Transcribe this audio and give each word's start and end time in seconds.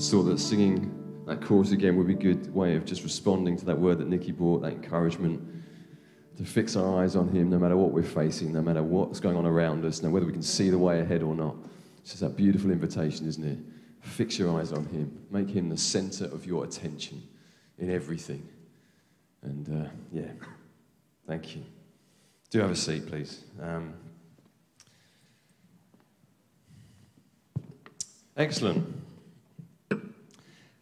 just 0.00 0.12
thought 0.12 0.22
that 0.22 0.40
singing 0.40 1.22
that 1.26 1.42
chorus 1.42 1.72
again 1.72 1.94
would 1.94 2.06
be 2.06 2.14
a 2.14 2.16
good 2.16 2.54
way 2.54 2.74
of 2.74 2.86
just 2.86 3.02
responding 3.02 3.54
to 3.54 3.66
that 3.66 3.78
word 3.78 3.98
that 3.98 4.08
Nikki 4.08 4.32
brought, 4.32 4.62
that 4.62 4.72
encouragement 4.72 5.46
to 6.38 6.42
fix 6.42 6.74
our 6.74 7.02
eyes 7.02 7.16
on 7.16 7.28
Him 7.28 7.50
no 7.50 7.58
matter 7.58 7.76
what 7.76 7.90
we're 7.90 8.02
facing, 8.02 8.50
no 8.50 8.62
matter 8.62 8.82
what's 8.82 9.20
going 9.20 9.36
on 9.36 9.44
around 9.44 9.84
us, 9.84 10.02
no 10.02 10.08
whether 10.08 10.24
we 10.24 10.32
can 10.32 10.40
see 10.40 10.70
the 10.70 10.78
way 10.78 11.00
ahead 11.00 11.22
or 11.22 11.34
not. 11.34 11.54
It's 11.98 12.12
just 12.12 12.22
that 12.22 12.34
beautiful 12.34 12.70
invitation, 12.70 13.28
isn't 13.28 13.44
it? 13.44 13.58
Fix 14.00 14.38
your 14.38 14.58
eyes 14.58 14.72
on 14.72 14.86
Him. 14.86 15.26
Make 15.30 15.50
Him 15.50 15.68
the 15.68 15.76
center 15.76 16.24
of 16.24 16.46
your 16.46 16.64
attention 16.64 17.22
in 17.76 17.90
everything. 17.90 18.48
And 19.42 19.84
uh, 19.84 19.90
yeah, 20.10 20.32
thank 21.26 21.54
you. 21.54 21.62
Do 22.48 22.60
have 22.60 22.70
a 22.70 22.74
seat, 22.74 23.06
please. 23.06 23.44
Um, 23.60 23.92
excellent. 28.38 29.00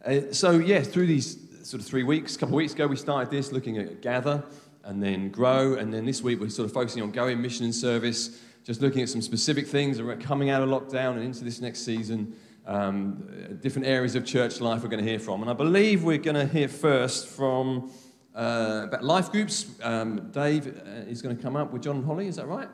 Uh, 0.05 0.31
so, 0.31 0.51
yeah, 0.51 0.81
through 0.81 1.07
these 1.07 1.37
sort 1.67 1.81
of 1.81 1.87
three 1.87 2.03
weeks, 2.03 2.35
a 2.35 2.39
couple 2.39 2.55
of 2.55 2.57
weeks 2.57 2.73
ago, 2.73 2.87
we 2.87 2.95
started 2.95 3.29
this 3.29 3.51
looking 3.51 3.77
at 3.77 4.01
Gather 4.01 4.43
and 4.85 5.03
then 5.03 5.29
Grow. 5.29 5.75
And 5.75 5.93
then 5.93 6.05
this 6.05 6.21
week, 6.21 6.39
we're 6.39 6.49
sort 6.49 6.67
of 6.67 6.73
focusing 6.73 7.03
on 7.03 7.11
Going 7.11 7.41
Mission 7.41 7.65
and 7.65 7.75
Service, 7.75 8.41
just 8.63 8.81
looking 8.81 9.01
at 9.01 9.09
some 9.09 9.21
specific 9.21 9.67
things 9.67 9.99
coming 10.23 10.49
out 10.49 10.61
of 10.61 10.69
lockdown 10.69 11.15
and 11.15 11.23
into 11.23 11.43
this 11.43 11.59
next 11.59 11.81
season. 11.81 12.33
Um, 12.65 13.57
different 13.61 13.87
areas 13.87 14.15
of 14.15 14.25
church 14.25 14.61
life 14.61 14.83
we're 14.83 14.89
going 14.89 15.03
to 15.03 15.09
hear 15.09 15.19
from. 15.19 15.41
And 15.41 15.49
I 15.49 15.53
believe 15.53 16.03
we're 16.03 16.17
going 16.17 16.35
to 16.35 16.45
hear 16.45 16.67
first 16.67 17.27
from 17.27 17.91
uh, 18.33 18.83
about 18.85 19.03
life 19.03 19.31
groups. 19.31 19.65
Um, 19.83 20.29
Dave 20.31 20.67
uh, 20.67 21.09
is 21.09 21.21
going 21.21 21.35
to 21.35 21.43
come 21.43 21.57
up 21.57 21.73
with 21.73 21.83
John 21.83 21.97
and 21.97 22.05
Holly, 22.05 22.27
is 22.27 22.37
that 22.37 22.47
right? 22.47 22.69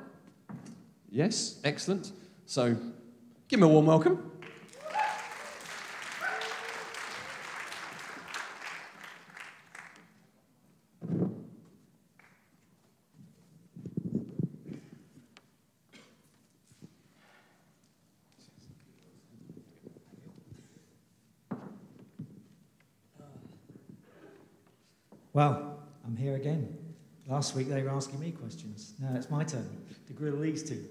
Yes, 1.10 1.60
excellent. 1.64 2.12
So 2.46 2.76
give 3.48 3.60
him 3.60 3.64
a 3.64 3.68
warm 3.68 3.88
welcome. 3.88 4.32
Well, 25.36 25.82
I'm 26.05 26.16
here 26.16 26.36
again. 26.36 26.78
Last 27.28 27.55
week 27.55 27.68
they 27.68 27.84
were 27.84 27.90
asking 27.90 28.22
me 28.22 28.32
questions. 28.32 28.94
Now 29.02 29.18
it's 29.18 29.30
my 29.30 29.44
turn 29.44 29.68
to 30.08 30.14
grill 30.14 30.40
these 30.40 30.64
two. 30.64 30.86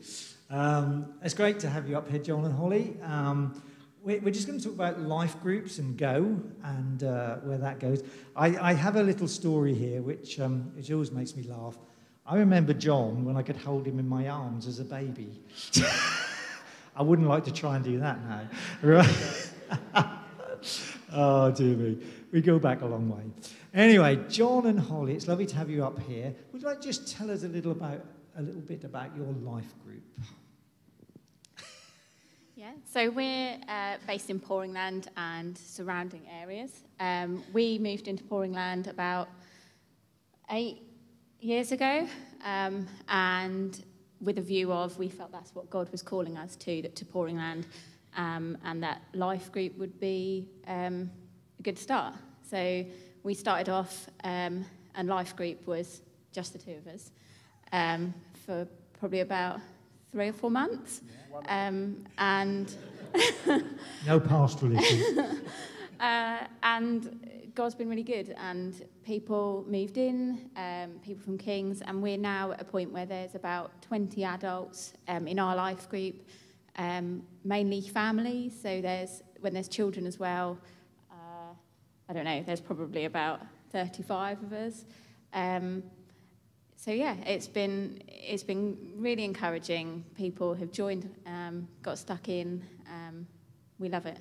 Um, 0.55 1.14
it's 1.23 1.33
great 1.33 1.59
to 1.61 1.70
have 1.70 1.89
you 1.89 1.97
up 1.97 2.11
here, 2.11 2.19
John 2.19 2.45
and 2.45 2.55
Holly. 2.55 2.95
Um, 3.03 3.62
we're, 4.03 4.20
just 4.20 4.47
going 4.47 4.59
to 4.59 4.64
talk 4.67 4.75
about 4.75 5.01
life 5.01 5.41
groups 5.41 5.78
and 5.78 5.97
go 5.97 6.39
and 6.62 7.05
uh, 7.05 7.36
where 7.36 7.56
that 7.56 7.81
goes. 7.81 8.03
I, 8.36 8.55
I, 8.59 8.73
have 8.75 8.97
a 8.97 9.03
little 9.03 9.28
story 9.28 9.73
here 9.73 10.03
which, 10.03 10.39
um, 10.39 10.73
which 10.77 10.92
always 10.92 11.11
makes 11.11 11.34
me 11.34 11.45
laugh. 11.45 11.79
I 12.27 12.36
remember 12.36 12.75
John 12.75 13.25
when 13.25 13.39
I 13.39 13.42
could 13.42 13.56
hold 13.56 13.86
him 13.86 13.98
in 13.98 14.06
my 14.06 14.29
arms 14.29 14.67
as 14.67 14.79
a 14.79 14.84
baby. 14.84 15.41
I 16.95 17.03
wouldn't 17.03 17.29
like 17.29 17.45
to 17.45 17.51
try 17.51 17.77
and 17.77 17.84
do 17.84 17.98
that 18.01 18.23
now. 18.29 18.47
Right? 18.83 19.51
oh, 21.14 21.51
dear 21.51 21.77
me. 21.77 21.98
We 22.31 22.42
go 22.42 22.58
back 22.58 22.83
a 22.83 22.86
long 22.86 23.08
way. 23.08 23.23
Anyway, 23.75 24.17
John 24.28 24.67
and 24.67 24.78
Holly, 24.78 25.14
it's 25.14 25.27
lovely 25.27 25.47
to 25.47 25.56
have 25.56 25.69
you 25.69 25.84
up 25.84 25.98
here. 25.98 26.33
Would 26.53 26.62
you 26.62 26.69
like 26.69 26.80
to 26.80 26.86
just 26.86 27.08
tell 27.12 27.28
us 27.28 27.42
a 27.42 27.48
little 27.48 27.72
about 27.72 28.05
a 28.36 28.42
little 28.42 28.61
bit 28.61 28.84
about 28.84 29.17
your 29.17 29.27
life 29.27 29.75
group? 29.84 30.03
Yeah, 32.56 32.70
so 32.89 33.11
we're 33.11 33.58
uh, 33.69 33.97
based 34.06 34.30
in 34.30 34.39
Poringland 34.39 35.08
and 35.17 35.58
surrounding 35.58 36.22
areas. 36.41 36.70
Um, 37.00 37.42
we 37.52 37.80
moved 37.80 38.06
into 38.06 38.22
Poringland 38.22 38.86
about 38.86 39.28
eight 40.52 40.80
years 41.41 41.72
ago, 41.72 42.06
um, 42.45 42.86
and 43.08 43.85
with 44.20 44.39
a 44.39 44.41
view 44.41 44.73
of 44.73 44.96
we 44.98 45.08
felt 45.08 45.33
that's 45.33 45.52
what 45.52 45.68
God 45.68 45.91
was 45.91 46.01
calling 46.01 46.39
us 46.39 46.55
to, 46.56 46.80
that 46.83 46.95
to 46.95 47.05
Poringland, 47.05 47.64
um, 48.17 48.56
and 48.64 48.80
that 48.85 49.02
life 49.14 49.51
group 49.51 49.77
would 49.77 49.98
be 49.98 50.48
um, 50.68 51.11
a 51.58 51.62
good 51.62 51.77
start. 51.77 52.14
So 52.48 52.86
we 53.24 53.35
started 53.35 53.70
off, 53.70 54.08
um, 54.23 54.64
and 54.95 55.08
Life 55.08 55.35
Group 55.35 55.67
was 55.67 56.02
just 56.33 56.52
the 56.52 56.58
two 56.58 56.73
of 56.73 56.86
us 56.86 57.11
um, 57.73 58.14
for 58.46 58.68
probably 59.01 59.20
about 59.20 59.61
three 60.12 60.29
or 60.29 60.33
four 60.33 60.51
months. 60.51 61.01
Um, 61.48 62.05
and 62.18 62.73
no 64.07 64.20
pastoral 64.20 64.77
issues. 64.77 65.18
uh, 66.01 66.39
and 66.62 67.51
God's 67.55 67.74
been 67.74 67.89
really 67.89 68.02
good, 68.02 68.36
and 68.39 68.85
people 69.05 69.64
moved 69.67 69.96
in, 69.96 70.51
um, 70.56 71.01
people 71.02 71.24
from 71.24 71.39
Kings, 71.39 71.80
and 71.80 72.02
we're 72.02 72.18
now 72.18 72.52
at 72.52 72.61
a 72.61 72.64
point 72.64 72.92
where 72.92 73.06
there's 73.06 73.35
about 73.35 73.70
20 73.83 74.23
adults 74.23 74.92
um, 75.08 75.27
in 75.27 75.39
our 75.39 75.56
life 75.56 75.89
group, 75.89 76.17
um, 76.77 77.23
mainly 77.42 77.80
families. 77.80 78.52
So 78.61 78.83
there's 78.83 79.23
when 79.41 79.55
there's 79.55 79.68
children 79.68 80.06
as 80.06 80.18
well. 80.18 80.58
I 82.09 82.13
don't 82.13 82.25
know, 82.25 82.42
there's 82.42 82.61
probably 82.61 83.05
about 83.07 83.41
35 83.73 84.42
of 84.42 84.53
us. 84.53 84.85
Um, 85.33 85.83
so 86.77 86.91
yeah, 86.91 87.15
it's 87.27 87.48
been 87.48 88.03
it's 88.09 88.42
been 88.42 88.77
really 88.97 89.25
encouraging. 89.25 90.05
People 90.15 90.55
have 90.55 90.70
joined, 90.70 91.09
um, 91.27 91.67
got 91.83 91.98
stuck 91.98 92.29
in. 92.29 92.63
Um, 92.87 93.27
we 93.79 93.89
love 93.89 94.07
it. 94.07 94.19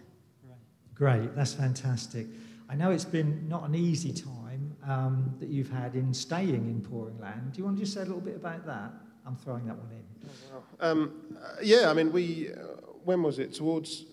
Great, 0.96 1.36
that's 1.36 1.54
fantastic. 1.54 2.28
I 2.70 2.76
know 2.76 2.92
it's 2.92 3.06
been 3.06 3.48
not 3.50 3.68
an 3.68 3.76
easy 3.76 4.14
time 4.14 4.76
um, 4.88 5.36
that 5.40 5.50
you've 5.50 5.70
had 5.70 5.96
in 5.96 6.14
staying 6.14 6.50
in 6.70 6.82
Poringland. 6.82 7.54
Do 7.54 7.58
you 7.58 7.66
want 7.66 7.78
to 7.78 7.84
just 7.84 7.94
say 7.94 8.02
a 8.02 8.06
little 8.06 8.22
bit 8.22 8.36
about 8.36 8.66
that? 8.66 8.92
I'm 9.26 9.36
throwing 9.36 9.66
that 9.66 9.78
one 9.78 9.90
in. 9.92 10.30
Oh, 10.54 10.64
wow. 10.80 10.92
Um, 10.92 11.12
uh, 11.36 11.56
yeah, 11.62 11.90
I 11.90 11.94
mean, 11.94 12.12
we 12.12 12.52
uh, 12.52 12.58
when 13.04 13.22
was 13.24 13.40
it? 13.40 13.54
Towards 13.54 14.06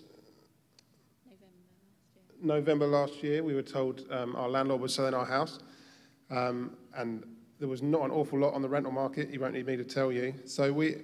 November 2.42 2.86
last 2.86 3.22
year, 3.22 3.42
we 3.42 3.54
were 3.54 3.62
told 3.62 4.06
um, 4.10 4.36
our 4.36 4.48
landlord 4.48 4.80
was 4.80 4.94
selling 4.94 5.14
our 5.14 5.24
house, 5.24 5.58
um, 6.30 6.76
and 6.94 7.24
there 7.58 7.68
was 7.68 7.82
not 7.82 8.02
an 8.02 8.10
awful 8.10 8.38
lot 8.38 8.54
on 8.54 8.62
the 8.62 8.68
rental 8.68 8.92
market. 8.92 9.30
You 9.30 9.40
won't 9.40 9.54
need 9.54 9.66
me 9.66 9.76
to 9.76 9.84
tell 9.84 10.10
you. 10.10 10.34
So 10.46 10.72
we 10.72 10.96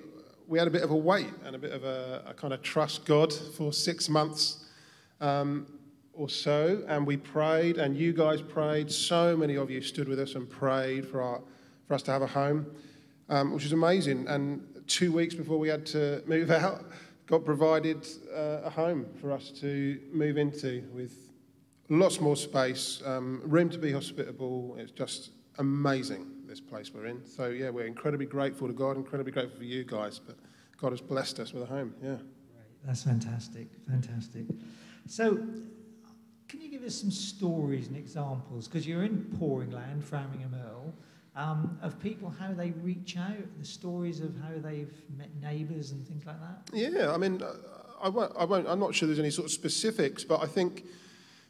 we 0.49 0.59
had 0.59 0.69
a 0.69 0.71
bit 0.71 0.83
of 0.83 0.91
a 0.91 0.97
wait 0.97 1.31
and 1.45 1.57
a 1.57 1.59
bit 1.59 1.73
of 1.73 1.85
a, 1.85 2.23
a 2.27 2.35
kind 2.35 2.55
of 2.55 2.63
trust 2.63 3.05
God 3.05 3.33
for 3.33 3.73
six 3.73 4.09
months 4.09 4.65
um, 5.21 5.67
or 6.13 6.29
so, 6.29 6.85
and 6.87 7.07
we 7.07 7.17
prayed, 7.17 7.79
and 7.79 7.97
you 7.97 8.13
guys 8.13 8.41
prayed. 8.41 8.91
So 8.91 9.37
many 9.37 9.57
of 9.57 9.71
you 9.71 9.83
stood 9.83 10.09
with 10.09 10.21
us 10.21 10.35
and 10.35 10.49
prayed 10.49 11.09
for 11.09 11.21
our 11.21 11.41
for 11.89 11.95
us 11.95 12.03
to 12.03 12.11
have 12.11 12.23
a 12.23 12.27
home, 12.27 12.67
um, 13.29 13.53
which 13.53 13.65
was 13.65 13.73
amazing. 13.73 14.27
And 14.29 14.67
two 14.87 15.13
weeks 15.13 15.35
before 15.35 15.59
we 15.59 15.69
had 15.69 15.85
to 15.87 16.23
move 16.27 16.51
out. 16.63 16.85
God 17.27 17.45
provided 17.45 18.07
uh, 18.33 18.61
a 18.63 18.71
home 18.71 19.05
for 19.21 19.33
us 19.33 19.51
to 19.61 19.99
move 20.13 20.39
into 20.39 20.85
with 20.95 21.26
lots 21.89 22.21
more 22.21 22.37
space, 22.37 23.03
um, 23.05 23.41
room 23.45 23.71
to 23.71 23.79
be 23.79 23.93
hospitable. 23.93 24.77
It's 24.79 24.93
just 24.93 25.31
amazing, 25.59 26.27
this 26.47 26.61
place 26.61 26.93
we're 26.93 27.07
in. 27.07 27.25
So, 27.25 27.49
yeah, 27.49 27.71
we're 27.71 27.87
incredibly 27.87 28.27
grateful 28.27 28.67
to 28.67 28.75
God, 28.75 28.97
incredibly 28.97 29.33
grateful 29.33 29.59
for 29.59 29.65
you 29.65 29.85
guys. 29.85 30.19
But 30.19 30.37
God 30.81 30.91
has 30.91 31.01
blessed 31.01 31.41
us 31.41 31.53
with 31.53 31.63
a 31.63 31.67
home. 31.67 31.95
Yeah. 32.03 32.17
That's 32.85 33.03
fantastic. 33.03 33.69
Fantastic. 33.89 34.45
So, 35.07 35.39
can 36.49 36.61
you 36.61 36.71
give 36.71 36.85
us 36.85 36.95
some 36.95 37.11
stories 37.11 37.89
and 37.89 37.97
examples? 37.97 38.69
Because 38.69 38.87
you're 38.87 39.03
in 39.03 39.25
Poringland, 39.41 40.05
Framingham 40.05 40.55
Earl, 40.55 40.95
um, 41.35 41.79
of 41.83 41.99
people, 42.01 42.31
how 42.31 42.53
they 42.53 42.71
reach 42.83 43.17
out, 43.17 43.59
the 43.59 43.65
stories 43.65 44.21
of 44.21 44.35
how 44.41 44.53
they've 44.57 44.93
met 45.17 45.29
neighbours 45.41 45.91
and 45.91 46.07
things 46.07 46.25
like 46.25 46.41
that? 46.41 46.71
Yeah, 46.73 47.13
I 47.13 47.19
mean, 47.19 47.43
I 48.01 48.09
won't, 48.09 48.33
I 48.39 48.45
won't, 48.45 48.69
I'm 48.69 48.79
not 48.79 48.95
sure 48.95 49.07
there's 49.07 49.19
any 49.19 49.31
sort 49.31 49.47
of 49.47 49.53
specifics, 49.53 50.25
but 50.25 50.41
I 50.41 50.47
think 50.47 50.85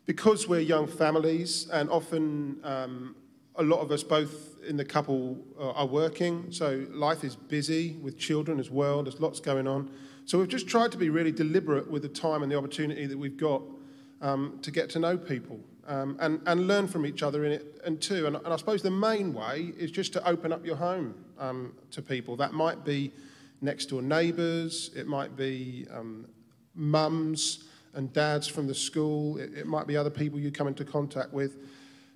because 0.06 0.48
we're 0.48 0.60
young 0.60 0.86
families 0.86 1.68
and 1.72 1.90
often 1.90 2.58
um, 2.64 3.16
a 3.56 3.62
lot 3.62 3.80
of 3.80 3.90
us 3.90 4.02
both 4.02 4.56
in 4.66 4.76
the 4.76 4.84
couple 4.84 5.38
are 5.58 5.86
working, 5.86 6.50
so 6.50 6.86
life 6.90 7.24
is 7.24 7.36
busy 7.36 7.96
with 8.02 8.18
children 8.18 8.58
as 8.58 8.70
well. 8.70 9.02
There's 9.02 9.20
lots 9.20 9.40
going 9.40 9.66
on. 9.66 9.90
So 10.24 10.38
we've 10.38 10.48
just 10.48 10.66
tried 10.66 10.90
to 10.92 10.98
be 10.98 11.08
really 11.08 11.30
deliberate 11.30 11.88
with 11.88 12.02
the 12.02 12.08
time 12.08 12.42
and 12.42 12.50
the 12.50 12.58
opportunity 12.58 13.06
that 13.06 13.16
we've 13.16 13.36
got 13.36 13.62
um, 14.20 14.58
to 14.62 14.70
get 14.70 14.90
to 14.90 14.98
know 14.98 15.16
people 15.16 15.60
um, 15.86 16.16
and, 16.20 16.40
and 16.46 16.66
learn 16.66 16.88
from 16.88 17.06
each 17.06 17.22
other 17.22 17.44
in 17.44 17.52
it 17.52 17.80
and 17.84 18.00
too. 18.00 18.26
And, 18.26 18.36
and, 18.36 18.48
I 18.48 18.56
suppose 18.56 18.82
the 18.82 18.90
main 18.90 19.32
way 19.32 19.72
is 19.78 19.90
just 19.90 20.12
to 20.14 20.28
open 20.28 20.52
up 20.52 20.64
your 20.64 20.76
home 20.76 21.14
um, 21.38 21.74
to 21.92 22.02
people. 22.02 22.36
That 22.36 22.52
might 22.52 22.84
be 22.84 23.12
next 23.60 23.86
door 23.86 24.02
neighbours, 24.02 24.90
it 24.96 25.06
might 25.06 25.36
be 25.36 25.86
um, 25.92 26.26
mums, 26.74 27.64
and 27.96 28.12
dads 28.12 28.46
from 28.46 28.66
the 28.66 28.74
school. 28.74 29.38
It, 29.38 29.54
it 29.54 29.66
might 29.66 29.86
be 29.86 29.96
other 29.96 30.10
people 30.10 30.38
you 30.38 30.52
come 30.52 30.68
into 30.68 30.84
contact 30.84 31.32
with. 31.32 31.56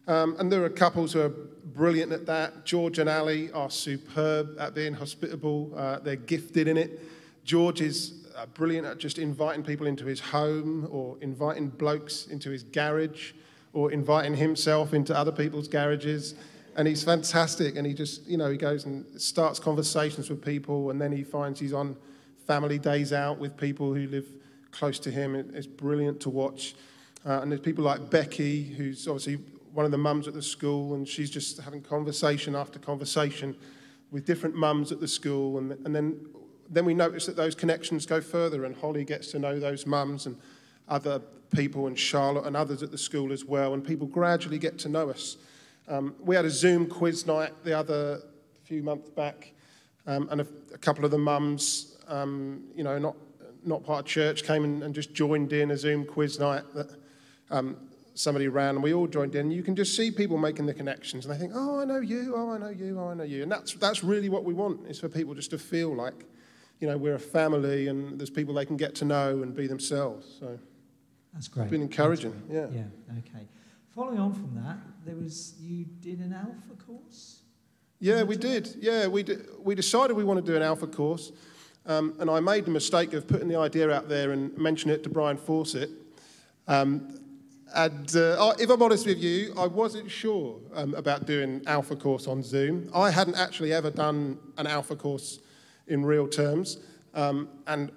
Um, 0.06 0.36
and 0.38 0.50
there 0.50 0.64
are 0.64 0.70
couples 0.70 1.12
who 1.12 1.20
are 1.20 1.28
brilliant 1.28 2.12
at 2.12 2.26
that. 2.26 2.64
George 2.64 2.98
and 2.98 3.08
Ali 3.08 3.50
are 3.52 3.70
superb 3.70 4.56
at 4.58 4.74
being 4.74 4.94
hospitable. 4.94 5.72
Uh, 5.76 5.98
they're 6.00 6.16
gifted 6.16 6.68
in 6.68 6.76
it. 6.76 7.00
George 7.44 7.80
is 7.80 8.26
uh, 8.36 8.46
brilliant 8.46 8.86
at 8.86 8.98
just 8.98 9.18
inviting 9.18 9.62
people 9.62 9.86
into 9.86 10.06
his 10.06 10.20
home 10.20 10.88
or 10.90 11.16
inviting 11.20 11.68
blokes 11.68 12.26
into 12.26 12.50
his 12.50 12.62
garage 12.62 13.32
or 13.72 13.92
inviting 13.92 14.34
himself 14.34 14.94
into 14.94 15.16
other 15.16 15.32
people's 15.32 15.68
garages. 15.68 16.34
And 16.76 16.88
he's 16.88 17.04
fantastic. 17.04 17.76
And 17.76 17.86
he 17.86 17.94
just, 17.94 18.26
you 18.26 18.36
know, 18.36 18.50
he 18.50 18.56
goes 18.56 18.84
and 18.84 19.04
starts 19.20 19.58
conversations 19.58 20.28
with 20.28 20.44
people. 20.44 20.90
And 20.90 21.00
then 21.00 21.12
he 21.12 21.22
finds 21.22 21.60
he's 21.60 21.72
on 21.72 21.96
family 22.46 22.78
days 22.78 23.12
out 23.12 23.38
with 23.38 23.56
people 23.56 23.94
who 23.94 24.06
live 24.08 24.26
close 24.70 24.98
to 25.00 25.10
him. 25.10 25.34
It's 25.34 25.66
brilliant 25.66 26.20
to 26.20 26.30
watch. 26.30 26.74
Uh, 27.26 27.40
and 27.40 27.50
there's 27.50 27.60
people 27.60 27.84
like 27.84 28.10
Becky, 28.10 28.64
who's 28.64 29.06
obviously 29.06 29.38
one 29.72 29.84
of 29.84 29.90
the 29.90 29.98
mums 29.98 30.26
at 30.26 30.34
the 30.34 30.42
school, 30.42 30.94
and 30.94 31.06
she's 31.06 31.30
just 31.30 31.60
having 31.60 31.82
conversation 31.82 32.56
after 32.56 32.78
conversation 32.78 33.56
with 34.10 34.26
different 34.26 34.54
mums 34.54 34.90
at 34.90 35.00
the 35.00 35.08
school. 35.08 35.58
And, 35.58 35.72
and 35.84 35.94
then, 35.94 36.26
then 36.68 36.84
we 36.84 36.94
notice 36.94 37.26
that 37.26 37.36
those 37.36 37.54
connections 37.54 38.06
go 38.06 38.20
further, 38.20 38.64
and 38.64 38.74
Holly 38.76 39.04
gets 39.04 39.30
to 39.32 39.38
know 39.38 39.58
those 39.58 39.86
mums 39.86 40.26
and 40.26 40.36
other 40.88 41.20
people, 41.54 41.86
and 41.86 41.98
Charlotte 41.98 42.46
and 42.46 42.56
others 42.56 42.82
at 42.82 42.90
the 42.90 42.98
school 42.98 43.32
as 43.32 43.44
well. 43.44 43.74
And 43.74 43.84
people 43.84 44.06
gradually 44.06 44.58
get 44.58 44.78
to 44.80 44.88
know 44.88 45.10
us. 45.10 45.36
Um, 45.88 46.14
we 46.20 46.36
had 46.36 46.44
a 46.44 46.50
Zoom 46.50 46.86
quiz 46.86 47.26
night 47.26 47.52
the 47.64 47.76
other 47.76 48.22
few 48.64 48.82
months 48.82 49.10
back, 49.10 49.52
um, 50.06 50.28
and 50.30 50.40
a, 50.40 50.46
a, 50.72 50.78
couple 50.78 51.04
of 51.04 51.10
the 51.10 51.18
mums, 51.18 51.96
um, 52.06 52.62
you 52.76 52.84
know, 52.84 52.98
not, 52.98 53.16
not 53.64 53.84
part 53.84 54.00
of 54.00 54.06
church, 54.06 54.44
came 54.44 54.64
and, 54.64 54.82
and, 54.82 54.94
just 54.94 55.12
joined 55.14 55.52
in 55.52 55.70
a 55.70 55.76
Zoom 55.76 56.04
quiz 56.04 56.38
night 56.38 56.64
that 56.74 56.90
um, 57.50 57.76
somebody 58.14 58.48
ran, 58.48 58.76
and 58.76 58.82
we 58.82 58.92
all 58.92 59.06
joined 59.06 59.34
in. 59.34 59.50
You 59.50 59.62
can 59.62 59.76
just 59.76 59.96
see 59.96 60.10
people 60.10 60.38
making 60.38 60.66
the 60.66 60.74
connections, 60.74 61.24
and 61.24 61.34
they 61.34 61.38
think, 61.38 61.52
"Oh, 61.54 61.80
I 61.80 61.84
know 61.84 62.00
you. 62.00 62.34
Oh, 62.36 62.50
I 62.50 62.58
know 62.58 62.68
you. 62.68 62.98
Oh, 62.98 63.08
I 63.08 63.14
know 63.14 63.24
you." 63.24 63.42
And 63.42 63.50
that's 63.50 63.74
that's 63.74 64.04
really 64.04 64.28
what 64.28 64.44
we 64.44 64.54
want 64.54 64.86
is 64.88 65.00
for 65.00 65.08
people 65.08 65.34
just 65.34 65.50
to 65.50 65.58
feel 65.58 65.94
like, 65.94 66.24
you 66.80 66.88
know, 66.88 66.96
we're 66.96 67.14
a 67.14 67.18
family, 67.18 67.88
and 67.88 68.18
there's 68.18 68.30
people 68.30 68.54
they 68.54 68.66
can 68.66 68.76
get 68.76 68.94
to 68.96 69.04
know 69.04 69.42
and 69.42 69.54
be 69.54 69.66
themselves. 69.66 70.36
So 70.38 70.58
that's 71.32 71.48
great. 71.48 71.64
It's 71.64 71.70
been 71.70 71.82
encouraging. 71.82 72.34
Yeah. 72.50 72.66
Yeah. 72.72 72.84
Okay. 73.18 73.46
Following 73.94 74.18
on 74.18 74.32
from 74.32 74.54
that, 74.64 74.78
there 75.04 75.16
was 75.16 75.54
you 75.60 75.84
did 76.00 76.20
an 76.20 76.32
alpha 76.32 76.82
course. 76.86 77.40
Yeah, 77.98 78.22
we 78.22 78.36
did. 78.36 78.76
Yeah, 78.80 79.08
we 79.08 79.22
did. 79.22 79.46
We 79.62 79.74
decided 79.74 80.16
we 80.16 80.24
want 80.24 80.44
to 80.44 80.50
do 80.50 80.56
an 80.56 80.62
alpha 80.62 80.86
course, 80.86 81.32
um, 81.86 82.14
and 82.18 82.30
I 82.30 82.40
made 82.40 82.64
the 82.64 82.70
mistake 82.70 83.12
of 83.12 83.26
putting 83.26 83.48
the 83.48 83.56
idea 83.56 83.90
out 83.90 84.08
there 84.08 84.32
and 84.32 84.56
mentioning 84.56 84.94
it 84.94 85.02
to 85.04 85.08
Brian 85.08 85.36
Fawcett. 85.36 85.90
Um, 86.68 87.20
and 87.74 88.16
uh, 88.16 88.52
if 88.58 88.68
I'm 88.68 88.82
honest 88.82 89.06
with 89.06 89.18
you, 89.18 89.54
I 89.56 89.66
wasn't 89.66 90.10
sure 90.10 90.58
um, 90.74 90.94
about 90.94 91.26
doing 91.26 91.62
Alpha 91.66 91.94
course 91.94 92.26
on 92.26 92.42
Zoom. 92.42 92.90
I 92.92 93.10
hadn't 93.10 93.36
actually 93.36 93.72
ever 93.72 93.90
done 93.90 94.38
an 94.58 94.66
Alpha 94.66 94.96
course 94.96 95.38
in 95.86 96.04
real 96.04 96.26
terms. 96.26 96.78
Um, 97.14 97.48
and, 97.66 97.92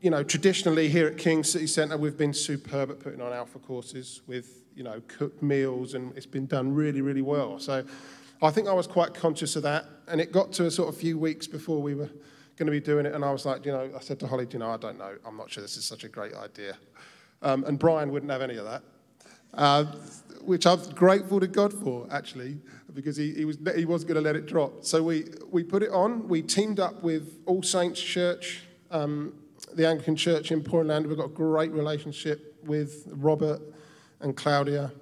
you 0.00 0.10
know, 0.10 0.22
traditionally 0.22 0.88
here 0.88 1.06
at 1.06 1.18
King 1.18 1.44
City 1.44 1.66
Centre, 1.66 1.96
we've 1.96 2.16
been 2.16 2.32
superb 2.32 2.90
at 2.90 3.00
putting 3.00 3.20
on 3.20 3.32
Alpha 3.32 3.58
courses 3.58 4.22
with, 4.26 4.64
you 4.74 4.82
know, 4.82 5.02
cooked 5.08 5.42
meals, 5.42 5.94
and 5.94 6.16
it's 6.16 6.26
been 6.26 6.46
done 6.46 6.74
really, 6.74 7.02
really 7.02 7.22
well. 7.22 7.58
So 7.58 7.84
I 8.40 8.50
think 8.50 8.66
I 8.66 8.72
was 8.72 8.86
quite 8.86 9.12
conscious 9.12 9.56
of 9.56 9.62
that. 9.64 9.84
And 10.06 10.20
it 10.20 10.32
got 10.32 10.52
to 10.52 10.66
a 10.66 10.70
sort 10.70 10.88
of 10.88 10.96
few 10.96 11.18
weeks 11.18 11.46
before 11.46 11.82
we 11.82 11.94
were 11.94 12.10
going 12.58 12.66
to 12.66 12.72
be 12.72 12.80
doing 12.80 13.06
it, 13.06 13.14
and 13.14 13.24
I 13.24 13.30
was 13.30 13.46
like, 13.46 13.64
you 13.64 13.72
know, 13.72 13.90
I 13.96 14.00
said 14.00 14.20
to 14.20 14.26
Holly, 14.26 14.46
you 14.50 14.58
know, 14.58 14.70
I 14.70 14.76
don't 14.76 14.98
know, 14.98 15.16
I'm 15.24 15.36
not 15.36 15.50
sure 15.50 15.62
this 15.62 15.76
is 15.76 15.84
such 15.84 16.04
a 16.04 16.08
great 16.08 16.34
idea. 16.34 16.76
Um, 17.40 17.64
and 17.64 17.78
Brian 17.78 18.10
wouldn't 18.10 18.32
have 18.32 18.42
any 18.42 18.56
of 18.56 18.64
that 18.64 18.82
uh, 19.54 19.84
which 20.42 20.66
I'm 20.66 20.80
grateful 20.90 21.40
to 21.40 21.46
God 21.46 21.72
for, 21.72 22.06
actually, 22.10 22.58
because 22.94 23.16
he, 23.16 23.34
he, 23.34 23.44
was, 23.44 23.58
he 23.76 23.84
wasn't 23.84 24.08
going 24.08 24.22
to 24.22 24.26
let 24.26 24.36
it 24.36 24.46
drop. 24.46 24.84
So 24.84 25.02
we, 25.02 25.26
we 25.50 25.62
put 25.62 25.82
it 25.82 25.90
on. 25.90 26.28
We 26.28 26.42
teamed 26.42 26.80
up 26.80 27.02
with 27.02 27.42
All 27.46 27.62
Saints 27.62 28.00
Church, 28.00 28.62
um, 28.90 29.34
the 29.74 29.86
Anglican 29.86 30.16
Church 30.16 30.50
in 30.52 30.62
Poringland. 30.62 31.06
We've 31.06 31.16
got 31.16 31.26
a 31.26 31.28
great 31.28 31.72
relationship 31.72 32.56
with 32.64 33.04
Robert 33.08 33.60
and 34.20 34.36
Claudia. 34.36 34.92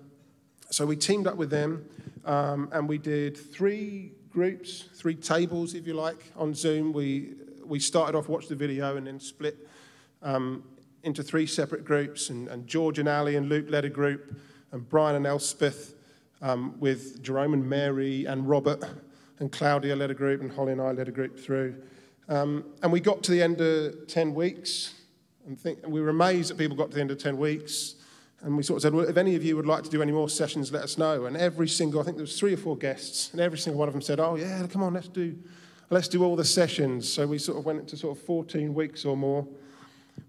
So 0.71 0.85
we 0.85 0.97
teamed 0.97 1.27
up 1.27 1.37
with 1.37 1.51
them 1.51 1.89
um, 2.25 2.69
and 2.73 2.89
we 2.89 2.99
did 2.99 3.37
three 3.37 4.13
groups, 4.31 4.89
three 4.95 5.15
tables, 5.15 5.75
if 5.75 5.87
you 5.87 5.95
like, 5.95 6.33
on 6.37 6.55
Zoom. 6.55 6.93
We, 6.93 7.35
we 7.67 7.79
started 7.79 8.17
off, 8.17 8.29
watched 8.29 8.49
the 8.49 8.55
video, 8.55 8.97
and 8.97 9.07
then 9.07 9.21
split 9.21 9.69
um, 10.23 10.65
into 11.03 11.23
three 11.23 11.47
separate 11.47 11.85
groups, 11.85 12.31
and, 12.31 12.49
and 12.49 12.67
George 12.67 12.99
and 12.99 13.09
Ali 13.09 13.37
and 13.37 13.49
Luke 13.49 13.67
led 13.69 13.85
a 13.85 13.91
group, 13.91 14.37
and 14.73 14.89
Brian 14.89 15.17
and 15.17 15.27
Elspeth 15.27 15.95
um, 16.43 16.79
with 16.81 17.23
Jerome 17.23 17.55
and 17.55 17.69
Mary 17.69 18.25
and 18.27 18.49
Robert 18.49 18.85
and 19.39 19.53
Claudia 19.53 19.95
led 19.95 20.11
a 20.11 20.15
group, 20.15 20.41
and 20.41 20.51
Holly 20.51 20.73
and 20.73 20.81
I 20.81 20.93
led 20.93 21.09
a 21.09 21.13
group 21.13 21.39
through. 21.39 21.75
Um, 22.29 22.65
and 22.83 22.91
we 22.91 23.01
got 23.01 23.23
to 23.25 23.31
the 23.31 23.43
end 23.43 23.61
of 23.61 24.07
10 24.09 24.35
weeks, 24.35 24.95
and, 25.47 25.59
think, 25.59 25.81
and 25.83 25.93
we 25.93 26.01
were 26.01 26.09
amazed 26.09 26.51
that 26.51 26.59
people 26.59 26.77
got 26.77 26.91
to 26.91 26.95
the 26.95 27.01
end 27.01 27.11
of 27.11 27.19
10 27.19 27.37
weeks. 27.37 27.97
And 28.43 28.57
we 28.57 28.63
sort 28.63 28.79
of 28.79 28.83
said, 28.83 28.95
well, 28.95 29.09
if 29.09 29.17
any 29.17 29.35
of 29.35 29.45
you 29.45 29.57
would 29.57 29.67
like 29.67 29.83
to 29.85 29.91
do 29.91 30.03
any 30.03 30.13
more 30.13 30.29
sessions, 30.29 30.71
let 30.71 30.83
us 30.83 30.99
know. 30.99 31.27
And 31.27 31.37
every 31.37 31.69
single, 31.69 32.01
I 32.01 32.05
think 32.05 32.17
there 32.17 32.23
was 32.23 32.39
three 32.39 32.53
or 32.53 32.57
four 32.57 32.77
guests, 32.77 33.31
and 33.33 33.41
every 33.41 33.59
single 33.59 33.79
one 33.79 33.89
of 33.89 33.95
them 33.95 34.03
said, 34.03 34.21
oh, 34.21 34.37
yeah, 34.37 34.67
come 34.67 34.83
on, 34.83 34.95
let's 34.95 35.09
do, 35.09 35.37
let's 35.91 36.09
do 36.09 36.25
all 36.25 36.37
the 36.37 36.45
sessions. 36.45 37.13
So 37.13 37.27
we 37.27 37.39
sort 37.39 37.59
of 37.59 37.65
went 37.65 37.81
into 37.81 37.97
sort 37.97 38.17
of 38.17 38.25
14 38.25 38.75
weeks 38.75 39.05
or 39.05 39.17
more 39.17 39.47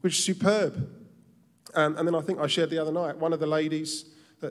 which 0.02 0.18
is 0.18 0.24
superb. 0.24 0.90
Um, 1.76 1.98
and 1.98 2.08
then 2.08 2.16
I 2.16 2.22
think 2.22 2.40
I 2.40 2.48
shared 2.48 2.70
the 2.70 2.80
other 2.80 2.92
night, 2.92 3.18
one 3.18 3.34
of 3.34 3.40
the 3.40 3.48
ladies, 3.48 4.06
uh, 4.42 4.50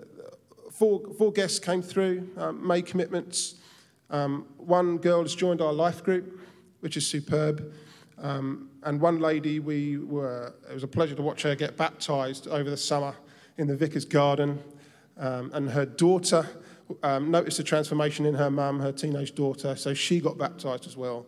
four, 0.71 1.01
four 1.19 1.33
guests 1.33 1.59
came 1.59 1.83
through, 1.83 2.29
um, 2.37 2.67
made 2.67 2.87
commitments. 2.87 3.57
Um, 4.11 4.47
one 4.57 4.99
girl 4.99 5.23
has 5.23 5.35
joined 5.35 5.61
our 5.61 5.73
life 5.73 6.05
group, 6.05 6.41
which 6.81 6.97
is 6.97 7.07
superb. 7.07 7.73
Um, 8.19 8.71
and 8.83 9.01
one 9.01 9.19
lady, 9.19 9.59
we 9.59 9.99
were, 9.99 10.55
it 10.71 10.75
was 10.75 10.83
a 10.83 10.89
pleasure 10.89 11.15
to 11.15 11.23
watch 11.23 11.43
her 11.43 11.55
get 11.55 11.77
baptized 11.77 12.47
over 12.49 12.71
the 12.71 12.77
summer 12.77 13.15
in 13.59 13.67
the 13.67 13.77
vicar's 13.77 14.05
garden. 14.05 14.63
Um, 15.19 15.51
and 15.55 15.71
her 15.71 15.87
daughter 15.87 16.47
um, 17.03 17.31
noticed 17.31 17.59
a 17.59 17.65
transformation 17.65 18.27
in 18.27 18.35
her 18.35 18.51
mum, 18.51 18.81
her 18.81 18.93
teenage 18.93 19.35
daughter, 19.35 19.77
so 19.77 19.95
she 19.95 20.21
got 20.21 20.39
baptized 20.39 20.87
as 20.87 20.97
well 20.97 21.27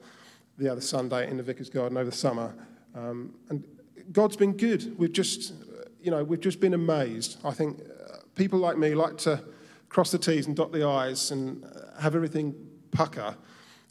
the 0.58 0.70
other 0.70 0.80
Sunday 0.80 1.30
in 1.30 1.36
the 1.36 1.42
vicar's 1.42 1.70
garden 1.70 1.96
over 1.96 2.10
the 2.10 2.16
summer. 2.16 2.52
Um, 2.94 3.34
and 3.48 3.64
God's 4.12 4.36
been 4.36 4.56
good. 4.56 4.98
We've 4.98 5.12
just, 5.12 5.52
you 6.00 6.10
know, 6.10 6.24
we've 6.24 6.40
just 6.40 6.60
been 6.60 6.74
amazed. 6.74 7.38
I 7.44 7.52
think 7.52 7.80
uh, 7.80 8.18
people 8.34 8.58
like 8.58 8.76
me 8.76 8.94
like 8.94 9.18
to 9.18 9.42
cross 9.88 10.10
the 10.10 10.18
T's 10.18 10.46
and 10.46 10.56
dot 10.56 10.72
the 10.72 10.84
I's 10.84 11.30
and 11.30 11.64
uh, 11.64 12.00
have 12.00 12.16
everything 12.16 12.54
pucker. 12.90 13.36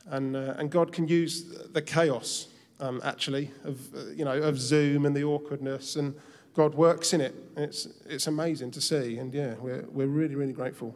And, 0.08 0.36
uh, 0.36 0.56
and 0.58 0.70
God 0.70 0.92
can 0.92 1.08
use 1.08 1.44
the 1.72 1.82
chaos, 1.82 2.48
um, 2.80 3.02
actually, 3.04 3.52
of, 3.64 3.80
uh, 3.96 4.06
you 4.16 4.26
know, 4.26 4.34
of 4.34 4.60
Zoom 4.60 5.06
and 5.06 5.16
the 5.16 5.24
awkwardness. 5.24 5.96
And 5.96 6.16
God 6.54 6.76
works 6.76 7.14
in 7.14 7.22
it. 7.22 7.36
It's, 7.56 7.88
it's 8.06 8.28
amazing 8.28 8.72
to 8.72 8.82
see. 8.82 9.18
And 9.20 9.34
yeah, 9.34 9.56
we're, 9.60 9.86
we're 9.90 10.08
really, 10.08 10.36
really 10.36 10.54
grateful. 10.54 10.96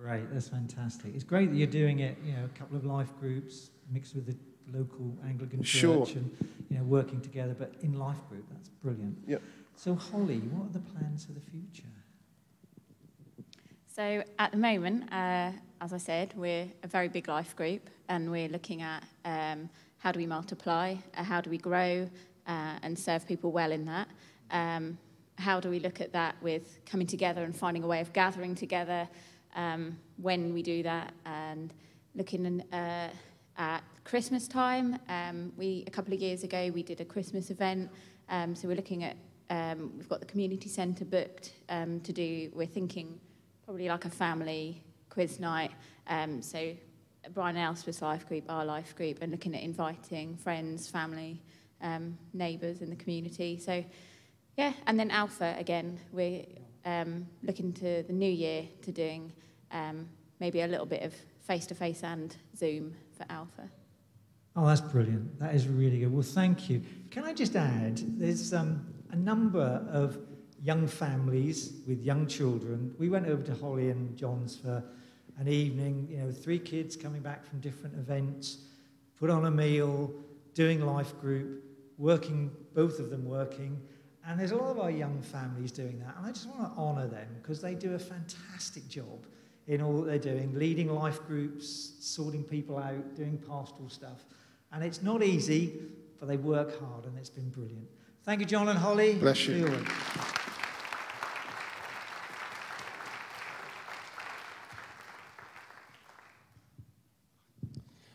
Great, 0.00 0.32
that's 0.32 0.48
fantastic. 0.48 1.14
It's 1.14 1.24
great 1.24 1.50
that 1.50 1.56
you're 1.56 1.66
doing 1.66 2.00
it, 2.00 2.18
you 2.24 2.32
know, 2.32 2.44
a 2.44 2.58
couple 2.58 2.76
of 2.76 2.84
life 2.84 3.08
groups 3.18 3.70
mixed 3.90 4.14
with 4.14 4.26
the 4.26 4.36
local 4.76 5.16
Anglican 5.24 5.62
church 5.62 5.80
sure. 5.80 6.06
and 6.16 6.36
you 6.70 6.78
know 6.78 6.84
working 6.84 7.20
together, 7.20 7.54
but 7.58 7.74
in 7.82 7.98
life 7.98 8.18
group. 8.28 8.44
That's 8.50 8.68
brilliant. 8.68 9.16
Yep. 9.26 9.42
So 9.76 9.94
Holly, 9.94 10.38
what 10.38 10.70
are 10.70 10.72
the 10.72 10.80
plans 10.80 11.24
for 11.24 11.32
the 11.32 11.40
future? 11.40 11.88
So 13.94 14.22
at 14.38 14.50
the 14.52 14.58
moment, 14.58 15.10
uh, 15.12 15.52
as 15.80 15.92
I 15.92 15.98
said, 15.98 16.34
we're 16.36 16.68
a 16.82 16.86
very 16.86 17.08
big 17.08 17.28
life 17.28 17.56
group, 17.56 17.88
and 18.08 18.30
we're 18.30 18.48
looking 18.48 18.82
at 18.82 19.04
um, 19.24 19.70
how 19.98 20.12
do 20.12 20.18
we 20.18 20.26
multiply, 20.26 20.96
uh, 21.16 21.22
how 21.22 21.40
do 21.40 21.48
we 21.48 21.58
grow, 21.58 22.08
uh, 22.46 22.78
and 22.82 22.98
serve 22.98 23.26
people 23.26 23.52
well 23.52 23.72
in 23.72 23.86
that. 23.86 24.08
Um, 24.50 24.98
how 25.38 25.60
do 25.60 25.68
we 25.68 25.80
look 25.80 26.00
at 26.00 26.12
that 26.12 26.34
with 26.42 26.80
coming 26.86 27.06
together 27.06 27.44
and 27.44 27.54
finding 27.54 27.82
a 27.82 27.86
way 27.86 28.00
of 28.00 28.12
gathering 28.12 28.54
together 28.54 29.08
um, 29.56 29.98
when 30.18 30.54
we 30.54 30.62
do 30.62 30.82
that, 30.84 31.12
and 31.24 31.74
looking 32.14 32.62
uh, 32.72 33.08
at 33.58 33.82
Christmas 34.04 34.46
time. 34.46 34.98
Um, 35.08 35.52
we 35.56 35.84
a 35.86 35.90
couple 35.90 36.14
of 36.14 36.20
years 36.20 36.44
ago 36.44 36.70
we 36.72 36.82
did 36.82 37.00
a 37.00 37.04
Christmas 37.04 37.50
event, 37.50 37.90
um, 38.28 38.54
so 38.54 38.68
we're 38.68 38.76
looking 38.76 39.02
at 39.04 39.16
um, 39.48 39.92
we've 39.96 40.08
got 40.08 40.20
the 40.20 40.26
community 40.26 40.68
centre 40.68 41.04
booked 41.04 41.52
um, 41.68 42.00
to 42.00 42.12
do. 42.12 42.50
We're 42.54 42.66
thinking 42.66 43.18
probably 43.64 43.88
like 43.88 44.04
a 44.04 44.10
family 44.10 44.82
quiz 45.08 45.40
night. 45.40 45.72
Um, 46.08 46.42
so 46.42 46.74
Brian 47.32 47.56
Elspeth's 47.56 48.02
life 48.02 48.26
group, 48.28 48.44
our 48.48 48.64
life 48.64 48.94
group, 48.94 49.18
and 49.22 49.32
looking 49.32 49.54
at 49.56 49.62
inviting 49.62 50.36
friends, 50.36 50.88
family, 50.88 51.42
neighbours 52.32 52.82
in 52.82 52.90
the 52.90 52.96
community. 52.96 53.58
So 53.58 53.84
yeah, 54.56 54.72
and 54.86 54.98
then 54.98 55.10
Alpha 55.10 55.54
again. 55.58 55.98
We're 56.12 56.44
looking 57.42 57.72
to 57.74 58.02
the 58.04 58.12
new 58.12 58.30
year 58.30 58.64
to 58.82 58.92
doing 58.92 59.32
um, 59.70 60.08
maybe 60.40 60.60
a 60.62 60.66
little 60.66 60.86
bit 60.86 61.02
of 61.02 61.14
face 61.40 61.66
to 61.66 61.74
face 61.74 62.02
and 62.02 62.36
Zoom 62.56 62.94
for 63.16 63.24
Alpha. 63.30 63.68
Oh, 64.54 64.66
that's 64.66 64.80
brilliant. 64.80 65.38
That 65.38 65.54
is 65.54 65.68
really 65.68 66.00
good. 66.00 66.12
Well, 66.12 66.22
thank 66.22 66.70
you. 66.70 66.82
Can 67.10 67.24
I 67.24 67.34
just 67.34 67.56
add, 67.56 68.00
there's 68.18 68.54
um, 68.54 68.86
a 69.10 69.16
number 69.16 69.86
of 69.90 70.18
young 70.62 70.86
families 70.86 71.74
with 71.86 72.02
young 72.02 72.26
children. 72.26 72.94
We 72.98 73.08
went 73.08 73.26
over 73.26 73.42
to 73.42 73.54
Holly 73.54 73.90
and 73.90 74.16
John's 74.16 74.56
for 74.56 74.82
an 75.38 75.48
evening, 75.48 76.08
you 76.10 76.18
know, 76.18 76.32
three 76.32 76.58
kids 76.58 76.96
coming 76.96 77.20
back 77.20 77.44
from 77.44 77.60
different 77.60 77.94
events, 77.96 78.64
put 79.18 79.28
on 79.28 79.44
a 79.44 79.50
meal, 79.50 80.12
doing 80.54 80.84
life 80.84 81.18
group. 81.20 81.62
working, 81.98 82.50
both 82.74 82.98
of 82.98 83.10
them 83.10 83.24
working. 83.24 83.80
And 84.26 84.38
there's 84.38 84.50
a 84.50 84.56
lot 84.56 84.70
of 84.70 84.80
our 84.80 84.90
young 84.90 85.22
families 85.22 85.70
doing 85.72 85.98
that. 86.00 86.16
And 86.18 86.26
I 86.26 86.30
just 86.30 86.48
want 86.48 86.62
to 86.62 86.78
honour 86.78 87.06
them 87.06 87.28
because 87.40 87.60
they 87.60 87.74
do 87.74 87.94
a 87.94 87.98
fantastic 87.98 88.88
job 88.88 89.26
in 89.68 89.82
all 89.82 90.02
that 90.02 90.06
they're 90.06 90.34
doing, 90.34 90.54
leading 90.54 90.94
life 90.94 91.24
groups, 91.26 91.94
sorting 92.00 92.44
people 92.44 92.78
out, 92.78 93.14
doing 93.16 93.38
pastoral 93.38 93.88
stuff. 93.88 94.24
And 94.72 94.84
it's 94.84 95.02
not 95.02 95.22
easy, 95.22 95.72
but 96.20 96.28
they 96.28 96.36
work 96.36 96.78
hard 96.80 97.04
and 97.06 97.18
it's 97.18 97.30
been 97.30 97.50
brilliant. 97.50 97.88
Thank 98.24 98.40
you, 98.40 98.46
John 98.46 98.68
and 98.68 98.78
Holly. 98.78 99.14
Bless 99.14 99.46
you. 99.46 99.84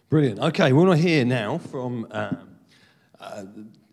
Brilliant. 0.09 0.39
Okay, 0.39 0.73
we 0.73 0.85
want 0.85 0.99
to 0.99 1.07
hear 1.07 1.23
now 1.23 1.57
from 1.57 2.05
um, 2.11 2.49
uh, 3.17 3.45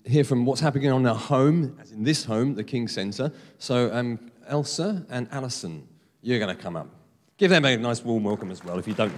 hear 0.04 0.24
from 0.24 0.44
what's 0.44 0.60
happening 0.60 0.90
on 0.90 1.06
our 1.06 1.14
home, 1.14 1.78
as 1.80 1.92
in 1.92 2.02
this 2.02 2.24
home, 2.24 2.54
the 2.54 2.64
King 2.64 2.88
Centre. 2.88 3.30
So, 3.58 3.94
um, 3.94 4.18
Elsa 4.48 5.06
and 5.10 5.28
Alison, 5.30 5.86
you're 6.22 6.40
going 6.40 6.56
to 6.56 6.60
come 6.60 6.74
up. 6.74 6.97
Give 7.38 7.50
them 7.50 7.64
a 7.64 7.76
nice 7.76 8.02
warm 8.02 8.24
welcome 8.24 8.50
as 8.50 8.64
well, 8.64 8.80
if 8.80 8.88
you 8.88 8.94
don't. 8.94 9.12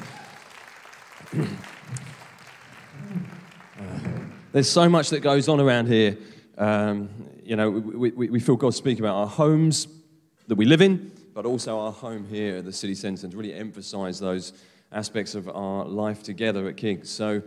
uh, 1.35 1.47
there's 4.53 4.69
so 4.69 4.91
much 4.91 5.09
that 5.09 5.21
goes 5.21 5.49
on 5.49 5.59
around 5.59 5.87
here. 5.87 6.19
Um, 6.59 7.09
you 7.43 7.57
know, 7.57 7.71
we, 7.71 8.11
we, 8.11 8.29
we 8.29 8.39
feel 8.39 8.57
God 8.57 8.75
speak 8.75 8.99
about 8.99 9.17
our 9.17 9.27
homes 9.27 9.89
that 10.49 10.57
we 10.57 10.67
live 10.67 10.83
in, 10.83 11.11
but 11.33 11.47
also 11.47 11.79
our 11.79 11.93
home 11.93 12.27
here 12.27 12.57
at 12.57 12.67
the 12.67 12.75
city 12.75 12.95
centre, 12.95 13.25
and 13.25 13.33
to 13.33 13.39
really 13.39 13.55
emphasise 13.55 14.19
those 14.19 14.53
aspects 14.93 15.35
of 15.35 15.49
our 15.49 15.87
life 15.87 16.23
together 16.23 16.69
at 16.69 16.77
King's. 16.77 17.09
So 17.09 17.41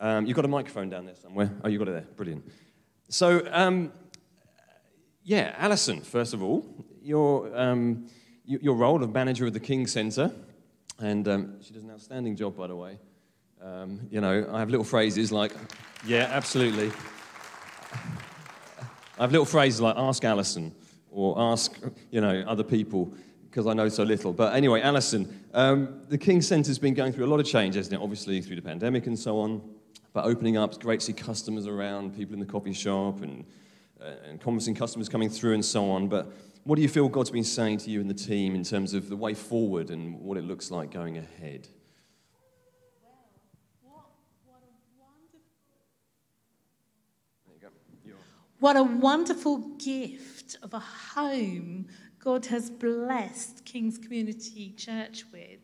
um, 0.00 0.24
you've 0.24 0.36
got 0.36 0.46
a 0.46 0.48
microphone 0.48 0.88
down 0.88 1.04
there 1.04 1.16
somewhere. 1.16 1.50
Oh, 1.62 1.68
you 1.68 1.78
got 1.78 1.88
it 1.88 1.92
there. 1.92 2.06
Brilliant. 2.16 2.50
So, 3.10 3.46
um, 3.52 3.92
yeah, 5.22 5.54
Alison, 5.58 6.00
first 6.00 6.32
of 6.32 6.42
all, 6.42 6.64
your, 7.02 7.54
um, 7.54 8.08
your 8.46 8.74
role 8.74 9.02
of 9.02 9.12
manager 9.12 9.46
of 9.46 9.52
the 9.52 9.60
King 9.60 9.86
Centre, 9.86 10.30
and 10.98 11.26
um, 11.28 11.62
she 11.62 11.72
does 11.72 11.84
an 11.84 11.90
outstanding 11.90 12.36
job, 12.36 12.56
by 12.56 12.66
the 12.66 12.76
way. 12.76 12.98
Um, 13.62 14.00
you 14.10 14.20
know, 14.20 14.46
I 14.52 14.58
have 14.58 14.68
little 14.68 14.84
phrases 14.84 15.32
like, 15.32 15.52
yeah, 16.06 16.28
absolutely. 16.30 16.92
I 19.18 19.22
have 19.22 19.32
little 19.32 19.46
phrases 19.46 19.80
like 19.80 19.96
ask 19.96 20.24
Alison 20.24 20.74
or 21.10 21.38
ask, 21.38 21.78
you 22.10 22.20
know, 22.20 22.44
other 22.46 22.64
people 22.64 23.14
because 23.48 23.66
I 23.66 23.72
know 23.72 23.88
so 23.88 24.02
little. 24.02 24.32
But 24.32 24.54
anyway, 24.54 24.82
Alison, 24.82 25.44
um, 25.54 26.02
the 26.08 26.18
King 26.18 26.42
Centre's 26.42 26.78
been 26.78 26.92
going 26.92 27.12
through 27.12 27.24
a 27.24 27.30
lot 27.30 27.40
of 27.40 27.46
change, 27.46 27.76
hasn't 27.76 27.94
it? 27.94 28.02
Obviously, 28.02 28.40
through 28.42 28.56
the 28.56 28.62
pandemic 28.62 29.06
and 29.06 29.18
so 29.18 29.38
on. 29.38 29.62
But 30.12 30.24
opening 30.24 30.56
up, 30.56 30.78
great 30.80 31.00
to 31.00 31.06
see 31.06 31.12
customers 31.12 31.66
around, 31.66 32.16
people 32.16 32.34
in 32.34 32.40
the 32.40 32.46
coffee 32.46 32.72
shop, 32.72 33.22
and, 33.22 33.44
Uh, 34.04 34.16
and 34.28 34.38
conversing 34.38 34.74
customers 34.74 35.08
coming 35.08 35.30
through 35.30 35.54
and 35.54 35.64
so 35.64 35.90
on. 35.90 36.08
But 36.08 36.30
what 36.64 36.76
do 36.76 36.82
you 36.82 36.88
feel 36.88 37.08
God's 37.08 37.30
been 37.30 37.42
saying 37.42 37.78
to 37.78 37.90
you 37.90 38.02
and 38.02 38.10
the 38.10 38.14
team 38.14 38.54
in 38.54 38.62
terms 38.62 38.92
of 38.92 39.08
the 39.08 39.16
way 39.16 39.32
forward 39.32 39.88
and 39.88 40.20
what 40.20 40.36
it 40.36 40.44
looks 40.44 40.70
like 40.70 40.90
going 40.90 41.16
ahead? 41.16 41.68
What 48.60 48.76
a 48.76 48.82
wonderful 48.82 49.58
gift 49.78 50.56
of 50.62 50.74
a 50.74 50.78
home 50.78 51.86
God 52.18 52.46
has 52.46 52.70
blessed 52.70 53.64
King's 53.64 53.98
Community 53.98 54.74
Church 54.76 55.24
with. 55.32 55.63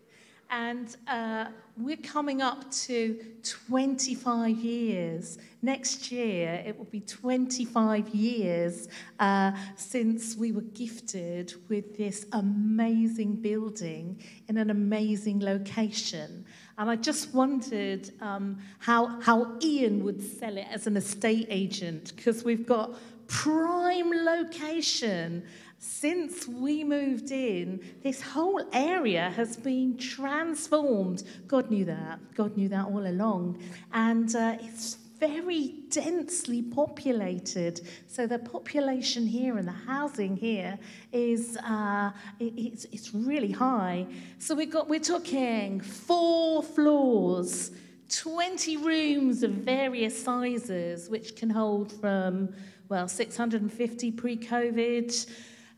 And 0.50 0.96
uh, 1.06 1.46
we're 1.76 1.96
coming 1.96 2.42
up 2.42 2.68
to 2.72 3.16
25 3.44 4.56
years. 4.56 5.38
Next 5.62 6.10
year, 6.10 6.62
it 6.66 6.76
will 6.76 6.86
be 6.86 7.00
25 7.00 8.08
years 8.08 8.88
uh, 9.20 9.52
since 9.76 10.36
we 10.36 10.50
were 10.50 10.62
gifted 10.62 11.54
with 11.68 11.96
this 11.96 12.26
amazing 12.32 13.36
building 13.36 14.20
in 14.48 14.56
an 14.56 14.70
amazing 14.70 15.40
location. 15.40 16.44
And 16.78 16.90
I 16.90 16.96
just 16.96 17.32
wondered 17.32 18.10
um, 18.20 18.58
how, 18.80 19.20
how 19.20 19.56
Ian 19.62 20.02
would 20.02 20.20
sell 20.20 20.56
it 20.56 20.66
as 20.68 20.88
an 20.88 20.96
estate 20.96 21.46
agent, 21.48 22.12
because 22.16 22.42
we've 22.42 22.66
got 22.66 22.96
prime 23.28 24.10
location 24.10 25.44
since 25.82 26.46
we 26.46 26.84
moved 26.84 27.30
in, 27.30 27.80
this 28.02 28.20
whole 28.20 28.62
area 28.70 29.30
has 29.30 29.56
been 29.56 29.96
transformed. 29.96 31.22
God 31.48 31.70
knew 31.70 31.86
that. 31.86 32.20
God 32.34 32.54
knew 32.54 32.68
that 32.68 32.84
all 32.84 33.06
along. 33.06 33.62
And 33.90 34.36
uh, 34.36 34.58
it's 34.60 34.98
very 35.18 35.76
densely 35.88 36.60
populated. 36.60 37.80
So 38.08 38.26
the 38.26 38.38
population 38.38 39.26
here 39.26 39.56
and 39.56 39.66
the 39.66 39.72
housing 39.72 40.36
here 40.36 40.78
is 41.12 41.56
uh, 41.56 42.10
it, 42.38 42.52
it's, 42.58 42.84
it's 42.92 43.14
really 43.14 43.52
high. 43.52 44.06
So 44.38 44.54
we 44.54 44.66
got 44.66 44.86
we're 44.86 45.00
talking 45.00 45.80
four 45.80 46.62
floors, 46.62 47.70
20 48.10 48.76
rooms 48.76 49.42
of 49.42 49.52
various 49.52 50.22
sizes, 50.22 51.08
which 51.08 51.36
can 51.36 51.48
hold 51.48 51.90
from 51.90 52.52
well 52.90 53.08
650 53.08 54.12
pre-COVID 54.12 55.26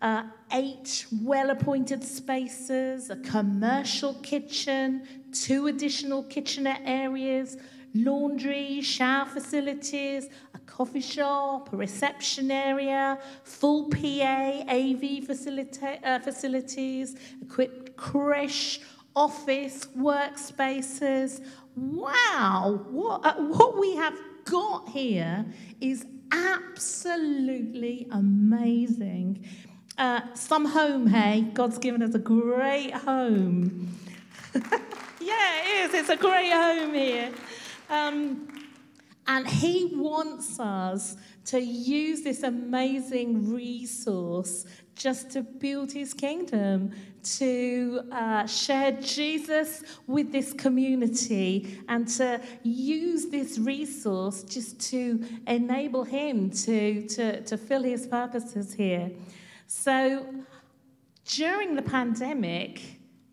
uh, 0.03 0.25
eight 0.53 1.07
well 1.23 1.51
appointed 1.51 2.03
spaces, 2.03 3.09
a 3.09 3.17
commercial 3.17 4.15
kitchen, 4.15 5.07
two 5.33 5.69
additional 5.69 6.25
kitchenette 6.25 6.83
areas, 6.85 7.57
laundry, 7.95 8.81
shower 8.83 9.27
facilities, 9.27 10.29
a 10.55 10.59
coffee 10.61 11.01
shop, 11.01 11.73
a 11.73 11.77
reception 11.77 12.51
area, 12.51 13.17
full 13.45 13.89
PA, 13.91 14.65
AV 14.69 15.23
facilita- 15.25 16.05
uh, 16.05 16.19
facilities, 16.19 17.17
equipped 17.41 17.97
creche, 17.97 18.81
office, 19.15 19.87
workspaces. 19.97 21.47
Wow, 21.77 22.85
what, 22.91 23.25
uh, 23.25 23.35
what 23.35 23.79
we 23.79 23.95
have 23.95 24.19
got 24.45 24.89
here 24.89 25.47
is 25.81 26.05
absolutely 26.33 28.09
amazing. 28.11 29.47
Uh, 29.99 30.21
some 30.35 30.65
home, 30.65 31.07
hey? 31.07 31.43
God's 31.53 31.79
given 31.79 32.03
us 32.03 32.15
a 32.15 32.19
great 32.19 32.95
home. 32.95 33.95
yeah, 34.55 35.61
it 35.63 35.85
is. 35.85 35.95
It's 35.95 36.09
a 36.09 36.17
great 36.17 36.51
home 36.51 36.95
here. 36.95 37.31
Um, 37.91 38.49
and 39.27 39.47
He 39.47 39.93
wants 39.95 40.59
us 40.59 41.17
to 41.47 41.61
use 41.61 42.23
this 42.23 42.43
amazing 42.43 43.53
resource 43.53 44.65
just 44.97 45.31
to 45.33 45.43
build 45.43 45.93
His 45.93 46.15
kingdom, 46.15 46.93
to 47.23 48.03
uh, 48.11 48.47
share 48.47 48.93
Jesus 48.93 49.83
with 50.07 50.33
this 50.33 50.55
community, 50.55 51.79
and 51.89 52.09
to 52.09 52.41
use 52.63 53.27
this 53.27 53.59
resource 53.59 54.43
just 54.43 54.81
to 54.91 55.23
enable 55.47 56.05
Him 56.05 56.51
to, 56.51 57.07
to, 57.09 57.43
to 57.43 57.59
fill 57.59 57.83
His 57.83 58.07
purposes 58.07 58.73
here. 58.73 59.11
So 59.75 60.27
during 61.25 61.75
the 61.75 61.83
pandemic, 61.83 62.83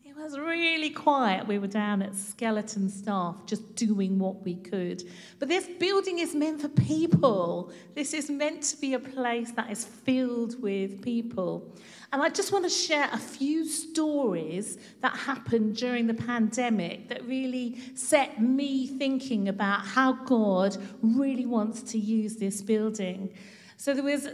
it 0.03 0.15
was 0.15 0.39
really 0.39 0.89
quiet. 0.89 1.45
We 1.45 1.59
were 1.59 1.67
down 1.67 2.01
at 2.01 2.15
skeleton 2.15 2.89
staff, 2.89 3.45
just 3.45 3.75
doing 3.75 4.17
what 4.17 4.41
we 4.41 4.55
could. 4.55 5.03
But 5.37 5.49
this 5.49 5.67
building 5.79 6.19
is 6.19 6.33
meant 6.33 6.61
for 6.61 6.69
people. 6.69 7.71
This 7.93 8.13
is 8.13 8.29
meant 8.29 8.63
to 8.63 8.77
be 8.77 8.93
a 8.93 8.99
place 8.99 9.51
that 9.51 9.69
is 9.69 9.83
filled 9.83 10.59
with 10.61 11.03
people. 11.03 11.75
And 12.13 12.21
I 12.21 12.29
just 12.29 12.51
want 12.53 12.63
to 12.63 12.69
share 12.69 13.09
a 13.11 13.19
few 13.19 13.65
stories 13.65 14.79
that 15.01 15.15
happened 15.15 15.75
during 15.75 16.07
the 16.07 16.15
pandemic 16.15 17.09
that 17.09 17.23
really 17.27 17.77
set 17.95 18.41
me 18.41 18.87
thinking 18.87 19.49
about 19.49 19.85
how 19.85 20.13
God 20.13 20.77
really 21.03 21.45
wants 21.45 21.83
to 21.91 21.99
use 21.99 22.37
this 22.37 22.61
building. 22.61 23.33
So 23.75 23.93
there 23.93 24.03
was 24.03 24.29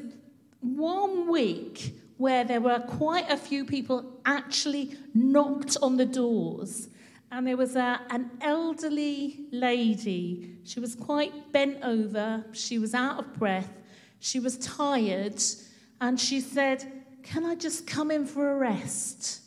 one 0.61 1.29
week 1.29 1.95
where 2.17 2.43
there 2.43 2.61
were 2.61 2.79
quite 2.79 3.29
a 3.29 3.37
few 3.37 3.65
people 3.65 4.19
actually 4.25 4.95
knocked 5.13 5.77
on 5.81 5.97
the 5.97 6.05
doors. 6.05 6.87
And 7.31 7.47
there 7.47 7.57
was 7.57 7.75
a, 7.75 8.01
an 8.09 8.31
elderly 8.41 9.47
lady. 9.51 10.57
She 10.63 10.79
was 10.79 10.95
quite 10.95 11.51
bent 11.51 11.83
over. 11.83 12.45
She 12.53 12.79
was 12.79 12.93
out 12.93 13.19
of 13.19 13.33
breath. 13.33 13.69
She 14.19 14.39
was 14.39 14.57
tired. 14.57 15.41
And 15.99 16.19
she 16.19 16.39
said, 16.39 17.03
Can 17.23 17.45
I 17.45 17.55
just 17.55 17.87
come 17.87 18.11
in 18.11 18.25
for 18.25 18.51
a 18.51 18.55
rest? 18.55 19.41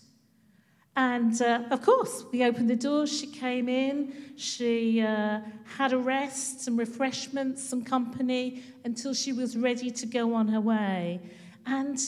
And 0.99 1.41
uh, 1.41 1.63
of 1.71 1.81
course, 1.83 2.25
we 2.33 2.45
opened 2.45 2.69
the 2.69 2.75
doors. 2.75 3.17
She 3.17 3.29
came 3.29 3.69
in. 3.69 4.13
She 4.37 5.01
uh, 5.01 5.39
had 5.77 5.93
a 5.93 5.97
rest, 5.97 6.65
some 6.65 6.77
refreshments, 6.77 7.63
some 7.63 7.85
company 7.85 8.65
until 8.85 9.15
she 9.15 9.33
was 9.33 9.57
ready 9.57 9.93
to 9.93 10.07
go 10.07 10.35
on 10.35 10.49
her 10.49 10.61
way. 10.61 11.21
And 11.67 12.01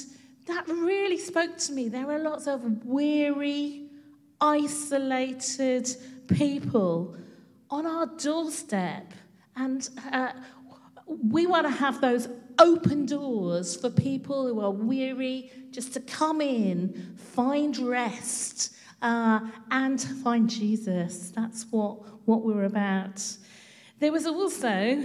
that 0.46 0.66
really 0.66 1.18
spoke 1.18 1.56
to 1.58 1.72
me. 1.72 1.88
There 1.88 2.10
are 2.10 2.18
lots 2.18 2.48
of 2.48 2.84
weary, 2.84 3.86
isolated 4.40 5.88
people 6.26 7.14
on 7.70 7.86
our 7.86 8.06
doorstep. 8.06 9.14
And 9.54 9.88
uh, 10.12 10.32
we 11.06 11.46
want 11.46 11.64
to 11.68 11.72
have 11.72 12.00
those 12.00 12.28
open 12.58 13.06
doors 13.06 13.76
for 13.76 13.88
people 13.88 14.48
who 14.48 14.60
are 14.60 14.72
weary 14.72 15.52
just 15.70 15.94
to 15.94 16.00
come 16.00 16.40
in, 16.40 17.16
find 17.16 17.78
rest, 17.78 18.74
uh, 19.02 19.40
and 19.70 20.00
find 20.00 20.48
Jesus. 20.48 21.32
That's 21.34 21.66
what, 21.70 22.26
what 22.26 22.42
we're 22.42 22.64
about. 22.64 23.22
There 23.98 24.12
was 24.12 24.26
also, 24.26 25.02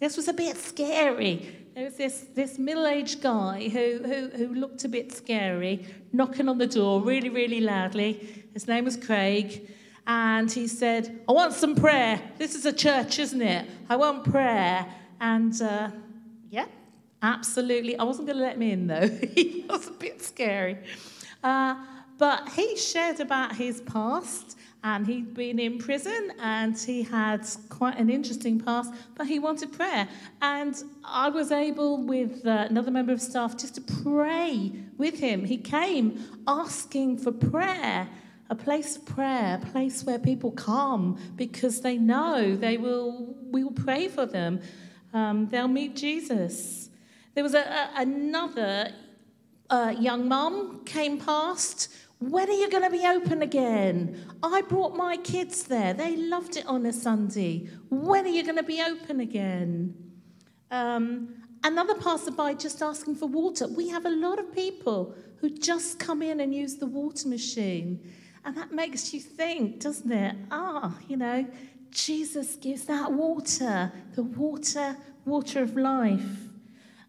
this 0.00 0.16
was 0.16 0.28
a 0.28 0.32
bit 0.32 0.56
scary. 0.56 1.68
There 1.74 1.84
was 1.84 1.96
this, 1.96 2.26
this 2.34 2.58
middle 2.58 2.86
aged 2.86 3.22
guy 3.22 3.68
who, 3.68 4.00
who, 4.04 4.28
who 4.30 4.54
looked 4.54 4.84
a 4.84 4.88
bit 4.88 5.12
scary, 5.12 5.86
knocking 6.12 6.48
on 6.48 6.58
the 6.58 6.66
door 6.66 7.00
really, 7.00 7.28
really 7.28 7.60
loudly. 7.60 8.46
His 8.52 8.66
name 8.66 8.84
was 8.84 8.96
Craig. 8.96 9.68
And 10.06 10.50
he 10.50 10.66
said, 10.66 11.20
I 11.28 11.32
want 11.32 11.52
some 11.52 11.76
prayer. 11.76 12.20
This 12.38 12.54
is 12.54 12.64
a 12.64 12.72
church, 12.72 13.18
isn't 13.18 13.42
it? 13.42 13.68
I 13.90 13.96
want 13.96 14.24
prayer. 14.24 14.86
And 15.20 15.60
uh, 15.60 15.90
yeah, 16.50 16.64
absolutely. 17.20 17.98
I 17.98 18.04
wasn't 18.04 18.26
going 18.26 18.38
to 18.38 18.42
let 18.42 18.54
him 18.54 18.62
in, 18.62 18.86
though. 18.86 19.08
he 19.34 19.66
was 19.68 19.86
a 19.86 19.92
bit 19.92 20.22
scary. 20.22 20.78
Uh, 21.44 21.76
but 22.18 22.48
he 22.50 22.76
shared 22.76 23.20
about 23.20 23.54
his 23.56 23.80
past 23.82 24.58
and 24.84 25.06
he'd 25.06 25.34
been 25.34 25.58
in 25.58 25.78
prison 25.78 26.32
and 26.40 26.78
he 26.78 27.02
had 27.02 27.46
quite 27.68 27.98
an 27.98 28.10
interesting 28.10 28.60
past, 28.60 28.92
but 29.16 29.26
he 29.26 29.38
wanted 29.38 29.72
prayer. 29.72 30.08
And 30.40 30.82
I 31.04 31.28
was 31.30 31.50
able, 31.50 32.04
with 32.04 32.46
uh, 32.46 32.66
another 32.68 32.90
member 32.90 33.12
of 33.12 33.20
staff, 33.20 33.56
just 33.56 33.74
to 33.76 33.80
pray 33.80 34.72
with 34.96 35.18
him. 35.18 35.44
He 35.44 35.56
came 35.56 36.24
asking 36.46 37.18
for 37.18 37.32
prayer. 37.32 38.08
A 38.50 38.54
place 38.54 38.96
of 38.96 39.04
prayer, 39.04 39.60
a 39.62 39.66
place 39.66 40.04
where 40.04 40.18
people 40.18 40.50
come 40.52 41.18
because 41.36 41.82
they 41.82 41.98
know 41.98 42.56
they 42.56 42.78
will, 42.78 43.36
we 43.50 43.62
will 43.62 43.72
pray 43.72 44.08
for 44.08 44.24
them. 44.24 44.62
Um, 45.12 45.48
they'll 45.50 45.68
meet 45.68 45.96
Jesus. 45.96 46.88
There 47.34 47.44
was 47.44 47.52
a, 47.52 47.60
a, 47.60 47.90
another 47.96 48.92
uh, 49.68 49.94
young 49.98 50.28
mum 50.28 50.82
came 50.86 51.18
past 51.18 51.88
when 52.20 52.48
are 52.48 52.52
you 52.52 52.68
going 52.68 52.82
to 52.82 52.90
be 52.90 53.06
open 53.06 53.42
again? 53.42 54.24
I 54.42 54.62
brought 54.62 54.96
my 54.96 55.16
kids 55.18 55.64
there. 55.64 55.94
They 55.94 56.16
loved 56.16 56.56
it 56.56 56.66
on 56.66 56.84
a 56.86 56.92
Sunday. 56.92 57.68
When 57.90 58.24
are 58.24 58.28
you 58.28 58.42
going 58.42 58.56
to 58.56 58.64
be 58.64 58.82
open 58.82 59.20
again? 59.20 59.94
Um, 60.70 61.44
another 61.62 61.94
passerby 61.94 62.56
just 62.58 62.82
asking 62.82 63.16
for 63.16 63.26
water. 63.26 63.68
We 63.68 63.88
have 63.88 64.04
a 64.04 64.10
lot 64.10 64.40
of 64.40 64.52
people 64.52 65.14
who 65.36 65.50
just 65.50 66.00
come 66.00 66.22
in 66.22 66.40
and 66.40 66.52
use 66.52 66.76
the 66.76 66.86
water 66.86 67.28
machine. 67.28 68.00
And 68.44 68.56
that 68.56 68.72
makes 68.72 69.14
you 69.14 69.20
think, 69.20 69.80
doesn't 69.80 70.10
it? 70.10 70.36
Ah, 70.50 70.98
you 71.06 71.16
know, 71.16 71.46
Jesus 71.90 72.56
gives 72.56 72.84
that 72.86 73.12
water, 73.12 73.92
the 74.14 74.24
water, 74.24 74.96
water 75.24 75.62
of 75.62 75.76
life. 75.76 76.48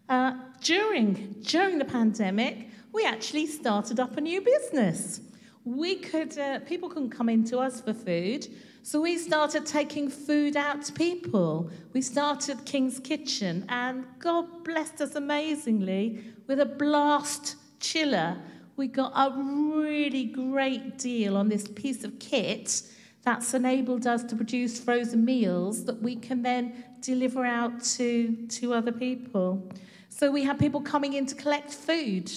Uh, 0.08 0.34
during, 0.60 1.36
during 1.42 1.78
the 1.78 1.84
pandemic, 1.84 2.69
we 2.92 3.04
actually 3.04 3.46
started 3.46 4.00
up 4.00 4.16
a 4.16 4.20
new 4.20 4.40
business. 4.40 5.20
We 5.64 5.96
could, 5.96 6.36
uh, 6.38 6.60
people 6.60 6.88
couldn't 6.88 7.10
come 7.10 7.28
into 7.28 7.58
us 7.58 7.80
for 7.80 7.92
food, 7.92 8.48
so 8.82 9.00
we 9.00 9.18
started 9.18 9.66
taking 9.66 10.08
food 10.08 10.56
out 10.56 10.82
to 10.84 10.92
people. 10.92 11.70
We 11.92 12.00
started 12.00 12.64
King's 12.64 12.98
Kitchen, 12.98 13.66
and 13.68 14.06
God 14.18 14.64
blessed 14.64 15.02
us 15.02 15.14
amazingly 15.14 16.24
with 16.46 16.60
a 16.60 16.66
blast 16.66 17.56
chiller. 17.78 18.38
We 18.76 18.88
got 18.88 19.12
a 19.14 19.30
really 19.38 20.24
great 20.24 20.98
deal 20.98 21.36
on 21.36 21.48
this 21.48 21.68
piece 21.68 22.04
of 22.04 22.18
kit 22.18 22.82
that's 23.22 23.52
enabled 23.52 24.06
us 24.06 24.24
to 24.24 24.34
produce 24.34 24.80
frozen 24.80 25.24
meals 25.24 25.84
that 25.84 26.00
we 26.00 26.16
can 26.16 26.42
then 26.42 26.84
deliver 27.02 27.44
out 27.44 27.84
to, 27.84 28.34
to 28.48 28.72
other 28.72 28.92
people. 28.92 29.70
So 30.08 30.30
we 30.30 30.42
have 30.44 30.58
people 30.58 30.80
coming 30.80 31.12
in 31.12 31.26
to 31.26 31.34
collect 31.34 31.72
food. 31.72 32.32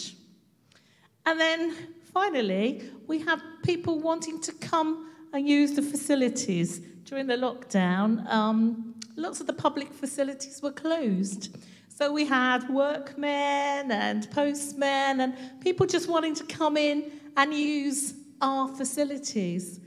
And 1.25 1.39
then 1.39 1.75
finally, 2.13 2.83
we 3.07 3.19
have 3.19 3.41
people 3.63 3.99
wanting 3.99 4.41
to 4.41 4.51
come 4.53 5.11
and 5.33 5.47
use 5.47 5.73
the 5.73 5.81
facilities. 5.81 6.79
During 7.05 7.27
the 7.27 7.35
lockdown, 7.35 8.27
um, 8.31 8.95
lots 9.15 9.39
of 9.39 9.47
the 9.47 9.53
public 9.53 9.93
facilities 9.93 10.61
were 10.61 10.71
closed. 10.71 11.55
So 11.89 12.11
we 12.11 12.25
had 12.25 12.67
workmen 12.69 13.91
and 13.91 14.29
postmen 14.31 15.21
and 15.21 15.35
people 15.61 15.85
just 15.85 16.09
wanting 16.09 16.33
to 16.35 16.43
come 16.45 16.75
in 16.75 17.11
and 17.37 17.53
use 17.53 18.15
our 18.41 18.67
facilities. 18.67 19.79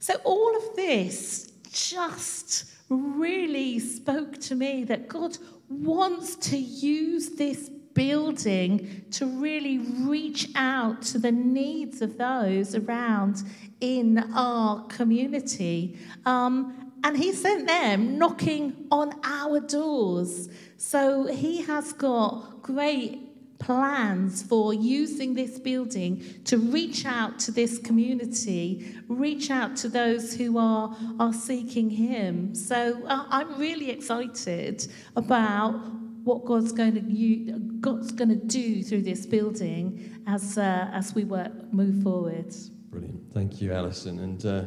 So 0.00 0.14
all 0.24 0.56
of 0.56 0.76
this 0.76 1.52
just 1.70 2.64
really 2.88 3.78
spoke 3.78 4.38
to 4.40 4.54
me 4.54 4.84
that 4.84 5.08
God 5.08 5.38
wants 5.68 6.34
to 6.50 6.58
use 6.58 7.30
this 7.30 7.70
building 7.94 9.04
to 9.12 9.26
really 9.26 9.78
reach 9.78 10.48
out 10.54 11.02
to 11.02 11.18
the 11.18 11.32
needs 11.32 12.02
of 12.02 12.18
those 12.18 12.74
around 12.74 13.42
in 13.80 14.18
our 14.34 14.84
community. 14.86 15.98
Um, 16.24 16.92
and 17.04 17.16
he 17.16 17.32
sent 17.32 17.66
them 17.66 18.16
knocking 18.18 18.86
on 18.90 19.18
our 19.24 19.60
doors. 19.60 20.48
So 20.76 21.26
he 21.26 21.62
has 21.62 21.92
got 21.92 22.62
great 22.62 23.32
plans 23.58 24.42
for 24.42 24.74
using 24.74 25.34
this 25.34 25.58
building 25.58 26.22
to 26.44 26.58
reach 26.58 27.06
out 27.06 27.38
to 27.38 27.52
this 27.52 27.78
community, 27.78 28.94
reach 29.08 29.50
out 29.50 29.76
to 29.76 29.88
those 29.88 30.34
who 30.34 30.58
are, 30.58 30.96
are 31.18 31.32
seeking 31.32 31.88
him. 31.90 32.54
So 32.54 33.00
uh, 33.06 33.24
I'm 33.28 33.58
really 33.58 33.90
excited 33.90 34.86
about 35.16 35.80
what 36.24 36.44
God's 36.44 36.72
going 36.72 36.94
to 36.94 37.58
God's 37.80 38.12
going 38.12 38.28
to 38.28 38.36
do 38.36 38.82
through 38.82 39.02
this 39.02 39.26
building 39.26 40.22
as 40.26 40.58
uh, 40.58 40.88
as 40.92 41.14
we 41.14 41.24
work 41.24 41.72
move 41.72 42.02
forward. 42.02 42.54
Brilliant, 42.90 43.32
thank 43.32 43.60
you, 43.60 43.72
Alison, 43.72 44.18
and 44.20 44.44
uh, 44.46 44.64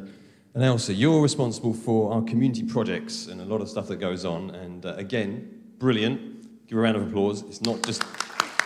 and 0.54 0.64
Elsa. 0.64 0.94
You're 0.94 1.22
responsible 1.22 1.74
for 1.74 2.14
our 2.14 2.22
community 2.22 2.64
projects 2.64 3.28
and 3.28 3.42
a 3.42 3.46
lot 3.46 3.62
of 3.62 3.70
stuff 3.70 3.88
that 3.88 3.98
goes 3.98 4.26
on. 4.26 4.52
And 4.52 4.86
uh, 4.86 4.96
again, 4.96 5.64
brilliant. 5.78 6.68
Give 6.68 6.78
a 6.78 6.82
round 6.82 6.98
of 6.98 7.08
applause. 7.08 7.44
It's 7.44 7.62
not 7.62 7.82
just 7.84 8.02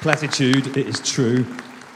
platitude; 0.02 0.78
it 0.78 0.88
is 0.88 1.00
true. 1.00 1.46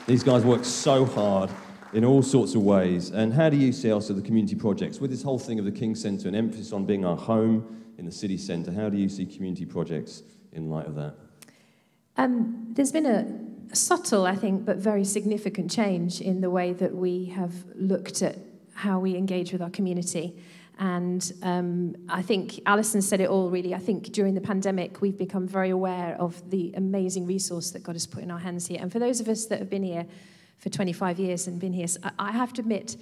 These 0.05 0.23
guys 0.23 0.43
work 0.43 0.65
so 0.65 1.05
hard 1.05 1.49
in 1.93 2.03
all 2.03 2.21
sorts 2.21 2.55
of 2.55 2.61
ways. 2.61 3.11
And 3.11 3.33
how 3.33 3.49
do 3.49 3.57
you 3.57 3.71
see 3.71 3.91
also 3.91 4.13
the 4.13 4.21
community 4.21 4.55
projects 4.55 4.99
with 4.99 5.11
this 5.11 5.23
whole 5.23 5.39
thing 5.39 5.59
of 5.59 5.65
the 5.65 5.71
King 5.71 5.95
Centre 5.95 6.27
and 6.27 6.35
emphasis 6.35 6.73
on 6.73 6.85
being 6.85 7.05
our 7.05 7.15
home 7.15 7.83
in 7.97 8.05
the 8.05 8.11
city 8.11 8.37
centre? 8.37 8.71
How 8.71 8.89
do 8.89 8.97
you 8.97 9.07
see 9.07 9.25
community 9.25 9.65
projects? 9.65 10.23
In 10.53 10.69
light 10.69 10.87
of 10.87 10.95
that? 10.95 11.15
Um, 12.17 12.67
there's 12.73 12.91
been 12.91 13.05
a, 13.05 13.25
subtle, 13.75 14.27
I 14.27 14.35
think, 14.35 14.65
but 14.65 14.77
very 14.77 15.03
significant 15.03 15.71
change 15.71 16.21
in 16.21 16.41
the 16.41 16.49
way 16.49 16.73
that 16.73 16.93
we 16.93 17.25
have 17.25 17.53
looked 17.75 18.21
at 18.21 18.37
how 18.75 18.99
we 18.99 19.15
engage 19.15 19.51
with 19.51 19.63
our 19.63 19.69
community. 19.71 20.35
And 20.79 21.31
um, 21.43 21.95
I 22.09 22.21
think 22.21 22.59
Alison 22.65 23.01
said 23.01 23.19
it 23.19 23.29
all 23.29 23.49
really. 23.49 23.73
I 23.73 23.79
think 23.79 24.11
during 24.11 24.33
the 24.33 24.41
pandemic, 24.41 25.01
we've 25.01 25.17
become 25.17 25.47
very 25.47 25.69
aware 25.69 26.15
of 26.19 26.49
the 26.49 26.73
amazing 26.75 27.25
resource 27.25 27.71
that 27.71 27.83
God 27.83 27.93
has 27.93 28.07
put 28.07 28.23
in 28.23 28.31
our 28.31 28.39
hands 28.39 28.67
here. 28.67 28.79
And 28.81 28.91
for 28.91 28.99
those 28.99 29.19
of 29.19 29.27
us 29.27 29.45
that 29.47 29.59
have 29.59 29.69
been 29.69 29.83
here 29.83 30.05
for 30.57 30.69
25 30.69 31.19
years 31.19 31.47
and 31.47 31.59
been 31.59 31.73
here, 31.73 31.87
I 32.17 32.31
have 32.31 32.53
to 32.53 32.61
admit, 32.61 32.97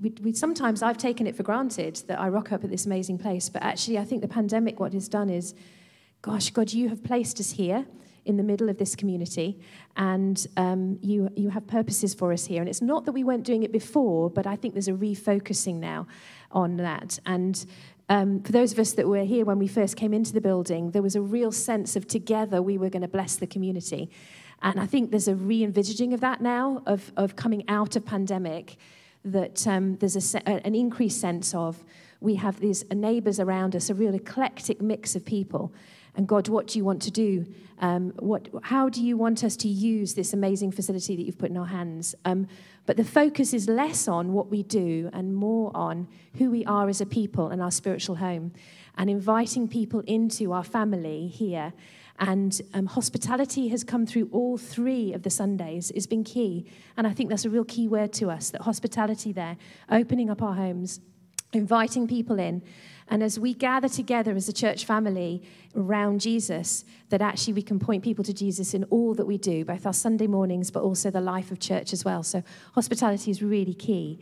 we, 0.00 0.12
we, 0.22 0.32
sometimes 0.32 0.82
I've 0.82 0.98
taken 0.98 1.26
it 1.26 1.36
for 1.36 1.42
granted 1.42 2.02
that 2.06 2.20
I 2.20 2.28
rock 2.28 2.52
up 2.52 2.62
at 2.62 2.70
this 2.70 2.86
amazing 2.86 3.18
place. 3.18 3.48
But 3.48 3.62
actually, 3.62 3.98
I 3.98 4.04
think 4.04 4.22
the 4.22 4.28
pandemic, 4.28 4.78
what 4.78 4.94
it's 4.94 5.08
done 5.08 5.30
is 5.30 5.54
gosh, 6.26 6.50
God, 6.50 6.72
you 6.72 6.88
have 6.88 7.04
placed 7.04 7.38
us 7.38 7.52
here 7.52 7.86
in 8.24 8.36
the 8.36 8.42
middle 8.42 8.68
of 8.68 8.78
this 8.78 8.96
community, 8.96 9.60
and 9.96 10.44
um, 10.56 10.98
you, 11.00 11.30
you 11.36 11.50
have 11.50 11.68
purposes 11.68 12.14
for 12.14 12.32
us 12.32 12.46
here. 12.46 12.60
And 12.60 12.68
it's 12.68 12.82
not 12.82 13.04
that 13.04 13.12
we 13.12 13.22
weren't 13.22 13.44
doing 13.44 13.62
it 13.62 13.70
before, 13.70 14.28
but 14.28 14.44
I 14.44 14.56
think 14.56 14.74
there's 14.74 14.88
a 14.88 14.92
refocusing 14.92 15.76
now 15.76 16.08
on 16.50 16.78
that. 16.78 17.20
And 17.26 17.64
um, 18.08 18.42
for 18.42 18.50
those 18.50 18.72
of 18.72 18.80
us 18.80 18.92
that 18.94 19.06
were 19.06 19.22
here 19.22 19.44
when 19.44 19.60
we 19.60 19.68
first 19.68 19.96
came 19.96 20.12
into 20.12 20.32
the 20.32 20.40
building, 20.40 20.90
there 20.90 21.00
was 21.00 21.14
a 21.14 21.20
real 21.20 21.52
sense 21.52 21.94
of 21.94 22.08
together 22.08 22.60
we 22.60 22.76
were 22.76 22.90
going 22.90 23.02
to 23.02 23.08
bless 23.08 23.36
the 23.36 23.46
community. 23.46 24.10
And 24.62 24.80
I 24.80 24.86
think 24.86 25.12
there's 25.12 25.28
a 25.28 25.36
re 25.36 25.62
envisaging 25.62 26.12
of 26.12 26.20
that 26.22 26.40
now, 26.40 26.82
of, 26.86 27.12
of 27.16 27.36
coming 27.36 27.62
out 27.68 27.94
of 27.94 28.04
pandemic, 28.04 28.78
that 29.24 29.64
um, 29.68 29.96
there's 29.98 30.16
a 30.16 30.20
se- 30.20 30.42
an 30.44 30.74
increased 30.74 31.20
sense 31.20 31.54
of 31.54 31.84
we 32.20 32.34
have 32.34 32.58
these 32.58 32.84
neighbours 32.90 33.38
around 33.38 33.76
us, 33.76 33.90
a 33.90 33.94
real 33.94 34.14
eclectic 34.14 34.80
mix 34.80 35.14
of 35.14 35.24
people 35.24 35.72
and 36.16 36.26
God, 36.26 36.48
what 36.48 36.66
do 36.66 36.78
you 36.78 36.84
want 36.84 37.02
to 37.02 37.10
do? 37.10 37.46
Um, 37.78 38.12
what, 38.18 38.48
how 38.62 38.88
do 38.88 39.02
you 39.02 39.18
want 39.18 39.44
us 39.44 39.54
to 39.58 39.68
use 39.68 40.14
this 40.14 40.32
amazing 40.32 40.72
facility 40.72 41.14
that 41.14 41.22
you've 41.22 41.38
put 41.38 41.50
in 41.50 41.58
our 41.58 41.66
hands? 41.66 42.14
Um, 42.24 42.48
but 42.86 42.96
the 42.96 43.04
focus 43.04 43.52
is 43.52 43.68
less 43.68 44.08
on 44.08 44.32
what 44.32 44.48
we 44.48 44.62
do 44.62 45.10
and 45.12 45.34
more 45.34 45.70
on 45.76 46.08
who 46.38 46.50
we 46.50 46.64
are 46.64 46.88
as 46.88 47.02
a 47.02 47.06
people 47.06 47.48
and 47.48 47.60
our 47.60 47.70
spiritual 47.70 48.16
home, 48.16 48.52
and 48.96 49.10
inviting 49.10 49.68
people 49.68 50.00
into 50.06 50.52
our 50.52 50.64
family 50.64 51.28
here. 51.28 51.74
And 52.18 52.58
um, 52.72 52.86
hospitality 52.86 53.68
has 53.68 53.84
come 53.84 54.06
through 54.06 54.30
all 54.32 54.56
three 54.56 55.12
of 55.12 55.22
the 55.22 55.28
Sundays. 55.28 55.90
It's 55.90 56.06
been 56.06 56.24
key. 56.24 56.66
And 56.96 57.06
I 57.06 57.12
think 57.12 57.28
that's 57.28 57.44
a 57.44 57.50
real 57.50 57.64
key 57.64 57.88
word 57.88 58.14
to 58.14 58.30
us 58.30 58.48
that 58.50 58.62
hospitality 58.62 59.32
there, 59.32 59.58
opening 59.90 60.30
up 60.30 60.40
our 60.40 60.54
homes 60.54 61.00
inviting 61.52 62.06
people 62.06 62.38
in. 62.38 62.62
And 63.08 63.22
as 63.22 63.38
we 63.38 63.54
gather 63.54 63.88
together 63.88 64.34
as 64.34 64.48
a 64.48 64.52
church 64.52 64.84
family 64.84 65.42
around 65.76 66.20
Jesus, 66.20 66.84
that 67.10 67.22
actually 67.22 67.54
we 67.54 67.62
can 67.62 67.78
point 67.78 68.02
people 68.02 68.24
to 68.24 68.32
Jesus 68.32 68.74
in 68.74 68.84
all 68.84 69.14
that 69.14 69.26
we 69.26 69.38
do, 69.38 69.64
both 69.64 69.86
our 69.86 69.92
Sunday 69.92 70.26
mornings, 70.26 70.70
but 70.70 70.82
also 70.82 71.10
the 71.10 71.20
life 71.20 71.50
of 71.50 71.60
church 71.60 71.92
as 71.92 72.04
well. 72.04 72.22
So 72.22 72.42
hospitality 72.74 73.30
is 73.30 73.42
really 73.42 73.74
key. 73.74 74.18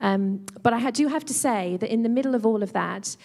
Um, 0.00 0.44
but 0.62 0.72
I 0.72 0.90
do 0.90 1.06
have 1.08 1.24
to 1.26 1.34
say 1.34 1.76
that 1.76 1.92
in 1.92 2.02
the 2.02 2.08
middle 2.08 2.34
of 2.34 2.44
all 2.44 2.62
of 2.62 2.72
that, 2.72 3.16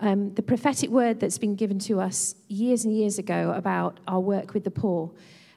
um, 0.00 0.34
the 0.34 0.42
prophetic 0.42 0.90
word 0.90 1.20
that's 1.20 1.38
been 1.38 1.54
given 1.54 1.78
to 1.80 2.00
us 2.00 2.34
years 2.48 2.84
and 2.84 2.94
years 2.94 3.18
ago 3.18 3.52
about 3.52 4.00
our 4.06 4.20
work 4.20 4.52
with 4.52 4.64
the 4.64 4.70
poor 4.70 5.12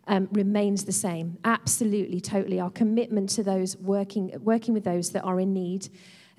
um, 0.07 0.27
remains 0.31 0.85
the 0.85 0.91
same. 0.91 1.37
Absolutely, 1.43 2.21
totally. 2.21 2.59
Our 2.59 2.69
commitment 2.69 3.29
to 3.31 3.43
those 3.43 3.75
working, 3.77 4.33
working 4.41 4.73
with 4.73 4.83
those 4.83 5.11
that 5.11 5.23
are 5.23 5.39
in 5.39 5.53
need, 5.53 5.89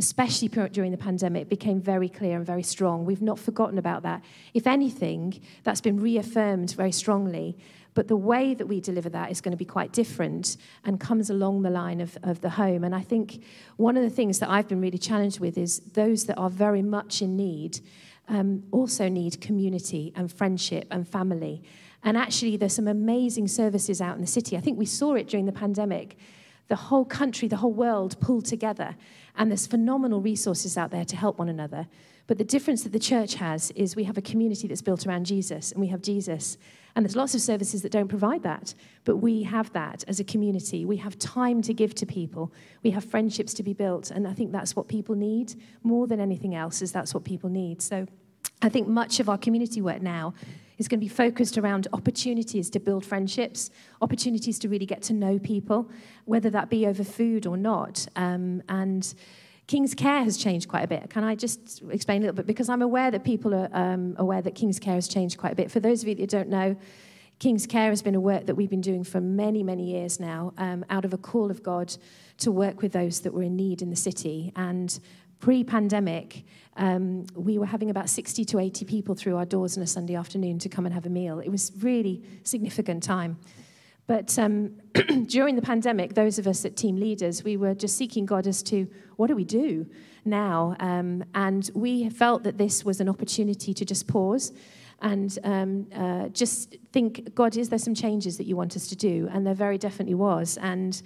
especially 0.00 0.48
during 0.48 0.90
the 0.90 0.96
pandemic, 0.96 1.48
became 1.48 1.78
very 1.78 2.08
clear 2.08 2.38
and 2.38 2.46
very 2.46 2.62
strong. 2.62 3.04
We've 3.04 3.20
not 3.20 3.38
forgotten 3.38 3.76
about 3.76 4.02
that. 4.02 4.24
If 4.54 4.66
anything, 4.66 5.40
that's 5.62 5.82
been 5.82 6.00
reaffirmed 6.00 6.72
very 6.72 6.90
strongly. 6.90 7.58
But 7.92 8.08
the 8.08 8.16
way 8.16 8.54
that 8.54 8.66
we 8.66 8.80
deliver 8.80 9.10
that 9.10 9.30
is 9.30 9.42
going 9.42 9.52
to 9.52 9.58
be 9.58 9.66
quite 9.66 9.92
different 9.92 10.56
and 10.86 10.98
comes 10.98 11.28
along 11.28 11.62
the 11.62 11.70
line 11.70 12.00
of, 12.00 12.16
of 12.22 12.40
the 12.40 12.48
home. 12.48 12.82
And 12.82 12.94
I 12.94 13.02
think 13.02 13.44
one 13.76 13.98
of 13.98 14.02
the 14.02 14.08
things 14.08 14.38
that 14.38 14.48
I've 14.48 14.68
been 14.68 14.80
really 14.80 14.96
challenged 14.96 15.38
with 15.38 15.58
is 15.58 15.80
those 15.92 16.24
that 16.24 16.38
are 16.38 16.48
very 16.48 16.82
much 16.82 17.20
in 17.20 17.36
need 17.36 17.80
um, 18.28 18.62
also 18.70 19.08
need 19.08 19.40
community 19.42 20.14
and 20.16 20.32
friendship 20.32 20.86
and 20.90 21.06
family. 21.06 21.62
And 22.02 22.16
actually, 22.16 22.56
there's 22.56 22.74
some 22.74 22.88
amazing 22.88 23.48
services 23.48 24.00
out 24.00 24.14
in 24.14 24.22
the 24.22 24.26
city. 24.26 24.56
I 24.56 24.60
think 24.60 24.78
we 24.78 24.86
saw 24.86 25.14
it 25.14 25.28
during 25.28 25.44
the 25.44 25.52
pandemic. 25.52 26.16
The 26.68 26.76
whole 26.76 27.04
country, 27.04 27.48
the 27.48 27.56
whole 27.56 27.72
world 27.74 28.18
pulled 28.20 28.46
together, 28.46 28.96
and 29.36 29.50
there's 29.50 29.66
phenomenal 29.66 30.20
resources 30.20 30.76
out 30.76 30.90
there 30.90 31.04
to 31.04 31.16
help 31.16 31.38
one 31.38 31.48
another. 31.48 31.86
But 32.26 32.38
the 32.38 32.44
difference 32.44 32.82
that 32.84 32.92
the 32.92 32.98
church 33.00 33.34
has 33.34 33.72
is 33.72 33.96
we 33.96 34.04
have 34.04 34.16
a 34.16 34.22
community 34.22 34.68
that's 34.68 34.82
built 34.82 35.06
around 35.06 35.26
Jesus, 35.26 35.72
and 35.72 35.80
we 35.80 35.88
have 35.88 36.00
Jesus. 36.00 36.58
And 36.94 37.04
there's 37.04 37.16
lots 37.16 37.34
of 37.34 37.40
services 37.40 37.82
that 37.82 37.92
don't 37.92 38.08
provide 38.08 38.42
that, 38.44 38.74
but 39.04 39.16
we 39.16 39.42
have 39.42 39.72
that 39.72 40.04
as 40.06 40.20
a 40.20 40.24
community. 40.24 40.84
We 40.84 40.96
have 40.98 41.18
time 41.18 41.60
to 41.62 41.74
give 41.74 41.94
to 41.96 42.06
people. 42.06 42.52
We 42.82 42.90
have 42.90 43.04
friendships 43.04 43.54
to 43.54 43.62
be 43.62 43.72
built, 43.72 44.10
and 44.10 44.28
I 44.28 44.32
think 44.32 44.52
that's 44.52 44.76
what 44.76 44.86
people 44.86 45.14
need 45.14 45.54
more 45.82 46.06
than 46.06 46.20
anything 46.20 46.54
else. 46.54 46.82
Is 46.82 46.92
that's 46.92 47.14
what 47.14 47.24
people 47.24 47.50
need. 47.50 47.82
So, 47.82 48.06
I 48.62 48.68
think 48.68 48.86
much 48.86 49.20
of 49.20 49.28
our 49.28 49.38
community 49.38 49.80
work 49.80 50.02
now 50.02 50.34
is 50.80 50.88
going 50.88 50.98
to 50.98 51.04
be 51.04 51.08
focused 51.08 51.58
around 51.58 51.86
opportunities 51.92 52.70
to 52.70 52.80
build 52.80 53.04
friendships, 53.04 53.70
opportunities 54.00 54.58
to 54.58 54.68
really 54.68 54.86
get 54.86 55.02
to 55.02 55.12
know 55.12 55.38
people, 55.38 55.90
whether 56.24 56.48
that 56.48 56.70
be 56.70 56.86
over 56.86 57.04
food 57.04 57.46
or 57.46 57.58
not. 57.58 58.08
Um, 58.16 58.62
and 58.70 59.14
King's 59.66 59.94
Care 59.94 60.24
has 60.24 60.38
changed 60.38 60.68
quite 60.68 60.82
a 60.82 60.88
bit. 60.88 61.10
Can 61.10 61.22
I 61.22 61.34
just 61.34 61.82
explain 61.90 62.22
a 62.22 62.24
little 62.24 62.34
bit? 62.34 62.46
Because 62.46 62.70
I'm 62.70 62.80
aware 62.80 63.10
that 63.10 63.24
people 63.24 63.54
are 63.54 63.68
um, 63.72 64.16
aware 64.18 64.40
that 64.40 64.54
King's 64.54 64.78
Care 64.78 64.94
has 64.94 65.06
changed 65.06 65.36
quite 65.36 65.52
a 65.52 65.54
bit. 65.54 65.70
For 65.70 65.80
those 65.80 66.02
of 66.02 66.08
you 66.08 66.14
that 66.14 66.30
don't 66.30 66.48
know, 66.48 66.74
King's 67.38 67.66
Care 67.66 67.90
has 67.90 68.00
been 68.00 68.14
a 68.14 68.20
work 68.20 68.46
that 68.46 68.54
we've 68.54 68.70
been 68.70 68.80
doing 68.80 69.04
for 69.04 69.20
many, 69.20 69.62
many 69.62 69.84
years 69.84 70.18
now, 70.18 70.54
um, 70.56 70.84
out 70.88 71.04
of 71.04 71.12
a 71.12 71.18
call 71.18 71.50
of 71.50 71.62
God 71.62 71.94
to 72.38 72.50
work 72.50 72.80
with 72.80 72.92
those 72.92 73.20
that 73.20 73.34
were 73.34 73.42
in 73.42 73.54
need 73.54 73.82
in 73.82 73.90
the 73.90 73.96
city. 73.96 74.50
And 74.56 74.98
pre 75.40 75.64
pandemic, 75.64 76.44
um, 76.76 77.26
we 77.34 77.58
were 77.58 77.66
having 77.66 77.90
about 77.90 78.08
60 78.08 78.44
to 78.44 78.58
80 78.58 78.84
people 78.84 79.14
through 79.14 79.36
our 79.36 79.44
doors 79.44 79.76
on 79.76 79.82
a 79.82 79.86
Sunday 79.86 80.14
afternoon 80.14 80.58
to 80.60 80.68
come 80.68 80.86
and 80.86 80.94
have 80.94 81.06
a 81.06 81.10
meal. 81.10 81.40
It 81.40 81.48
was 81.48 81.72
really 81.80 82.22
significant 82.44 83.02
time. 83.02 83.38
But 84.06 84.38
um, 84.38 84.72
during 85.26 85.56
the 85.56 85.62
pandemic, 85.62 86.14
those 86.14 86.38
of 86.38 86.46
us 86.46 86.64
at 86.64 86.76
team 86.76 86.96
leaders, 86.96 87.44
we 87.44 87.56
were 87.56 87.74
just 87.74 87.96
seeking 87.96 88.26
God 88.26 88.46
as 88.46 88.62
to 88.64 88.88
what 89.16 89.28
do 89.28 89.36
we 89.36 89.44
do 89.44 89.86
now? 90.24 90.76
Um, 90.80 91.24
and 91.34 91.70
we 91.74 92.10
felt 92.10 92.42
that 92.42 92.58
this 92.58 92.84
was 92.84 93.00
an 93.00 93.08
opportunity 93.08 93.72
to 93.72 93.84
just 93.84 94.06
pause 94.06 94.52
and 95.00 95.38
um, 95.44 95.86
uh, 95.94 96.28
just 96.28 96.76
think, 96.92 97.34
God, 97.34 97.56
is 97.56 97.68
there 97.68 97.78
some 97.78 97.94
changes 97.94 98.36
that 98.38 98.44
you 98.44 98.56
want 98.56 98.76
us 98.76 98.86
to 98.88 98.96
do? 98.96 99.28
And 99.32 99.46
there 99.46 99.54
very 99.54 99.78
definitely 99.78 100.14
was. 100.14 100.58
And 100.60 101.00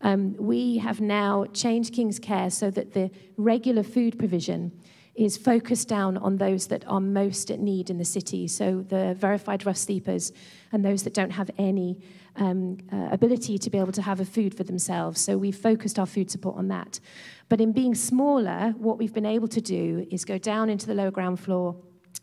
um, 0.00 0.36
we 0.38 0.78
have 0.78 1.00
now 1.00 1.46
changed 1.52 1.94
King's 1.94 2.18
Care 2.18 2.50
so 2.50 2.70
that 2.70 2.92
the 2.92 3.10
regular 3.36 3.82
food 3.82 4.18
provision 4.18 4.72
is 5.18 5.36
focused 5.36 5.88
down 5.88 6.16
on 6.18 6.36
those 6.36 6.68
that 6.68 6.84
are 6.86 7.00
most 7.00 7.50
at 7.50 7.58
need 7.58 7.90
in 7.90 7.98
the 7.98 8.04
city. 8.04 8.46
So 8.46 8.84
the 8.88 9.16
verified 9.18 9.66
rough 9.66 9.76
sleepers 9.76 10.32
and 10.70 10.84
those 10.84 11.02
that 11.02 11.12
don't 11.12 11.32
have 11.32 11.50
any 11.58 11.98
um, 12.36 12.78
uh, 12.92 13.08
ability 13.10 13.58
to 13.58 13.68
be 13.68 13.78
able 13.78 13.90
to 13.92 14.02
have 14.02 14.20
a 14.20 14.24
food 14.24 14.54
for 14.54 14.62
themselves. 14.62 15.20
So 15.20 15.36
we've 15.36 15.56
focused 15.56 15.98
our 15.98 16.06
food 16.06 16.30
support 16.30 16.56
on 16.56 16.68
that. 16.68 17.00
But 17.48 17.60
in 17.60 17.72
being 17.72 17.96
smaller, 17.96 18.74
what 18.78 18.96
we've 18.96 19.12
been 19.12 19.26
able 19.26 19.48
to 19.48 19.60
do 19.60 20.06
is 20.08 20.24
go 20.24 20.38
down 20.38 20.70
into 20.70 20.86
the 20.86 20.94
lower 20.94 21.10
ground 21.10 21.40
floor 21.40 21.74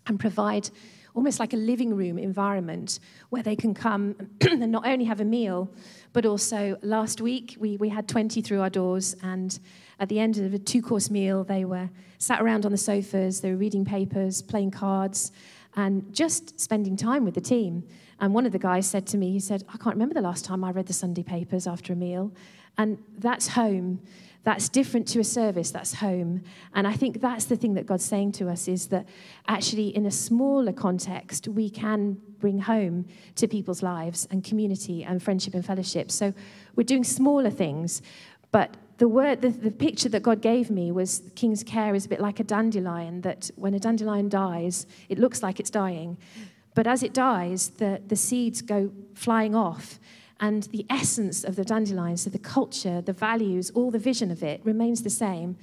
and 0.08 0.18
provide 0.18 0.70
almost 1.16 1.40
like 1.40 1.54
a 1.54 1.58
living 1.58 1.96
room 1.96 2.20
environment 2.20 3.00
where 3.30 3.42
they 3.42 3.56
can 3.56 3.74
come 3.74 4.16
and 4.42 4.72
not 4.72 4.86
only 4.86 5.06
have 5.06 5.22
a 5.22 5.26
meal, 5.26 5.70
but 6.14 6.26
also 6.26 6.78
last 6.82 7.22
week 7.22 7.56
we, 7.60 7.78
we 7.78 7.90
had 7.90 8.08
20 8.08 8.42
through 8.42 8.62
our 8.62 8.70
doors 8.70 9.16
and 9.24 9.60
at 10.00 10.10
the 10.10 10.20
end 10.20 10.38
of 10.38 10.54
a 10.54 10.60
two 10.60 10.82
course 10.82 11.10
meal, 11.10 11.44
they 11.44 11.66
were 11.66 11.90
sat 12.18 12.42
around 12.42 12.66
on 12.66 12.72
the 12.72 12.78
sofas, 12.78 13.42
they 13.42 13.52
were 13.52 13.58
reading 13.58 13.86
papers, 13.86 14.42
playing 14.42 14.72
cards, 14.72 15.32
and 15.76 16.14
just 16.14 16.60
spending 16.60 16.96
time 16.96 17.26
with 17.26 17.34
the 17.34 17.42
team. 17.42 17.84
And 18.20 18.34
one 18.34 18.46
of 18.46 18.52
the 18.52 18.60
guys 18.60 18.88
said 18.88 19.06
to 19.08 19.18
me, 19.18 19.32
he 19.32 19.40
said, 19.40 19.64
I 19.70 19.78
can't 19.78 19.96
remember 19.96 20.14
the 20.14 20.22
last 20.22 20.46
time 20.46 20.64
I 20.64 20.72
read 20.72 20.86
the 20.86 20.94
Sunday 20.94 21.24
papers 21.24 21.68
after 21.68 21.94
a 21.94 21.96
meal. 21.96 22.32
And 22.78 22.98
that's 23.18 23.50
home. 23.50 24.00
That's 24.46 24.70
different 24.70 25.08
to 25.10 25.20
a 25.20 25.24
service, 25.24 25.72
that's 25.72 25.96
home. 25.96 26.44
And 26.76 26.88
I 26.88 26.94
think 26.94 27.20
that's 27.20 27.46
the 27.46 27.56
thing 27.56 27.74
that 27.74 27.88
God's 27.88 28.06
saying 28.06 28.34
to 28.34 28.48
us 28.48 28.68
is 28.68 28.88
that 28.88 29.08
actually, 29.48 29.88
in 29.88 30.06
a 30.06 30.12
smaller 30.12 30.72
context, 30.72 31.48
we 31.48 31.68
can 31.68 32.18
bring 32.40 32.60
home 32.60 33.08
to 33.38 33.48
people's 33.48 33.82
lives 33.82 34.28
and 34.30 34.44
community 34.44 35.04
and 35.04 35.22
friendship 35.22 35.56
and 35.56 35.66
fellowship. 35.66 36.12
So 36.12 36.32
we're 36.76 36.84
doing 36.84 37.04
smaller 37.04 37.50
things, 37.50 38.04
but 38.52 38.78
the 39.00 39.08
word, 39.08 39.42
the, 39.42 39.50
the 39.50 39.72
picture 39.72 40.10
that 40.10 40.22
God 40.22 40.42
gave 40.42 40.70
me 40.70 40.92
was 40.92 41.24
King's 41.36 41.64
Care 41.64 41.96
is 41.96 42.06
a 42.06 42.10
bit 42.10 42.22
like 42.22 42.40
a 42.40 42.44
dandelion, 42.44 43.22
that 43.22 43.50
when 43.56 43.74
a 43.74 43.80
dandelion 43.80 44.30
dies, 44.30 44.86
it 45.10 45.18
looks 45.18 45.42
like 45.42 45.60
it's 45.60 45.72
dying. 45.72 46.18
But 46.76 46.86
as 46.86 47.02
it 47.02 47.14
dies, 47.16 47.70
the, 47.70 48.00
the 48.06 48.16
seeds 48.16 48.62
go 48.62 48.92
flying 49.16 49.56
off. 49.56 50.00
And 50.40 50.64
the 50.64 50.86
essence 50.90 51.44
of 51.44 51.56
the 51.56 51.64
dandelion, 51.64 52.18
so 52.18 52.30
the 52.30 52.40
culture, 52.40 53.02
the 53.02 53.14
values, 53.14 53.72
all 53.72 53.92
the 53.92 54.00
vision 54.00 54.32
of 54.32 54.44
it 54.44 54.62
remains 54.64 55.04
the 55.04 55.10
same, 55.10 55.58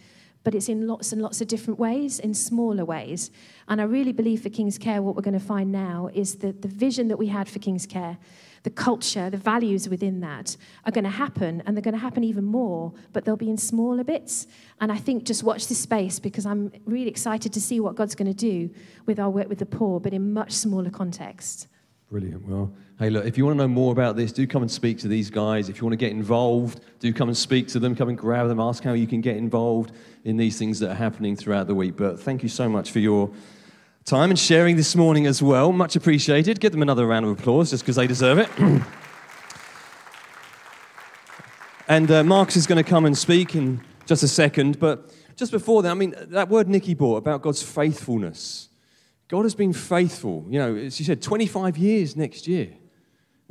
but 0.44 0.54
it's 0.54 0.68
in 0.68 0.86
lots 0.86 1.12
and 1.12 1.22
lots 1.22 1.40
of 1.40 1.48
different 1.48 1.78
ways, 1.78 2.18
in 2.18 2.34
smaller 2.34 2.84
ways. 2.84 3.30
And 3.68 3.80
I 3.80 3.84
really 3.84 4.12
believe 4.12 4.42
for 4.42 4.48
King's 4.48 4.78
Care, 4.78 5.02
what 5.02 5.14
we're 5.14 5.22
going 5.22 5.38
to 5.38 5.40
find 5.40 5.70
now 5.70 6.08
is 6.12 6.36
that 6.36 6.62
the 6.62 6.68
vision 6.68 7.08
that 7.08 7.16
we 7.16 7.28
had 7.28 7.48
for 7.48 7.58
King's 7.58 7.86
Care 7.86 8.18
the 8.62 8.70
culture, 8.70 9.28
the 9.28 9.36
values 9.36 9.88
within 9.88 10.20
that 10.20 10.56
are 10.84 10.92
going 10.92 11.04
to 11.04 11.10
happen, 11.10 11.62
and 11.66 11.76
they're 11.76 11.82
going 11.82 11.94
to 11.94 12.00
happen 12.00 12.22
even 12.22 12.44
more, 12.44 12.92
but 13.12 13.24
they'll 13.24 13.36
be 13.36 13.50
in 13.50 13.56
smaller 13.56 14.04
bits. 14.04 14.46
And 14.80 14.92
I 14.92 14.98
think 14.98 15.24
just 15.24 15.42
watch 15.42 15.66
this 15.66 15.78
space 15.78 16.18
because 16.18 16.46
I'm 16.46 16.72
really 16.84 17.10
excited 17.10 17.52
to 17.52 17.60
see 17.60 17.80
what 17.80 17.96
God's 17.96 18.14
going 18.14 18.32
to 18.32 18.34
do 18.34 18.70
with 19.06 19.18
our 19.18 19.30
work 19.30 19.48
with 19.48 19.58
the 19.58 19.66
poor, 19.66 20.00
but 20.00 20.12
in 20.12 20.32
much 20.32 20.52
smaller 20.52 20.90
context. 20.90 21.66
Brilliant. 22.10 22.46
Well, 22.46 22.72
hey, 23.02 23.10
look, 23.10 23.24
if 23.24 23.36
you 23.36 23.44
want 23.44 23.58
to 23.58 23.64
know 23.64 23.68
more 23.68 23.90
about 23.90 24.14
this, 24.14 24.30
do 24.30 24.46
come 24.46 24.62
and 24.62 24.70
speak 24.70 24.96
to 24.96 25.08
these 25.08 25.28
guys. 25.28 25.68
If 25.68 25.78
you 25.78 25.82
want 25.84 25.94
to 25.94 25.96
get 25.96 26.12
involved, 26.12 26.80
do 27.00 27.12
come 27.12 27.28
and 27.28 27.36
speak 27.36 27.66
to 27.68 27.80
them, 27.80 27.96
come 27.96 28.08
and 28.08 28.16
grab 28.16 28.46
them, 28.46 28.60
ask 28.60 28.84
how 28.84 28.92
you 28.92 29.08
can 29.08 29.20
get 29.20 29.36
involved 29.36 29.90
in 30.22 30.36
these 30.36 30.56
things 30.56 30.78
that 30.78 30.90
are 30.92 30.94
happening 30.94 31.34
throughout 31.34 31.66
the 31.66 31.74
week. 31.74 31.96
But 31.96 32.20
thank 32.20 32.44
you 32.44 32.48
so 32.48 32.68
much 32.68 32.92
for 32.92 33.00
your 33.00 33.28
time 34.04 34.30
and 34.30 34.38
sharing 34.38 34.76
this 34.76 34.94
morning 34.94 35.26
as 35.26 35.42
well. 35.42 35.72
Much 35.72 35.96
appreciated. 35.96 36.60
Give 36.60 36.70
them 36.70 36.80
another 36.80 37.04
round 37.04 37.26
of 37.26 37.36
applause 37.40 37.70
just 37.70 37.82
because 37.82 37.96
they 37.96 38.06
deserve 38.06 38.38
it. 38.38 38.48
and 41.88 42.08
uh, 42.08 42.22
Marcus 42.22 42.54
is 42.54 42.68
going 42.68 42.84
to 42.84 42.88
come 42.88 43.04
and 43.04 43.18
speak 43.18 43.56
in 43.56 43.80
just 44.06 44.22
a 44.22 44.28
second. 44.28 44.78
But 44.78 45.12
just 45.34 45.50
before 45.50 45.82
that, 45.82 45.90
I 45.90 45.94
mean, 45.94 46.14
that 46.16 46.48
word 46.48 46.68
Nikki 46.68 46.94
brought 46.94 47.16
about 47.16 47.42
God's 47.42 47.64
faithfulness. 47.64 48.68
God 49.26 49.42
has 49.42 49.56
been 49.56 49.72
faithful. 49.72 50.46
You 50.48 50.60
know, 50.60 50.74
you 50.74 50.90
said, 50.90 51.20
25 51.20 51.76
years 51.76 52.14
next 52.14 52.46
year. 52.46 52.74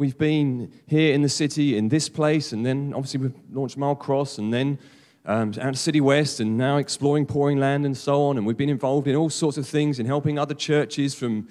We've 0.02 0.18
been 0.18 0.72
here 0.88 1.14
in 1.14 1.22
the 1.22 1.30
city, 1.30 1.78
in 1.78 1.88
this 1.88 2.10
place, 2.10 2.54
and 2.54 2.66
then 2.66 2.92
obviously 2.96 3.20
we've 3.20 3.36
launched 3.52 3.78
Mile 3.78 3.94
Cross, 3.94 4.40
and 4.40 4.52
then 4.52 4.80
um, 5.28 5.54
out 5.62 5.70
of 5.70 5.78
City 5.78 6.02
West 6.02 6.40
and 6.40 6.58
now 6.58 6.78
exploring 6.78 7.28
Poringland 7.28 7.86
and 7.86 7.96
so 7.96 8.24
on. 8.24 8.40
And 8.40 8.48
we've 8.48 8.58
been 8.58 8.68
involved 8.68 9.08
in 9.08 9.16
all 9.16 9.30
sorts 9.30 9.60
of 9.60 9.68
things 9.68 10.00
in 10.00 10.08
helping 10.08 10.40
other 10.40 10.56
churches 10.56 11.14
from 11.14 11.48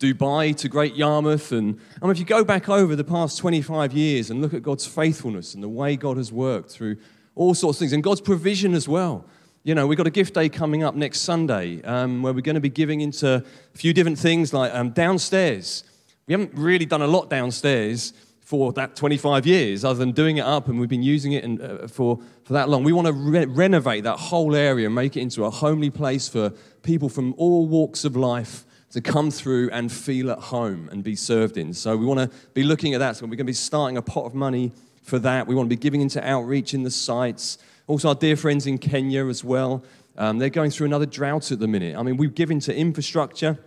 Dubai 0.00 0.56
to 0.56 0.68
Great 0.68 0.96
Yarmouth. 0.96 1.52
And 1.52 1.78
I 2.02 2.06
mean, 2.06 2.10
if 2.10 2.18
you 2.18 2.24
go 2.24 2.42
back 2.42 2.68
over 2.68 2.96
the 2.96 3.04
past 3.04 3.38
25 3.38 3.92
years 3.92 4.28
and 4.28 4.42
look 4.42 4.54
at 4.54 4.64
God's 4.64 4.86
faithfulness 4.86 5.54
and 5.54 5.62
the 5.62 5.68
way 5.68 5.94
God 5.94 6.16
has 6.16 6.32
worked 6.32 6.72
through 6.72 6.96
all 7.36 7.54
sorts 7.54 7.76
of 7.76 7.82
things 7.82 7.92
and 7.92 8.02
God's 8.02 8.20
provision 8.20 8.74
as 8.74 8.88
well. 8.88 9.24
You 9.62 9.76
know, 9.76 9.86
we've 9.86 9.96
got 9.96 10.08
a 10.08 10.10
gift 10.10 10.34
day 10.34 10.48
coming 10.48 10.82
up 10.82 10.96
next 10.96 11.20
Sunday 11.20 11.80
um, 11.82 12.22
where 12.24 12.32
we're 12.32 12.40
going 12.40 12.56
to 12.56 12.60
be 12.60 12.70
giving 12.70 13.02
into 13.02 13.36
a 13.36 13.78
few 13.78 13.92
different 13.92 14.18
things 14.18 14.52
like 14.52 14.74
um, 14.74 14.90
downstairs. 14.90 15.84
We 16.26 16.32
haven't 16.32 16.52
really 16.54 16.86
done 16.86 17.02
a 17.02 17.06
lot 17.06 17.28
downstairs 17.28 18.14
for 18.40 18.72
that 18.74 18.94
25 18.94 19.46
years, 19.46 19.84
other 19.84 19.98
than 19.98 20.12
doing 20.12 20.36
it 20.36 20.44
up, 20.44 20.68
and 20.68 20.78
we've 20.78 20.88
been 20.88 21.02
using 21.02 21.32
it 21.32 21.44
in, 21.44 21.60
uh, 21.60 21.88
for, 21.88 22.18
for 22.44 22.52
that 22.52 22.68
long. 22.68 22.84
We 22.84 22.92
want 22.92 23.06
to 23.06 23.12
re- 23.12 23.46
renovate 23.46 24.04
that 24.04 24.18
whole 24.18 24.54
area, 24.54 24.86
and 24.86 24.94
make 24.94 25.16
it 25.16 25.20
into 25.20 25.44
a 25.44 25.50
homely 25.50 25.90
place 25.90 26.28
for 26.28 26.50
people 26.82 27.08
from 27.08 27.34
all 27.38 27.66
walks 27.66 28.04
of 28.04 28.16
life 28.16 28.64
to 28.90 29.00
come 29.00 29.30
through 29.30 29.70
and 29.70 29.90
feel 29.90 30.30
at 30.30 30.38
home 30.38 30.88
and 30.92 31.02
be 31.02 31.16
served 31.16 31.56
in. 31.56 31.74
So 31.74 31.96
we 31.96 32.06
want 32.06 32.20
to 32.20 32.36
be 32.52 32.62
looking 32.62 32.94
at 32.94 33.00
that. 33.00 33.16
So 33.16 33.24
we're 33.24 33.30
going 33.30 33.38
to 33.38 33.44
be 33.44 33.52
starting 33.52 33.96
a 33.96 34.02
pot 34.02 34.24
of 34.24 34.34
money 34.34 34.72
for 35.02 35.18
that. 35.18 35.46
We 35.46 35.54
want 35.54 35.68
to 35.68 35.76
be 35.76 35.80
giving 35.80 36.00
into 36.00 36.24
outreach 36.26 36.74
in 36.74 36.84
the 36.84 36.90
sites. 36.90 37.58
Also, 37.86 38.08
our 38.08 38.14
dear 38.14 38.36
friends 38.36 38.66
in 38.66 38.78
Kenya 38.78 39.26
as 39.26 39.42
well. 39.42 39.84
Um, 40.16 40.38
they're 40.38 40.48
going 40.48 40.70
through 40.70 40.86
another 40.86 41.06
drought 41.06 41.50
at 41.50 41.58
the 41.58 41.66
minute. 41.66 41.96
I 41.96 42.02
mean, 42.02 42.16
we've 42.16 42.34
given 42.34 42.60
to 42.60 42.74
infrastructure, 42.74 43.58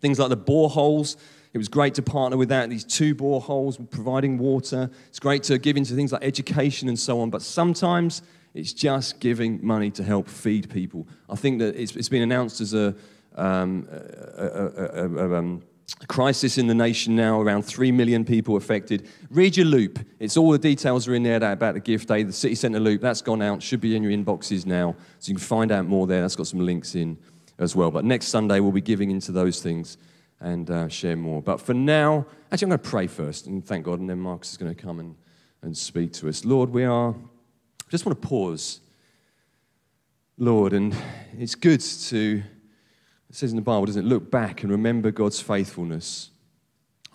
things 0.00 0.18
like 0.18 0.30
the 0.30 0.36
boreholes. 0.36 1.16
It 1.52 1.58
was 1.58 1.68
great 1.68 1.94
to 1.94 2.02
partner 2.02 2.36
with 2.36 2.48
that. 2.48 2.70
These 2.70 2.84
two 2.84 3.14
boreholes 3.14 3.78
providing 3.90 4.38
water. 4.38 4.90
It's 5.08 5.18
great 5.18 5.42
to 5.44 5.58
give 5.58 5.76
into 5.76 5.94
things 5.94 6.12
like 6.12 6.24
education 6.24 6.88
and 6.88 6.98
so 6.98 7.20
on. 7.20 7.30
But 7.30 7.42
sometimes 7.42 8.22
it's 8.54 8.72
just 8.72 9.20
giving 9.20 9.64
money 9.64 9.90
to 9.92 10.02
help 10.02 10.28
feed 10.28 10.70
people. 10.70 11.06
I 11.28 11.36
think 11.36 11.58
that 11.58 11.76
it's, 11.76 11.94
it's 11.94 12.08
been 12.08 12.22
announced 12.22 12.60
as 12.60 12.72
a, 12.72 12.94
um, 13.34 13.86
a, 13.90 14.46
a, 14.46 15.08
a, 15.08 15.38
um, 15.38 15.62
crisis 16.08 16.58
in 16.58 16.66
the 16.66 16.74
nation 16.74 17.14
now, 17.14 17.40
around 17.40 17.62
3 17.62 17.92
million 17.92 18.24
people 18.24 18.56
affected. 18.56 19.08
Read 19.30 19.56
your 19.56 19.66
loop. 19.66 19.98
It's 20.18 20.36
all 20.36 20.50
the 20.50 20.58
details 20.58 21.06
are 21.06 21.14
in 21.14 21.22
there 21.22 21.36
about 21.36 21.74
the 21.74 21.80
gift 21.80 22.10
aid, 22.10 22.28
the 22.28 22.32
city 22.32 22.54
centre 22.54 22.80
loop. 22.80 23.00
That's 23.00 23.22
gone 23.22 23.42
out, 23.42 23.62
should 23.62 23.80
be 23.80 23.94
in 23.94 24.02
your 24.02 24.12
inboxes 24.12 24.64
now. 24.64 24.96
So 25.18 25.30
you 25.30 25.36
can 25.36 25.44
find 25.44 25.70
out 25.70 25.86
more 25.86 26.06
there. 26.06 26.22
That's 26.22 26.36
got 26.36 26.46
some 26.46 26.60
links 26.60 26.94
in 26.94 27.18
as 27.58 27.76
well. 27.76 27.90
But 27.90 28.04
next 28.04 28.28
Sunday, 28.28 28.60
we'll 28.60 28.72
be 28.72 28.80
giving 28.80 29.10
into 29.10 29.32
those 29.32 29.60
things 29.62 29.98
and 30.42 30.70
uh, 30.70 30.88
share 30.88 31.16
more. 31.16 31.40
But 31.40 31.60
for 31.60 31.72
now, 31.72 32.26
actually, 32.50 32.66
I'm 32.66 32.70
going 32.70 32.80
to 32.80 32.90
pray 32.90 33.06
first 33.06 33.46
and 33.46 33.64
thank 33.64 33.84
God, 33.84 34.00
and 34.00 34.10
then 34.10 34.18
Marcus 34.18 34.50
is 34.50 34.56
going 34.58 34.74
to 34.74 34.80
come 34.80 35.00
and, 35.00 35.16
and 35.62 35.76
speak 35.76 36.12
to 36.14 36.28
us. 36.28 36.44
Lord, 36.44 36.70
we 36.70 36.84
are, 36.84 37.14
just 37.88 38.04
want 38.04 38.20
to 38.20 38.28
pause. 38.28 38.80
Lord, 40.36 40.72
and 40.72 40.94
it's 41.38 41.54
good 41.54 41.80
to 41.80 42.42
it 43.32 43.36
says 43.36 43.50
in 43.50 43.56
the 43.56 43.62
Bible, 43.62 43.86
doesn't 43.86 44.04
it? 44.04 44.08
Look 44.08 44.30
back 44.30 44.62
and 44.62 44.70
remember 44.70 45.10
God's 45.10 45.40
faithfulness. 45.40 46.30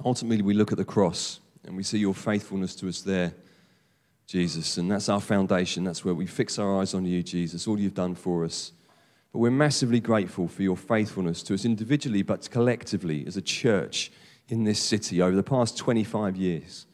Ultimately, 0.04 0.42
we 0.42 0.56
look 0.56 0.72
at 0.72 0.80
the 0.80 0.84
cross 0.84 1.40
and 1.64 1.78
we 1.78 1.84
see 1.84 2.00
your 2.00 2.16
faithfulness 2.16 2.74
to 2.78 2.90
us 2.90 3.02
there, 3.02 3.36
Jesus. 4.26 4.78
And 4.78 4.90
that's 4.90 5.10
our 5.10 5.22
foundation. 5.22 5.84
That's 5.84 6.04
where 6.04 6.16
we 6.16 6.26
fix 6.26 6.58
our 6.58 6.82
eyes 6.82 6.96
on 6.96 7.06
you, 7.06 7.22
Jesus, 7.22 7.68
all 7.68 7.80
you've 7.80 7.94
done 7.94 8.16
for 8.16 8.46
us. 8.46 8.72
But 9.38 9.42
we're 9.42 9.52
massively 9.52 10.00
grateful 10.00 10.48
for 10.48 10.64
your 10.64 10.76
faithfulness 10.76 11.44
to 11.44 11.54
us 11.54 11.64
individually, 11.64 12.24
but 12.24 12.50
collectively 12.50 13.24
as 13.28 13.38
a 13.38 13.42
church 13.44 14.12
in 14.50 14.64
this 14.64 14.82
city 14.82 15.22
over 15.22 15.36
the 15.36 15.44
past 15.44 15.78
25 15.78 16.36
years. 16.36 16.88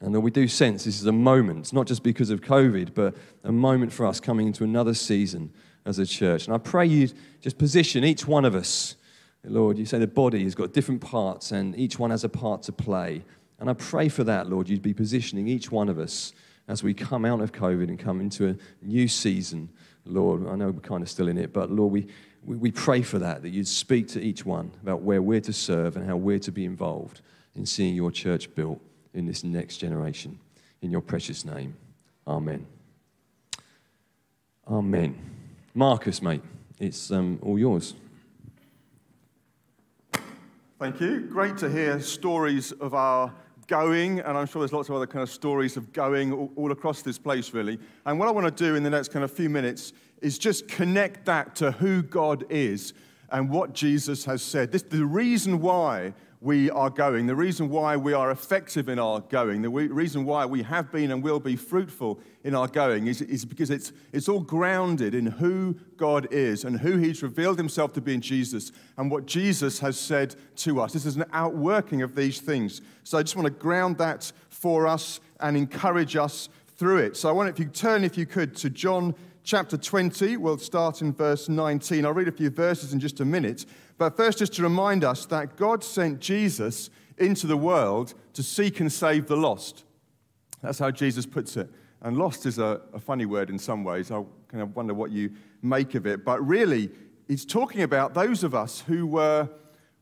And 0.00 0.22
we 0.22 0.30
do 0.30 0.46
sense 0.46 0.84
this 0.84 1.00
is 1.00 1.06
a 1.06 1.10
moment, 1.10 1.72
not 1.72 1.88
just 1.88 2.04
because 2.04 2.30
of 2.30 2.40
COVID, 2.40 2.94
but 2.94 3.16
a 3.42 3.50
moment 3.50 3.92
for 3.92 4.06
us 4.06 4.20
coming 4.20 4.46
into 4.46 4.62
another 4.62 4.94
season 4.94 5.52
as 5.84 5.98
a 5.98 6.06
church. 6.06 6.46
And 6.46 6.54
I 6.54 6.58
pray 6.58 6.86
you 6.86 7.08
just 7.40 7.58
position 7.58 8.04
each 8.04 8.28
one 8.28 8.44
of 8.44 8.54
us. 8.54 8.94
Lord, 9.42 9.76
you 9.76 9.84
say 9.84 9.98
the 9.98 10.06
body 10.06 10.44
has 10.44 10.54
got 10.54 10.72
different 10.72 11.00
parts 11.00 11.50
and 11.50 11.76
each 11.76 11.98
one 11.98 12.12
has 12.12 12.22
a 12.22 12.28
part 12.28 12.62
to 12.62 12.72
play. 12.72 13.24
And 13.58 13.68
I 13.68 13.72
pray 13.72 14.08
for 14.08 14.22
that, 14.22 14.48
Lord, 14.48 14.68
you'd 14.68 14.82
be 14.82 14.94
positioning 14.94 15.48
each 15.48 15.72
one 15.72 15.88
of 15.88 15.98
us 15.98 16.32
as 16.68 16.84
we 16.84 16.94
come 16.94 17.24
out 17.24 17.40
of 17.40 17.50
COVID 17.50 17.88
and 17.88 17.98
come 17.98 18.20
into 18.20 18.50
a 18.50 18.56
new 18.86 19.08
season. 19.08 19.68
Lord, 20.04 20.46
I 20.48 20.56
know 20.56 20.70
we're 20.70 20.80
kind 20.80 21.02
of 21.02 21.08
still 21.08 21.28
in 21.28 21.38
it, 21.38 21.52
but 21.52 21.70
Lord, 21.70 21.92
we, 21.92 22.06
we, 22.44 22.56
we 22.56 22.70
pray 22.72 23.02
for 23.02 23.18
that, 23.18 23.42
that 23.42 23.50
you'd 23.50 23.68
speak 23.68 24.08
to 24.08 24.20
each 24.20 24.44
one 24.44 24.72
about 24.82 25.02
where 25.02 25.22
we're 25.22 25.40
to 25.40 25.52
serve 25.52 25.96
and 25.96 26.06
how 26.06 26.16
we're 26.16 26.40
to 26.40 26.52
be 26.52 26.64
involved 26.64 27.20
in 27.54 27.66
seeing 27.66 27.94
your 27.94 28.10
church 28.10 28.52
built 28.54 28.80
in 29.14 29.26
this 29.26 29.44
next 29.44 29.76
generation. 29.78 30.38
In 30.80 30.90
your 30.90 31.00
precious 31.00 31.44
name. 31.44 31.76
Amen. 32.26 32.66
Amen. 34.68 35.16
Marcus, 35.74 36.20
mate, 36.20 36.42
it's 36.80 37.10
um, 37.10 37.38
all 37.42 37.58
yours. 37.58 37.94
Thank 40.78 41.00
you. 41.00 41.20
Great 41.20 41.56
to 41.58 41.70
hear 41.70 42.00
stories 42.00 42.72
of 42.72 42.94
our 42.94 43.32
going, 43.72 44.20
and 44.20 44.36
I'm 44.36 44.46
sure 44.46 44.60
there's 44.60 44.74
lots 44.74 44.90
of 44.90 44.94
other 44.94 45.06
kind 45.06 45.22
of 45.22 45.30
stories 45.30 45.78
of 45.78 45.94
going 45.94 46.30
all, 46.30 46.52
all, 46.56 46.72
across 46.72 47.00
this 47.00 47.16
place, 47.16 47.54
really. 47.54 47.78
And 48.04 48.18
what 48.18 48.28
I 48.28 48.30
want 48.30 48.54
to 48.54 48.64
do 48.64 48.74
in 48.74 48.82
the 48.82 48.90
next 48.90 49.08
kind 49.08 49.24
of 49.24 49.32
few 49.32 49.48
minutes 49.48 49.94
is 50.20 50.38
just 50.38 50.68
connect 50.68 51.24
that 51.24 51.56
to 51.56 51.72
who 51.72 52.02
God 52.02 52.44
is 52.50 52.92
and 53.30 53.48
what 53.48 53.72
Jesus 53.72 54.26
has 54.26 54.42
said. 54.42 54.72
This, 54.72 54.82
the 54.82 55.06
reason 55.06 55.62
why 55.62 56.12
we 56.42 56.68
are 56.70 56.90
going, 56.90 57.28
the 57.28 57.36
reason 57.36 57.68
why 57.68 57.96
we 57.96 58.12
are 58.12 58.32
effective 58.32 58.88
in 58.88 58.98
our 58.98 59.20
going, 59.20 59.62
the 59.62 59.70
reason 59.70 60.24
why 60.24 60.44
we 60.44 60.64
have 60.64 60.90
been 60.90 61.12
and 61.12 61.22
will 61.22 61.38
be 61.38 61.54
fruitful 61.54 62.18
in 62.42 62.52
our 62.52 62.66
going 62.66 63.06
is, 63.06 63.22
is 63.22 63.44
because 63.44 63.70
it's, 63.70 63.92
it's 64.12 64.28
all 64.28 64.40
grounded 64.40 65.14
in 65.14 65.24
who 65.24 65.76
God 65.96 66.26
is 66.32 66.64
and 66.64 66.80
who 66.80 66.96
He's 66.96 67.22
revealed 67.22 67.58
Himself 67.58 67.92
to 67.92 68.00
be 68.00 68.14
in 68.14 68.20
Jesus 68.20 68.72
and 68.96 69.08
what 69.08 69.24
Jesus 69.24 69.78
has 69.78 69.98
said 69.98 70.34
to 70.56 70.80
us. 70.80 70.92
This 70.92 71.06
is 71.06 71.14
an 71.14 71.26
outworking 71.32 72.02
of 72.02 72.16
these 72.16 72.40
things. 72.40 72.80
So 73.04 73.18
I 73.18 73.22
just 73.22 73.36
want 73.36 73.46
to 73.46 73.52
ground 73.52 73.98
that 73.98 74.32
for 74.48 74.88
us 74.88 75.20
and 75.38 75.56
encourage 75.56 76.16
us 76.16 76.48
through 76.76 76.98
it. 76.98 77.16
So 77.16 77.28
I 77.28 77.32
want 77.32 77.50
if 77.50 77.60
you 77.60 77.66
turn, 77.66 78.02
if 78.02 78.18
you 78.18 78.26
could, 78.26 78.56
to 78.56 78.68
John 78.68 79.14
chapter 79.44 79.76
20. 79.76 80.36
We'll 80.36 80.58
start 80.58 81.02
in 81.02 81.12
verse 81.12 81.48
19. 81.48 82.04
I'll 82.04 82.12
read 82.12 82.28
a 82.28 82.32
few 82.32 82.50
verses 82.50 82.92
in 82.92 83.00
just 83.00 83.20
a 83.20 83.24
minute. 83.24 83.66
But 84.02 84.16
first, 84.16 84.40
just 84.40 84.54
to 84.54 84.64
remind 84.64 85.04
us 85.04 85.26
that 85.26 85.54
God 85.54 85.84
sent 85.84 86.18
Jesus 86.18 86.90
into 87.18 87.46
the 87.46 87.56
world 87.56 88.14
to 88.32 88.42
seek 88.42 88.80
and 88.80 88.90
save 88.90 89.28
the 89.28 89.36
lost. 89.36 89.84
That's 90.60 90.80
how 90.80 90.90
Jesus 90.90 91.24
puts 91.24 91.56
it. 91.56 91.70
And 92.00 92.16
lost 92.16 92.44
is 92.44 92.58
a, 92.58 92.80
a 92.92 92.98
funny 92.98 93.26
word 93.26 93.48
in 93.48 93.60
some 93.60 93.84
ways. 93.84 94.10
I 94.10 94.24
kind 94.48 94.60
of 94.60 94.74
wonder 94.74 94.92
what 94.92 95.12
you 95.12 95.30
make 95.62 95.94
of 95.94 96.04
it. 96.04 96.24
But 96.24 96.44
really, 96.44 96.90
he's 97.28 97.44
talking 97.44 97.82
about 97.82 98.12
those 98.12 98.42
of 98.42 98.56
us 98.56 98.80
who 98.80 99.06
were, 99.06 99.48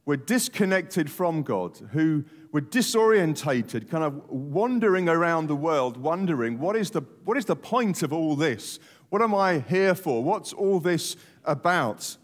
were 0.06 0.16
disconnected 0.16 1.10
from 1.10 1.42
God, 1.42 1.76
who 1.92 2.24
were 2.52 2.62
disorientated, 2.62 3.90
kind 3.90 4.02
of 4.02 4.30
wandering 4.30 5.10
around 5.10 5.48
the 5.48 5.56
world, 5.56 5.98
wondering 5.98 6.58
what 6.58 6.74
is 6.74 6.90
the, 6.90 7.02
what 7.26 7.36
is 7.36 7.44
the 7.44 7.54
point 7.54 8.02
of 8.02 8.14
all 8.14 8.34
this? 8.34 8.78
What 9.10 9.20
am 9.20 9.34
I 9.34 9.58
here 9.58 9.94
for? 9.94 10.24
What's 10.24 10.54
all 10.54 10.80
this 10.80 11.16
about? 11.44 12.16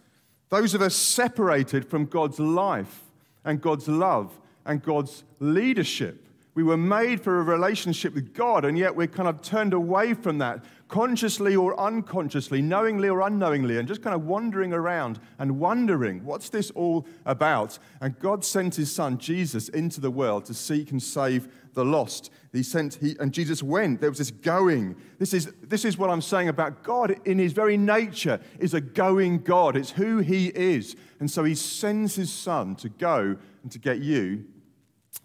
Those 0.48 0.74
of 0.74 0.82
us 0.82 0.94
separated 0.94 1.84
from 1.88 2.06
God's 2.06 2.38
life 2.38 3.02
and 3.44 3.60
God's 3.60 3.88
love 3.88 4.38
and 4.64 4.82
God's 4.82 5.24
leadership. 5.40 6.22
We 6.54 6.62
were 6.62 6.78
made 6.78 7.20
for 7.20 7.38
a 7.38 7.42
relationship 7.42 8.14
with 8.14 8.32
God, 8.32 8.64
and 8.64 8.78
yet 8.78 8.96
we're 8.96 9.08
kind 9.08 9.28
of 9.28 9.42
turned 9.42 9.74
away 9.74 10.14
from 10.14 10.38
that, 10.38 10.64
consciously 10.88 11.54
or 11.54 11.78
unconsciously, 11.78 12.62
knowingly 12.62 13.10
or 13.10 13.20
unknowingly, 13.20 13.76
and 13.76 13.86
just 13.86 14.02
kind 14.02 14.14
of 14.14 14.24
wandering 14.24 14.72
around 14.72 15.20
and 15.38 15.58
wondering, 15.60 16.24
what's 16.24 16.48
this 16.48 16.70
all 16.70 17.06
about? 17.26 17.78
And 18.00 18.18
God 18.20 18.42
sent 18.42 18.76
his 18.76 18.90
son, 18.90 19.18
Jesus, 19.18 19.68
into 19.68 20.00
the 20.00 20.10
world 20.10 20.46
to 20.46 20.54
seek 20.54 20.92
and 20.92 21.02
save 21.02 21.48
the 21.76 21.84
lost. 21.84 22.30
He 22.52 22.62
sent, 22.62 22.94
he, 22.94 23.16
and 23.20 23.32
Jesus 23.32 23.62
went. 23.62 24.00
There 24.00 24.10
was 24.10 24.18
this 24.18 24.30
going. 24.32 24.96
This 25.18 25.34
is, 25.34 25.52
this 25.62 25.84
is 25.84 25.96
what 25.98 26.10
I'm 26.10 26.22
saying 26.22 26.48
about 26.48 26.82
God 26.82 27.14
in 27.26 27.38
his 27.38 27.52
very 27.52 27.76
nature 27.76 28.40
is 28.58 28.74
a 28.74 28.80
going 28.80 29.42
God. 29.42 29.76
It's 29.76 29.90
who 29.90 30.18
he 30.18 30.48
is. 30.48 30.96
And 31.20 31.30
so 31.30 31.44
he 31.44 31.54
sends 31.54 32.16
his 32.16 32.32
son 32.32 32.74
to 32.76 32.88
go 32.88 33.36
and 33.62 33.70
to 33.70 33.78
get 33.78 33.98
you 33.98 34.46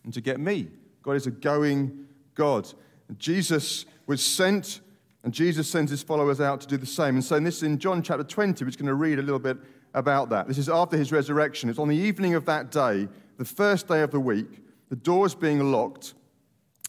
and 0.04 0.14
to 0.14 0.22
get 0.22 0.40
me. 0.40 0.68
God 1.02 1.14
is 1.14 1.26
a 1.26 1.32
going 1.32 2.06
God. 2.36 2.72
And 3.08 3.18
Jesus 3.18 3.86
was 4.06 4.24
sent, 4.24 4.82
and 5.24 5.34
Jesus 5.34 5.70
sends 5.70 5.90
his 5.90 6.04
followers 6.04 6.42
out 6.42 6.60
to 6.62 6.68
do 6.68 6.78
the 6.78 6.86
same. 6.86 7.16
And 7.16 7.24
so, 7.24 7.40
this 7.40 7.64
in 7.64 7.80
John 7.80 8.04
chapter 8.04 8.24
20, 8.24 8.64
we're 8.64 8.70
just 8.70 8.78
going 8.78 8.88
to 8.88 8.94
read 8.94 9.20
a 9.20 9.22
little 9.22 9.40
bit 9.40 9.58
about 9.94 10.30
that. 10.30 10.48
This 10.48 10.58
is 10.58 10.70
after 10.70 10.98
his 10.98 11.12
resurrection. 11.12 11.70
It's 11.70 11.80
on 11.80 11.88
the 11.88 11.96
evening 11.96 12.36
of 12.36 12.46
that 12.46 12.72
day, 12.72 13.08
the 13.38 13.46
first 13.46 13.88
day 13.88 14.02
of 14.02 14.12
the 14.12 14.20
week, 14.20 14.60
the 14.90 14.96
doors 14.96 15.34
being 15.34 15.72
locked, 15.72 16.14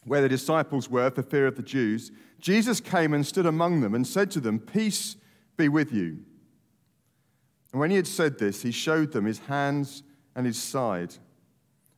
where 0.04 0.20
the 0.20 0.28
disciples 0.28 0.88
were 0.88 1.10
for 1.10 1.22
fear 1.22 1.46
of 1.46 1.56
the 1.56 1.62
Jews. 1.62 2.10
Jesus 2.40 2.80
came 2.80 3.14
and 3.14 3.26
stood 3.26 3.46
among 3.46 3.80
them 3.80 3.94
and 3.94 4.06
said 4.06 4.30
to 4.32 4.40
them, 4.40 4.58
Peace 4.58 5.16
be 5.56 5.68
with 5.68 5.92
you. 5.92 6.18
And 7.72 7.80
when 7.80 7.90
he 7.90 7.96
had 7.96 8.06
said 8.06 8.38
this, 8.38 8.62
he 8.62 8.70
showed 8.70 9.12
them 9.12 9.24
his 9.24 9.38
hands 9.40 10.02
and 10.34 10.44
his 10.44 10.60
side. 10.60 11.14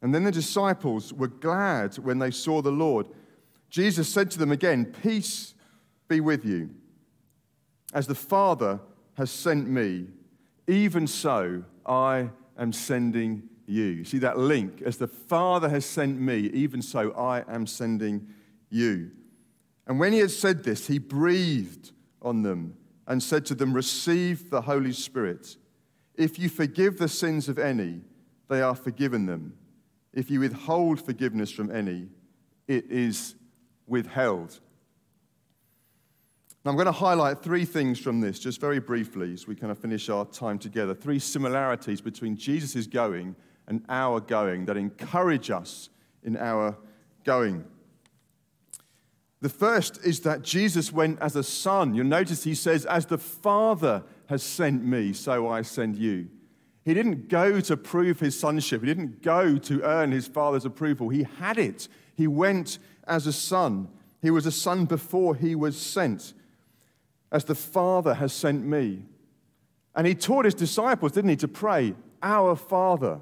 And 0.03 0.15
then 0.15 0.25
the 0.25 0.31
disciples 0.31 1.13
were 1.13 1.29
glad 1.29 1.97
when 1.97 2.19
they 2.19 2.31
saw 2.31 2.61
the 2.61 2.71
Lord. 2.71 3.07
Jesus 3.71 4.09
said 4.09 4.31
to 4.33 4.39
them 4.39 4.53
again, 4.53 4.85
Peace 4.85 5.55
be 6.09 6.21
with 6.21 6.45
you. 6.45 6.71
As 7.93 8.07
the 8.07 8.15
Father 8.15 8.81
has 9.17 9.31
sent 9.31 9.69
me, 9.69 10.09
even 10.67 11.07
so 11.07 11.65
I 11.87 12.31
am 12.59 12.73
sending 12.73 13.49
you. 13.67 14.05
See 14.05 14.19
that 14.19 14.39
link? 14.39 14.83
As 14.83 14.97
the 14.97 15.07
Father 15.07 15.69
has 15.69 15.85
sent 15.85 16.21
me, 16.21 16.51
even 16.53 16.83
so 16.83 17.13
I 17.13 17.45
am 17.53 17.67
sending 17.67 18.29
you. 18.71 19.11
And 19.87 19.99
when 20.01 20.13
he 20.13 20.19
had 20.19 20.31
said 20.31 20.65
this, 20.65 20.87
he 20.87 20.99
breathed 20.99 21.93
on 22.23 22.43
them 22.43 22.77
and 23.07 23.23
said 23.23 23.45
to 23.47 23.55
them, 23.55 23.73
Receive 23.73 24.51
the 24.51 24.63
Holy 24.63 24.93
Spirit. 24.93 25.57
If 26.15 26.39
you 26.39 26.49
forgive 26.49 26.99
the 26.99 27.09
sins 27.09 27.49
of 27.49 27.59
any, 27.59 28.01
they 28.49 28.63
are 28.63 28.75
forgiven 28.75 29.27
them. 29.27 29.55
If 30.13 30.31
you 30.31 30.41
withhold 30.41 31.01
forgiveness 31.01 31.51
from 31.51 31.71
any, 31.71 32.09
it 32.69 32.91
is 32.91 33.35
withheld. 33.87 34.61
Now, 36.65 36.71
I'm 36.71 36.77
going 36.77 36.87
to 36.87 36.93
highlight 36.93 37.43
three 37.43 37.67
things 37.67 37.99
from 37.99 38.21
this, 38.21 38.39
just 38.39 38.59
very 38.59 38.81
briefly, 38.81 39.35
as 39.35 39.47
we 39.47 39.55
kind 39.55 39.71
of 39.71 39.79
finish 39.79 40.09
our 40.09 40.25
time 40.25 40.59
together. 40.59 40.95
Three 40.95 41.19
similarities 41.19 42.01
between 42.01 42.37
Jesus' 42.37 42.87
going 42.87 43.37
and 43.67 43.85
our 43.89 44.21
going 44.21 44.67
that 44.67 44.77
encourage 44.77 45.51
us 45.51 45.89
in 46.23 46.37
our 46.37 46.77
going. 47.25 47.65
The 49.41 49.49
first 49.49 50.05
is 50.05 50.21
that 50.21 50.43
Jesus 50.43 50.93
went 50.93 51.21
as 51.21 51.37
a 51.37 51.43
son. 51.43 51.95
You'll 51.95 52.07
notice 52.07 52.45
he 52.45 52.55
says, 52.55 52.87
As 52.87 53.07
the 53.07 53.19
Father 53.19 54.03
has 54.27 54.43
sent 54.43 54.85
me, 54.85 55.13
so 55.13 55.49
I 55.49 55.63
send 55.63 55.97
you. 55.97 56.29
He 56.85 56.95
didn't 56.95 57.29
go 57.29 57.61
to 57.61 57.77
prove 57.77 58.21
his 58.21 58.39
sonship, 58.39 58.81
he 58.81 58.87
didn't 58.87 59.23
go 59.23 59.57
to 59.59 59.83
earn 59.83 60.13
his 60.13 60.27
Father's 60.27 60.65
approval. 60.65 61.09
He 61.09 61.27
had 61.39 61.59
it. 61.59 61.89
He 62.15 62.27
went 62.27 62.79
as 63.07 63.27
a 63.27 63.33
son. 63.33 63.89
He 64.23 64.31
was 64.31 64.47
a 64.47 64.53
son 64.53 64.87
before 64.87 65.35
he 65.35 65.55
was 65.55 65.79
sent, 65.79 66.33
as 67.31 67.45
the 67.45 67.55
Father 67.55 68.15
has 68.15 68.33
sent 68.33 68.65
me. 68.65 69.03
And 69.95 70.07
he 70.07 70.15
taught 70.15 70.47
his 70.47 70.55
disciples, 70.55 71.13
didn't 71.13 71.31
he, 71.31 71.37
to 71.37 71.49
pray, 71.49 71.95
Our 72.23 72.57
Father. 72.57 73.21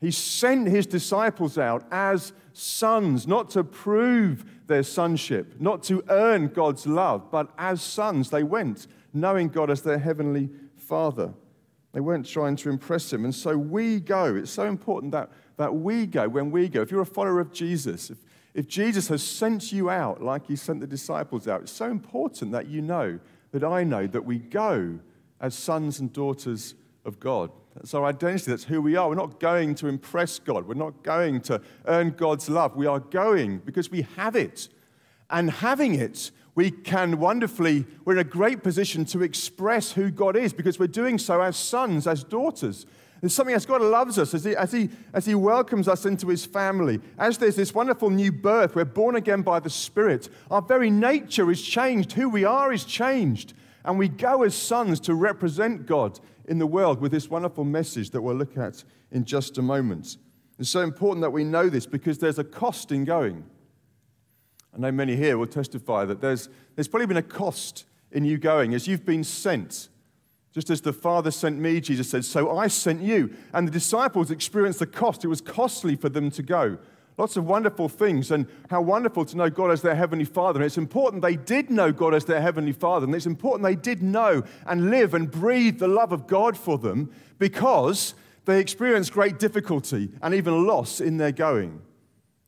He 0.00 0.10
sent 0.10 0.68
his 0.68 0.86
disciples 0.86 1.56
out 1.56 1.86
as 1.90 2.32
sons, 2.52 3.26
not 3.26 3.50
to 3.50 3.64
prove 3.64 4.44
their 4.66 4.82
sonship, 4.82 5.60
not 5.60 5.82
to 5.84 6.04
earn 6.08 6.48
God's 6.48 6.86
love, 6.86 7.30
but 7.30 7.50
as 7.56 7.82
sons. 7.82 8.30
They 8.30 8.42
went 8.42 8.86
knowing 9.12 9.48
God 9.48 9.70
as 9.70 9.82
their 9.82 9.98
heavenly 9.98 10.50
Father. 10.76 11.32
They 11.92 12.00
weren't 12.00 12.26
trying 12.26 12.56
to 12.56 12.68
impress 12.68 13.10
him. 13.10 13.24
And 13.24 13.34
so 13.34 13.56
we 13.56 14.00
go. 14.00 14.34
It's 14.34 14.50
so 14.50 14.64
important 14.64 15.12
that, 15.12 15.30
that 15.56 15.74
we 15.74 16.04
go 16.06 16.28
when 16.28 16.50
we 16.50 16.68
go. 16.68 16.82
If 16.82 16.90
you're 16.90 17.00
a 17.00 17.06
follower 17.06 17.40
of 17.40 17.52
Jesus, 17.52 18.10
if, 18.10 18.18
if 18.52 18.68
Jesus 18.68 19.08
has 19.08 19.22
sent 19.22 19.72
you 19.72 19.88
out 19.88 20.22
like 20.22 20.46
he 20.46 20.56
sent 20.56 20.80
the 20.80 20.86
disciples 20.86 21.48
out, 21.48 21.62
it's 21.62 21.72
so 21.72 21.86
important 21.86 22.52
that 22.52 22.66
you 22.66 22.82
know, 22.82 23.18
that 23.52 23.64
I 23.64 23.82
know, 23.82 24.06
that 24.08 24.26
we 24.26 24.38
go 24.38 24.98
as 25.40 25.54
sons 25.54 26.00
and 26.00 26.12
daughters 26.12 26.74
of 27.06 27.18
God. 27.18 27.50
That's 27.76 27.92
our 27.94 28.06
identity. 28.06 28.50
That's 28.50 28.64
who 28.64 28.80
we 28.80 28.96
are. 28.96 29.08
We're 29.08 29.16
not 29.16 29.38
going 29.38 29.74
to 29.76 29.86
impress 29.86 30.38
God. 30.38 30.66
We're 30.66 30.74
not 30.74 31.02
going 31.02 31.42
to 31.42 31.60
earn 31.86 32.10
God's 32.10 32.48
love. 32.48 32.74
We 32.74 32.86
are 32.86 33.00
going 33.00 33.58
because 33.58 33.90
we 33.90 34.02
have 34.16 34.34
it. 34.34 34.68
And 35.28 35.50
having 35.50 35.94
it, 35.94 36.30
we 36.54 36.70
can 36.70 37.18
wonderfully, 37.18 37.84
we're 38.04 38.14
in 38.14 38.18
a 38.18 38.24
great 38.24 38.62
position 38.62 39.04
to 39.06 39.22
express 39.22 39.92
who 39.92 40.10
God 40.10 40.36
is 40.36 40.54
because 40.54 40.78
we're 40.78 40.86
doing 40.86 41.18
so 41.18 41.42
as 41.42 41.56
sons, 41.56 42.06
as 42.06 42.24
daughters. 42.24 42.86
There's 43.20 43.34
something 43.34 43.54
as 43.54 43.66
God 43.66 43.82
loves 43.82 44.18
us, 44.18 44.32
as 44.34 44.44
he, 44.44 44.56
as, 44.56 44.72
he, 44.72 44.88
as 45.12 45.26
he 45.26 45.34
welcomes 45.34 45.88
us 45.88 46.06
into 46.06 46.28
His 46.28 46.46
family, 46.46 47.00
as 47.18 47.38
there's 47.38 47.56
this 47.56 47.74
wonderful 47.74 48.10
new 48.10 48.30
birth, 48.30 48.74
we're 48.74 48.84
born 48.84 49.16
again 49.16 49.42
by 49.42 49.58
the 49.58 49.70
Spirit. 49.70 50.28
Our 50.50 50.62
very 50.62 50.90
nature 50.90 51.50
is 51.50 51.62
changed. 51.62 52.12
Who 52.12 52.28
we 52.28 52.44
are 52.44 52.72
is 52.72 52.84
changed. 52.84 53.54
And 53.86 53.98
we 53.98 54.08
go 54.08 54.42
as 54.42 54.54
sons 54.54 55.00
to 55.00 55.14
represent 55.14 55.86
God 55.86 56.18
in 56.46 56.58
the 56.58 56.66
world 56.66 57.00
with 57.00 57.12
this 57.12 57.30
wonderful 57.30 57.64
message 57.64 58.10
that 58.10 58.20
we'll 58.20 58.36
look 58.36 58.58
at 58.58 58.84
in 59.12 59.24
just 59.24 59.58
a 59.58 59.62
moment. 59.62 60.18
It's 60.58 60.70
so 60.70 60.80
important 60.80 61.22
that 61.22 61.30
we 61.30 61.44
know 61.44 61.68
this 61.68 61.86
because 61.86 62.18
there's 62.18 62.38
a 62.38 62.44
cost 62.44 62.90
in 62.90 63.04
going. 63.04 63.44
I 64.74 64.78
know 64.78 64.92
many 64.92 65.16
here 65.16 65.38
will 65.38 65.46
testify 65.46 66.04
that 66.04 66.20
there's, 66.20 66.48
there's 66.74 66.88
probably 66.88 67.06
been 67.06 67.16
a 67.16 67.22
cost 67.22 67.84
in 68.10 68.24
you 68.24 68.38
going 68.38 68.74
as 68.74 68.86
you've 68.86 69.06
been 69.06 69.24
sent. 69.24 69.88
Just 70.52 70.70
as 70.70 70.80
the 70.80 70.92
Father 70.92 71.30
sent 71.30 71.58
me, 71.58 71.80
Jesus 71.80 72.08
said, 72.08 72.24
so 72.24 72.56
I 72.56 72.68
sent 72.68 73.02
you. 73.02 73.34
And 73.52 73.68
the 73.68 73.72
disciples 73.72 74.30
experienced 74.30 74.78
the 74.78 74.86
cost. 74.86 75.24
It 75.24 75.28
was 75.28 75.40
costly 75.40 75.96
for 75.96 76.08
them 76.08 76.30
to 76.30 76.42
go. 76.42 76.78
Lots 77.18 77.36
of 77.38 77.46
wonderful 77.46 77.88
things, 77.88 78.30
and 78.30 78.46
how 78.68 78.82
wonderful 78.82 79.24
to 79.24 79.36
know 79.36 79.48
God 79.48 79.70
as 79.70 79.80
their 79.80 79.94
Heavenly 79.94 80.26
Father. 80.26 80.58
And 80.58 80.66
it's 80.66 80.76
important 80.76 81.22
they 81.22 81.36
did 81.36 81.70
know 81.70 81.90
God 81.90 82.14
as 82.14 82.26
their 82.26 82.42
Heavenly 82.42 82.72
Father, 82.72 83.06
and 83.06 83.14
it's 83.14 83.26
important 83.26 83.64
they 83.64 83.74
did 83.74 84.02
know 84.02 84.42
and 84.66 84.90
live 84.90 85.14
and 85.14 85.30
breathe 85.30 85.78
the 85.78 85.88
love 85.88 86.12
of 86.12 86.26
God 86.26 86.58
for 86.58 86.76
them 86.76 87.10
because 87.38 88.14
they 88.44 88.60
experienced 88.60 89.12
great 89.12 89.38
difficulty 89.38 90.10
and 90.20 90.34
even 90.34 90.66
loss 90.66 91.00
in 91.00 91.16
their 91.16 91.32
going. 91.32 91.80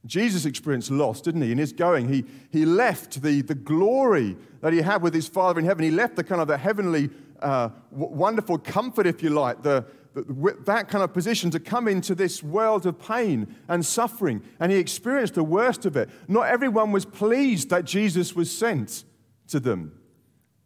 Jesus 0.07 0.45
experienced 0.45 0.91
loss, 0.91 1.21
didn't 1.21 1.43
he? 1.43 1.51
In 1.51 1.59
his 1.59 1.73
going, 1.73 2.09
he, 2.09 2.25
he 2.51 2.65
left 2.65 3.23
the, 3.23 3.43
the 3.43 3.55
glory 3.55 4.37
that 4.61 4.73
he 4.73 4.81
had 4.81 5.03
with 5.03 5.13
his 5.13 5.29
Father 5.29 5.59
in 5.59 5.67
heaven. 5.67 5.85
He 5.85 5.91
left 5.91 6.17
the 6.17 6.25
kind 6.25 6.41
of 6.41 6.49
the 6.49 6.57
heavenly, 6.57 7.11
uh, 7.41 7.71
w- 7.91 8.15
wonderful 8.15 8.59
comfort, 8.59 9.07
if 9.07 9.23
you 9.23 9.31
like, 9.31 9.63
the, 9.63 9.85
that 10.15 10.89
kind 10.89 11.05
of 11.05 11.13
position 11.13 11.51
to 11.51 11.61
come 11.61 11.89
into 11.89 12.15
this 12.15 12.43
world 12.43 12.87
of 12.87 12.99
pain 12.99 13.55
and 13.69 13.85
suffering. 13.85 14.43
And 14.61 14.73
he 14.73 14.79
experienced 14.79 15.35
the 15.35 15.45
worst 15.45 15.87
of 15.87 15.97
it. 15.97 16.09
Not 16.27 16.49
everyone 16.49 16.93
was 16.93 17.05
pleased 17.05 17.71
that 17.71 17.85
Jesus 17.85 18.35
was 18.35 18.57
sent 18.57 19.05
to 19.49 19.61
them. 19.61 19.93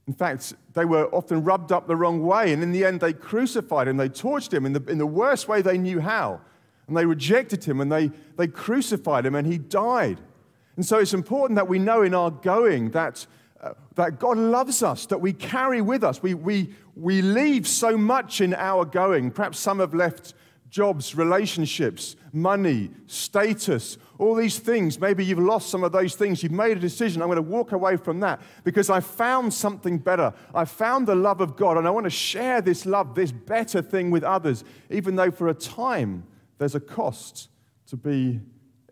In 0.07 0.15
fact, 0.15 0.55
they 0.75 0.85
were 0.85 1.07
often 1.15 1.45
rubbed 1.45 1.71
up 1.71 1.87
the 1.87 1.97
wrong 1.97 2.25
way. 2.25 2.53
And 2.53 2.63
in 2.63 2.73
the 2.73 2.85
end, 2.85 3.01
they 3.01 3.13
crucified 3.13 3.89
him, 3.89 3.97
they 3.97 4.09
tortured 4.09 4.55
him 4.55 4.67
in 4.67 4.73
the, 4.73 4.85
in 4.91 4.99
the 4.99 5.07
worst 5.07 5.49
way 5.49 5.63
they 5.63 5.79
knew 5.79 6.01
how. 6.01 6.41
And 6.89 6.97
they 6.97 7.07
rejected 7.07 7.65
him 7.65 7.81
and 7.81 7.91
they, 7.91 8.11
they 8.37 8.49
crucified 8.49 9.25
him 9.25 9.35
and 9.35 9.47
he 9.47 9.59
died. 9.59 10.19
And 10.77 10.85
so 10.85 10.99
it's 10.99 11.15
important 11.15 11.57
that 11.57 11.69
we 11.69 11.79
know 11.79 12.03
in 12.03 12.15
our 12.15 12.31
going 12.31 12.91
that, 12.91 13.27
that 13.95 14.19
God 14.19 14.39
loves 14.39 14.83
us, 14.83 15.07
that 15.07 15.21
we 15.21 15.33
carry 15.33 15.81
with 15.81 16.03
us. 16.03 16.23
We, 16.23 16.35
we, 16.35 16.75
we 16.97 17.23
leave 17.23 17.69
so 17.69 17.97
much 17.97 18.41
in 18.41 18.55
our 18.55 18.85
going. 18.85 19.31
Perhaps 19.31 19.59
some 19.59 19.79
have 19.79 19.95
left 19.95 20.35
jobs, 20.69 21.15
relationships, 21.15 22.17
money, 22.33 22.91
status, 23.07 23.99
all 24.19 24.35
these 24.35 24.59
things. 24.59 24.99
Maybe 24.99 25.25
you've 25.25 25.39
lost 25.39 25.69
some 25.69 25.85
of 25.85 25.93
those 25.93 26.15
things. 26.15 26.43
You've 26.43 26.51
made 26.51 26.77
a 26.77 26.81
decision. 26.81 27.21
I'm 27.21 27.29
going 27.29 27.37
to 27.37 27.43
walk 27.43 27.73
away 27.73 27.97
from 27.97 28.21
that 28.21 28.41
because 28.65 28.89
I 28.89 29.01
found 29.01 29.53
something 29.53 29.99
better. 29.99 30.33
I 30.55 30.65
found 30.65 31.07
the 31.07 31.15
love 31.15 31.43
of 31.43 31.57
God 31.57 31.77
and 31.77 31.87
I 31.87 31.91
want 31.91 32.05
to 32.05 32.11
share 32.11 32.63
this 32.63 32.87
love, 32.87 33.15
this 33.15 33.33
better 33.33 33.83
thing 33.83 34.11
with 34.11 34.25
others, 34.25 34.65
even 34.91 35.15
though 35.15 35.31
for 35.31 35.49
a 35.49 35.55
time 35.55 36.25
there's 36.59 36.75
a 36.75 36.81
cost 36.81 37.49
to 37.89 37.97
be 37.97 38.41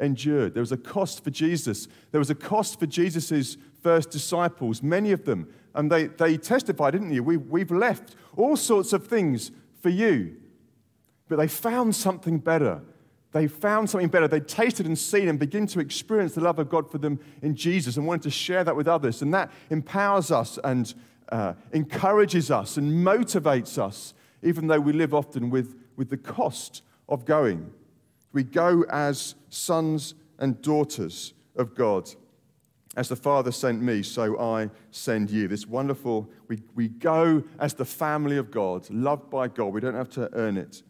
endured. 0.00 0.54
There 0.54 0.62
was 0.62 0.72
a 0.72 0.76
cost 0.76 1.24
for 1.24 1.30
Jesus. 1.30 1.88
There 2.10 2.18
was 2.18 2.30
a 2.30 2.34
cost 2.34 2.78
for 2.78 2.86
Jesus' 2.86 3.56
first 3.82 4.10
disciples, 4.10 4.82
many 4.82 5.12
of 5.12 5.24
them. 5.24 5.48
And 5.74 5.90
they, 5.90 6.06
they 6.06 6.36
testified, 6.36 6.92
didn't 6.92 7.12
you? 7.12 7.22
We, 7.22 7.36
we've 7.36 7.70
left 7.70 8.16
all 8.36 8.56
sorts 8.56 8.92
of 8.92 9.06
things 9.06 9.50
for 9.80 9.88
you. 9.88 10.36
But 11.28 11.36
they 11.36 11.46
found 11.46 11.94
something 11.94 12.38
better. 12.38 12.82
They 13.32 13.46
found 13.46 13.88
something 13.88 14.08
better. 14.08 14.26
They 14.26 14.40
tasted 14.40 14.86
and 14.86 14.98
seen 14.98 15.28
and 15.28 15.38
begin 15.38 15.66
to 15.68 15.80
experience 15.80 16.34
the 16.34 16.40
love 16.40 16.58
of 16.58 16.68
God 16.68 16.90
for 16.90 16.98
them 16.98 17.20
in 17.42 17.54
Jesus 17.54 17.96
and 17.96 18.06
wanted 18.06 18.22
to 18.22 18.30
share 18.30 18.64
that 18.64 18.74
with 18.74 18.88
others. 18.88 19.22
And 19.22 19.32
that 19.32 19.52
empowers 19.70 20.32
us 20.32 20.58
and 20.64 20.92
uh, 21.30 21.54
encourages 21.72 22.50
us 22.50 22.76
and 22.76 23.06
motivates 23.06 23.78
us, 23.78 24.14
even 24.42 24.66
though 24.66 24.80
we 24.80 24.92
live 24.92 25.14
often 25.14 25.50
with, 25.50 25.76
with 25.96 26.10
the 26.10 26.16
cost 26.16 26.82
of 27.08 27.24
going. 27.24 27.70
We 28.32 28.42
go 28.42 28.84
as 28.90 29.36
sons 29.48 30.14
and 30.38 30.60
daughters 30.60 31.34
of 31.54 31.76
God. 31.76 32.10
As 33.00 33.08
the 33.08 33.16
Father 33.16 33.50
sent 33.50 33.80
me, 33.80 34.02
so 34.02 34.38
I 34.38 34.68
send 34.90 35.30
you. 35.30 35.48
This 35.48 35.66
wonderful, 35.66 36.28
we, 36.48 36.58
we 36.74 36.88
go 36.88 37.42
as 37.58 37.72
the 37.72 37.86
family 37.86 38.36
of 38.36 38.50
God, 38.50 38.90
loved 38.90 39.30
by 39.30 39.48
God. 39.48 39.72
We 39.72 39.80
don't 39.80 39.94
have 39.94 40.10
to 40.10 40.28
earn 40.34 40.58
it. 40.58 40.82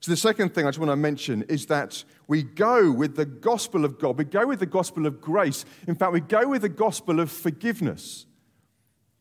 So, 0.00 0.10
the 0.10 0.18
second 0.18 0.54
thing 0.54 0.66
I 0.66 0.68
just 0.68 0.78
want 0.78 0.90
to 0.90 0.96
mention 0.96 1.44
is 1.44 1.64
that 1.66 2.04
we 2.28 2.42
go 2.42 2.92
with 2.92 3.16
the 3.16 3.24
gospel 3.24 3.86
of 3.86 3.98
God. 3.98 4.18
We 4.18 4.24
go 4.24 4.46
with 4.46 4.58
the 4.58 4.66
gospel 4.66 5.06
of 5.06 5.22
grace. 5.22 5.64
In 5.88 5.94
fact, 5.94 6.12
we 6.12 6.20
go 6.20 6.46
with 6.46 6.60
the 6.60 6.68
gospel 6.68 7.20
of 7.20 7.30
forgiveness. 7.30 8.26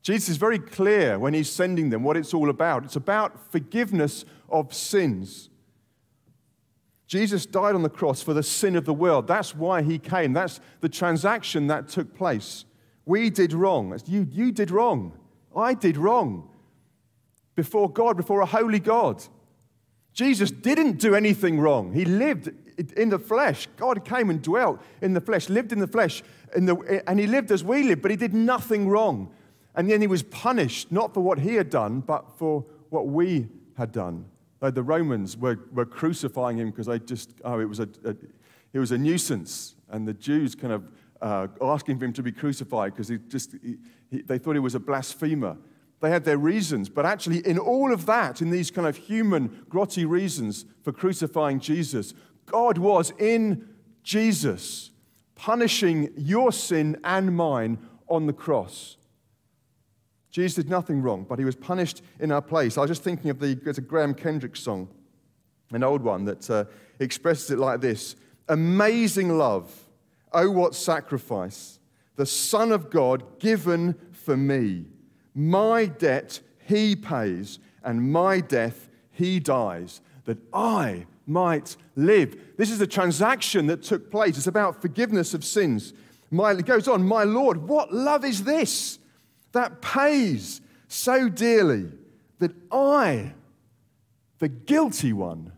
Jesus 0.01 0.27
is 0.27 0.35
very 0.35 0.59
clear 0.59 1.17
when 1.17 1.33
he's 1.33 1.49
sending 1.49 1.89
them 1.89 2.03
what 2.03 2.17
it's 2.17 2.33
all 2.33 2.49
about. 2.49 2.83
It's 2.83 2.97
about 2.97 3.49
forgiveness 3.49 4.25
of 4.49 4.73
sins. 4.73 5.49
Jesus 7.15 7.45
died 7.45 7.75
on 7.75 7.81
the 7.81 7.89
cross 7.89 8.21
for 8.21 8.33
the 8.33 8.43
sin 8.43 8.75
of 8.75 8.83
the 8.83 8.93
world. 8.93 9.25
That's 9.25 9.55
why 9.55 9.81
he 9.81 9.97
came. 9.97 10.33
That's 10.33 10.59
the 10.81 10.89
transaction 10.89 11.67
that 11.67 11.87
took 11.87 12.13
place. 12.13 12.65
We 13.05 13.29
did 13.29 13.53
wrong. 13.53 13.97
You, 14.05 14.27
you 14.29 14.51
did 14.51 14.69
wrong. 14.69 15.17
I 15.55 15.75
did 15.75 15.95
wrong. 15.95 16.49
Before 17.55 17.89
God, 17.89 18.17
before 18.17 18.41
a 18.41 18.45
holy 18.45 18.79
God. 18.79 19.23
Jesus 20.11 20.51
didn't 20.51 20.99
do 20.99 21.15
anything 21.15 21.57
wrong. 21.57 21.93
He 21.93 22.03
lived 22.03 22.51
in 22.97 23.07
the 23.07 23.19
flesh. 23.19 23.69
God 23.77 24.03
came 24.03 24.29
and 24.29 24.41
dwelt 24.41 24.81
in 25.01 25.13
the 25.13 25.21
flesh, 25.21 25.47
lived 25.47 25.71
in 25.71 25.79
the 25.79 25.87
flesh, 25.87 26.21
in 26.53 26.65
the, 26.65 27.01
and 27.07 27.17
he 27.17 27.27
lived 27.27 27.49
as 27.49 27.63
we 27.63 27.83
live, 27.83 28.01
but 28.01 28.11
he 28.11 28.17
did 28.17 28.33
nothing 28.33 28.89
wrong. 28.89 29.31
And 29.73 29.89
then 29.89 30.01
he 30.01 30.07
was 30.07 30.23
punished, 30.23 30.91
not 30.91 31.13
for 31.13 31.21
what 31.21 31.39
he 31.39 31.55
had 31.55 31.69
done, 31.69 32.01
but 32.01 32.37
for 32.37 32.65
what 32.89 33.07
we 33.07 33.47
had 33.77 33.93
done 33.93 34.25
the 34.61 34.83
Romans 34.83 35.37
were, 35.37 35.59
were 35.71 35.85
crucifying 35.85 36.57
him 36.57 36.71
because 36.71 36.87
they 36.87 36.99
just, 36.99 37.33
oh, 37.43 37.59
it 37.59 37.65
was 37.65 37.79
a, 37.79 37.89
a, 38.03 38.15
it 38.73 38.79
was 38.79 38.91
a 38.91 38.97
nuisance. 38.97 39.75
And 39.89 40.07
the 40.07 40.13
Jews 40.13 40.55
kind 40.55 40.73
of 40.73 40.83
uh, 41.21 41.47
asking 41.61 41.99
for 41.99 42.05
him 42.05 42.13
to 42.13 42.23
be 42.23 42.31
crucified 42.31 42.93
because 42.93 43.07
he 43.07 43.17
just, 43.27 43.55
he, 43.63 43.77
he, 44.09 44.21
they 44.21 44.37
thought 44.37 44.53
he 44.53 44.59
was 44.59 44.75
a 44.75 44.79
blasphemer. 44.79 45.57
They 46.01 46.09
had 46.09 46.25
their 46.25 46.37
reasons, 46.37 46.89
but 46.89 47.05
actually, 47.05 47.39
in 47.47 47.57
all 47.57 47.93
of 47.93 48.05
that, 48.05 48.41
in 48.41 48.49
these 48.49 48.69
kind 48.69 48.87
of 48.87 48.97
human, 48.97 49.65
grotty 49.69 50.07
reasons 50.07 50.65
for 50.83 50.91
crucifying 50.91 51.59
Jesus, 51.59 52.13
God 52.45 52.77
was 52.77 53.11
in 53.17 53.69
Jesus 54.03 54.91
punishing 55.35 56.11
your 56.15 56.51
sin 56.51 56.97
and 57.03 57.35
mine 57.35 57.77
on 58.07 58.25
the 58.25 58.33
cross. 58.33 58.97
Jesus 60.35 60.55
did 60.55 60.69
nothing 60.69 61.01
wrong, 61.01 61.25
but 61.29 61.39
he 61.39 61.45
was 61.45 61.55
punished 61.55 62.01
in 62.19 62.29
our 62.29 62.41
place. 62.41 62.77
I 62.77 62.81
was 62.81 62.89
just 62.89 63.03
thinking 63.03 63.29
of 63.29 63.39
the 63.39 63.57
a 63.65 63.79
Graham 63.79 64.13
Kendrick 64.13 64.57
song, 64.57 64.89
an 65.71 65.81
old 65.81 66.01
one 66.01 66.25
that 66.25 66.49
uh, 66.49 66.65
expresses 66.99 67.51
it 67.51 67.57
like 67.57 67.79
this 67.79 68.17
Amazing 68.49 69.37
love, 69.37 69.73
oh, 70.33 70.51
what 70.51 70.75
sacrifice, 70.75 71.79
the 72.17 72.25
Son 72.25 72.73
of 72.73 72.89
God 72.89 73.39
given 73.39 73.95
for 74.11 74.35
me. 74.35 74.87
My 75.33 75.85
debt 75.85 76.41
he 76.67 76.97
pays, 76.97 77.59
and 77.81 78.11
my 78.11 78.41
death 78.41 78.89
he 79.11 79.39
dies, 79.39 80.01
that 80.25 80.39
I 80.53 81.05
might 81.25 81.77
live. 81.95 82.57
This 82.57 82.71
is 82.71 82.79
the 82.79 82.87
transaction 82.87 83.67
that 83.67 83.83
took 83.83 84.11
place. 84.11 84.35
It's 84.35 84.47
about 84.47 84.81
forgiveness 84.81 85.33
of 85.33 85.45
sins. 85.45 85.93
My, 86.29 86.51
it 86.51 86.65
goes 86.65 86.89
on, 86.89 87.07
my 87.07 87.23
Lord, 87.23 87.69
what 87.69 87.93
love 87.93 88.25
is 88.25 88.43
this 88.43 88.99
that 89.55 89.81
pays 89.81 90.61
so 90.87 91.29
dearly 91.29 91.87
that 92.39 92.51
I, 92.71 93.33
the 94.39 94.49
guilty 94.49 95.13
one, 95.13 95.51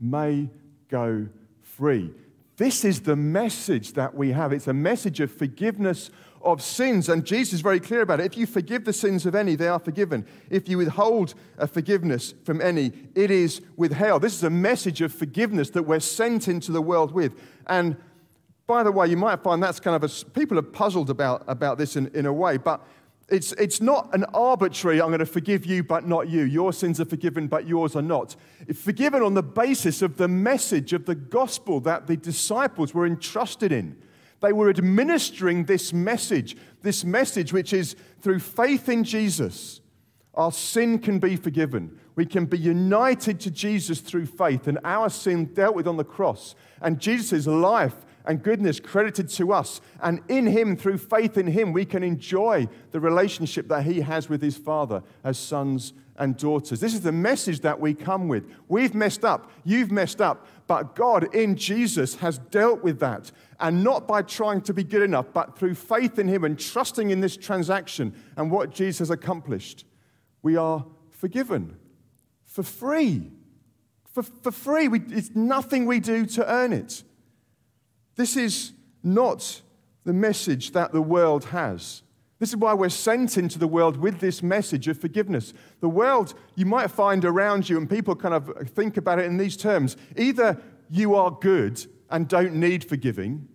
may 0.00 0.48
go 0.88 1.28
free? 1.60 2.10
This 2.56 2.84
is 2.84 3.02
the 3.02 3.16
message 3.16 3.92
that 3.92 4.14
we 4.14 4.32
have. 4.32 4.52
It's 4.52 4.66
a 4.66 4.72
message 4.72 5.20
of 5.20 5.30
forgiveness 5.30 6.10
of 6.42 6.62
sins. 6.62 7.08
And 7.08 7.24
Jesus 7.24 7.54
is 7.54 7.60
very 7.60 7.80
clear 7.80 8.00
about 8.00 8.20
it. 8.20 8.26
If 8.26 8.36
you 8.36 8.46
forgive 8.46 8.84
the 8.84 8.92
sins 8.92 9.26
of 9.26 9.34
any, 9.34 9.56
they 9.56 9.68
are 9.68 9.78
forgiven. 9.78 10.26
If 10.50 10.68
you 10.68 10.78
withhold 10.78 11.34
a 11.58 11.66
forgiveness 11.66 12.34
from 12.44 12.60
any, 12.60 12.92
it 13.14 13.30
is 13.30 13.60
withheld. 13.76 14.22
This 14.22 14.34
is 14.34 14.42
a 14.42 14.50
message 14.50 15.02
of 15.02 15.12
forgiveness 15.12 15.70
that 15.70 15.82
we're 15.82 16.00
sent 16.00 16.48
into 16.48 16.72
the 16.72 16.82
world 16.82 17.12
with. 17.12 17.34
And 17.66 17.96
by 18.66 18.82
the 18.82 18.92
way, 18.92 19.06
you 19.08 19.16
might 19.16 19.42
find 19.42 19.62
that's 19.62 19.80
kind 19.80 19.96
of 19.96 20.04
a, 20.04 20.24
people 20.30 20.58
are 20.58 20.62
puzzled 20.62 21.10
about, 21.10 21.42
about 21.46 21.78
this 21.78 21.96
in, 21.96 22.08
in 22.08 22.26
a 22.26 22.32
way, 22.32 22.56
but 22.56 22.86
it's, 23.28 23.52
it's 23.52 23.80
not 23.80 24.08
an 24.14 24.24
arbitrary, 24.32 25.02
I'm 25.02 25.08
going 25.08 25.18
to 25.18 25.26
forgive 25.26 25.66
you, 25.66 25.82
but 25.82 26.06
not 26.06 26.28
you. 26.28 26.44
Your 26.44 26.72
sins 26.72 26.98
are 27.00 27.04
forgiven, 27.04 27.46
but 27.46 27.66
yours 27.66 27.94
are 27.94 28.02
not. 28.02 28.36
It's 28.66 28.80
forgiven 28.80 29.22
on 29.22 29.34
the 29.34 29.42
basis 29.42 30.00
of 30.00 30.16
the 30.16 30.28
message 30.28 30.94
of 30.94 31.04
the 31.04 31.14
gospel 31.14 31.80
that 31.80 32.06
the 32.06 32.16
disciples 32.16 32.94
were 32.94 33.06
entrusted 33.06 33.70
in. 33.70 34.00
They 34.40 34.52
were 34.52 34.70
administering 34.70 35.64
this 35.64 35.92
message, 35.92 36.56
this 36.82 37.04
message 37.04 37.52
which 37.52 37.72
is 37.72 37.96
through 38.22 38.38
faith 38.38 38.88
in 38.88 39.04
Jesus, 39.04 39.80
our 40.34 40.52
sin 40.52 40.98
can 40.98 41.18
be 41.18 41.36
forgiven. 41.36 41.98
We 42.14 42.24
can 42.24 42.46
be 42.46 42.58
united 42.58 43.40
to 43.40 43.50
Jesus 43.50 44.00
through 44.00 44.26
faith, 44.26 44.68
and 44.68 44.78
our 44.84 45.10
sin 45.10 45.46
dealt 45.46 45.74
with 45.74 45.86
on 45.86 45.96
the 45.96 46.04
cross. 46.04 46.54
And 46.80 46.98
Jesus' 46.98 47.46
life 47.46 48.06
and 48.28 48.42
goodness 48.42 48.78
credited 48.78 49.28
to 49.30 49.52
us. 49.52 49.80
And 50.02 50.20
in 50.28 50.46
Him, 50.46 50.76
through 50.76 50.98
faith 50.98 51.38
in 51.38 51.46
Him, 51.46 51.72
we 51.72 51.86
can 51.86 52.04
enjoy 52.04 52.68
the 52.90 53.00
relationship 53.00 53.68
that 53.68 53.84
He 53.84 54.02
has 54.02 54.28
with 54.28 54.42
His 54.42 54.56
Father 54.56 55.02
as 55.24 55.38
sons 55.38 55.94
and 56.16 56.36
daughters. 56.36 56.78
This 56.78 56.92
is 56.92 57.00
the 57.00 57.10
message 57.12 57.60
that 57.60 57.80
we 57.80 57.94
come 57.94 58.28
with. 58.28 58.44
We've 58.68 58.94
messed 58.94 59.24
up, 59.24 59.50
you've 59.64 59.90
messed 59.90 60.20
up, 60.20 60.46
but 60.66 60.94
God 60.94 61.34
in 61.34 61.56
Jesus 61.56 62.16
has 62.16 62.38
dealt 62.38 62.82
with 62.82 63.00
that. 63.00 63.32
And 63.60 63.82
not 63.82 64.06
by 64.06 64.22
trying 64.22 64.60
to 64.62 64.74
be 64.74 64.84
good 64.84 65.02
enough, 65.02 65.26
but 65.32 65.58
through 65.58 65.74
faith 65.74 66.18
in 66.18 66.28
Him 66.28 66.44
and 66.44 66.58
trusting 66.58 67.10
in 67.10 67.20
this 67.20 67.36
transaction 67.36 68.14
and 68.36 68.50
what 68.50 68.70
Jesus 68.70 68.98
has 68.98 69.10
accomplished, 69.10 69.86
we 70.42 70.56
are 70.56 70.84
forgiven 71.08 71.76
for 72.44 72.62
free. 72.62 73.32
For, 74.12 74.22
for 74.22 74.50
free. 74.50 74.88
We, 74.88 75.00
it's 75.08 75.34
nothing 75.34 75.86
we 75.86 76.00
do 76.00 76.26
to 76.26 76.52
earn 76.52 76.72
it. 76.72 77.04
This 78.18 78.36
is 78.36 78.72
not 79.04 79.62
the 80.02 80.12
message 80.12 80.72
that 80.72 80.92
the 80.92 81.00
world 81.00 81.44
has. 81.46 82.02
This 82.40 82.48
is 82.48 82.56
why 82.56 82.74
we're 82.74 82.88
sent 82.88 83.38
into 83.38 83.60
the 83.60 83.68
world 83.68 83.96
with 83.96 84.18
this 84.18 84.42
message 84.42 84.88
of 84.88 84.98
forgiveness. 85.00 85.54
The 85.80 85.88
world 85.88 86.34
you 86.56 86.66
might 86.66 86.90
find 86.90 87.24
around 87.24 87.68
you, 87.68 87.78
and 87.78 87.88
people 87.88 88.16
kind 88.16 88.34
of 88.34 88.68
think 88.70 88.96
about 88.96 89.20
it 89.20 89.26
in 89.26 89.36
these 89.36 89.56
terms 89.56 89.96
either 90.16 90.60
you 90.90 91.14
are 91.14 91.30
good 91.30 91.86
and 92.10 92.26
don't 92.26 92.54
need 92.54 92.84
forgiving, 92.88 93.46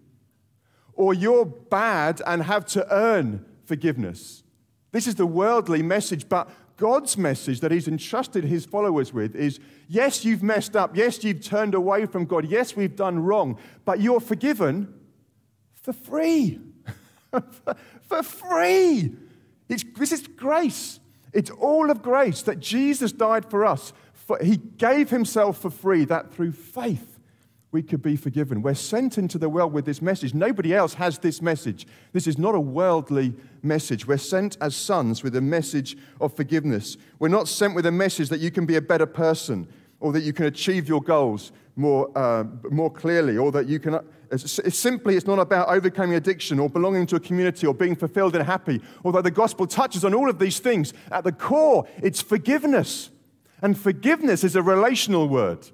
or 0.94 1.14
you're 1.14 1.46
bad 1.46 2.22
and 2.26 2.44
have 2.44 2.66
to 2.68 2.88
earn 2.90 3.44
forgiveness. 3.66 4.43
This 4.94 5.08
is 5.08 5.16
the 5.16 5.26
worldly 5.26 5.82
message, 5.82 6.30
but 6.30 6.50
God's 6.78 7.18
message 7.18 7.60
that 7.60 7.72
He's 7.72 7.88
entrusted 7.88 8.46
His 8.46 8.64
followers 8.64 9.12
with 9.12 9.36
is 9.36 9.60
yes, 9.90 10.24
you've 10.24 10.44
messed 10.44 10.76
up. 10.76 10.96
Yes, 10.96 11.24
you've 11.24 11.44
turned 11.44 11.74
away 11.74 12.06
from 12.06 12.26
God. 12.26 12.46
Yes, 12.46 12.76
we've 12.76 12.96
done 12.96 13.20
wrong, 13.20 13.58
but 13.84 14.00
you're 14.00 14.22
forgiven 14.22 14.94
for 15.74 15.94
free. 15.94 16.62
for 18.02 18.24
free. 18.24 19.16
It's, 19.68 19.84
this 19.98 20.12
is 20.12 20.28
grace. 20.28 21.00
It's 21.34 21.50
all 21.50 21.90
of 21.90 22.04
grace 22.04 22.44
that 22.44 22.60
Jesus 22.60 23.12
died 23.12 23.50
for 23.50 23.66
us. 23.66 23.94
For, 24.14 24.38
he 24.42 24.58
gave 24.58 25.10
himself 25.10 25.58
for 25.58 25.72
free, 25.72 26.06
that 26.06 26.32
through 26.32 26.52
faith 26.52 27.13
we 27.74 27.82
could 27.82 28.02
be 28.02 28.16
forgiven. 28.16 28.62
We're 28.62 28.76
sent 28.76 29.18
into 29.18 29.38
the 29.38 29.50
world 29.50 29.74
with 29.74 29.86
this 29.86 30.02
message. 30.02 30.34
Nobody 30.34 30.74
else 30.74 30.94
has 30.94 31.18
this 31.18 31.42
message. 31.42 31.88
This 32.14 32.28
is 32.28 32.38
not 32.38 32.54
a 32.54 32.60
worldly 32.60 33.34
message. 33.64 34.08
We're 34.08 34.18
sent 34.18 34.58
as 34.62 34.76
sons 34.76 35.24
with 35.24 35.36
a 35.36 35.42
message 35.42 35.98
of 36.22 36.36
forgiveness. 36.36 36.98
We're 37.18 37.30
not 37.30 37.48
sent 37.48 37.74
with 37.74 37.88
a 37.88 37.92
message 37.92 38.30
that 38.30 38.40
you 38.40 38.52
can 38.52 38.68
be 38.68 38.76
a 38.76 38.82
better 38.82 39.08
person 39.08 39.68
or 40.00 40.14
that 40.14 40.22
you 40.22 40.34
can 40.34 40.46
achieve 40.46 40.88
your 40.88 41.02
goals 41.02 41.52
more, 41.76 42.16
uh, 42.16 42.44
more 42.70 42.92
clearly 42.92 43.38
or 43.38 43.52
that 43.52 43.66
you 43.66 43.80
can 43.80 44.00
it's, 44.32 44.58
it's 44.60 44.80
simply, 44.80 45.16
it's 45.16 45.28
not 45.28 45.38
about 45.38 45.70
overcoming 45.70 46.16
addiction 46.16 46.60
or 46.60 46.70
belonging 46.70 47.06
to 47.08 47.16
a 47.16 47.20
community 47.20 47.68
or 47.68 47.74
being 47.74 47.96
fulfilled 47.96 48.36
and 48.36 48.44
happy. 48.46 48.82
Although 49.06 49.22
the 49.22 49.32
gospel 49.32 49.68
touches 49.68 50.04
on 50.04 50.14
all 50.14 50.30
of 50.30 50.40
these 50.40 50.60
things, 50.60 50.94
at 51.12 51.24
the 51.24 51.32
core, 51.32 51.88
it's 52.02 52.22
forgiveness. 52.22 53.12
And 53.62 53.78
forgiveness 53.78 54.44
is 54.44 54.56
a 54.56 54.64
relational 54.64 55.30
word. 55.30 55.70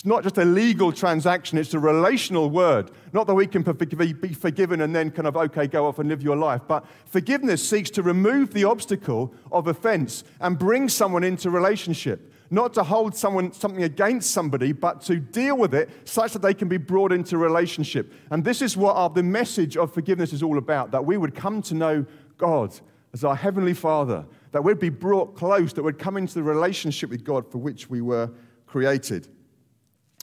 It's 0.00 0.06
not 0.06 0.22
just 0.22 0.38
a 0.38 0.46
legal 0.46 0.92
transaction, 0.92 1.58
it's 1.58 1.74
a 1.74 1.78
relational 1.78 2.48
word. 2.48 2.90
Not 3.12 3.26
that 3.26 3.34
we 3.34 3.46
can 3.46 3.60
be 3.60 4.32
forgiven 4.32 4.80
and 4.80 4.96
then 4.96 5.10
kind 5.10 5.28
of, 5.28 5.36
okay, 5.36 5.66
go 5.66 5.86
off 5.86 5.98
and 5.98 6.08
live 6.08 6.22
your 6.22 6.36
life. 6.36 6.62
But 6.66 6.86
forgiveness 7.04 7.62
seeks 7.68 7.90
to 7.90 8.02
remove 8.02 8.54
the 8.54 8.64
obstacle 8.64 9.34
of 9.52 9.66
offense 9.66 10.24
and 10.40 10.58
bring 10.58 10.88
someone 10.88 11.22
into 11.22 11.50
relationship 11.50 12.32
not 12.50 12.72
to 12.74 12.82
hold 12.82 13.14
someone, 13.14 13.52
something 13.52 13.82
against 13.82 14.30
somebody, 14.30 14.72
but 14.72 15.02
to 15.02 15.16
deal 15.16 15.58
with 15.58 15.74
it 15.74 15.90
such 16.08 16.32
that 16.32 16.40
they 16.40 16.54
can 16.54 16.66
be 16.66 16.78
brought 16.78 17.12
into 17.12 17.36
relationship. 17.36 18.10
And 18.30 18.42
this 18.42 18.62
is 18.62 18.78
what 18.78 18.96
our, 18.96 19.10
the 19.10 19.22
message 19.22 19.76
of 19.76 19.92
forgiveness 19.92 20.32
is 20.32 20.42
all 20.42 20.56
about 20.56 20.92
that 20.92 21.04
we 21.04 21.18
would 21.18 21.34
come 21.34 21.60
to 21.60 21.74
know 21.74 22.06
God 22.38 22.74
as 23.12 23.22
our 23.22 23.36
Heavenly 23.36 23.74
Father, 23.74 24.24
that 24.52 24.64
we'd 24.64 24.80
be 24.80 24.88
brought 24.88 25.36
close, 25.36 25.74
that 25.74 25.82
we'd 25.82 25.98
come 25.98 26.16
into 26.16 26.34
the 26.34 26.42
relationship 26.42 27.10
with 27.10 27.22
God 27.22 27.46
for 27.52 27.58
which 27.58 27.90
we 27.90 28.00
were 28.00 28.30
created. 28.66 29.28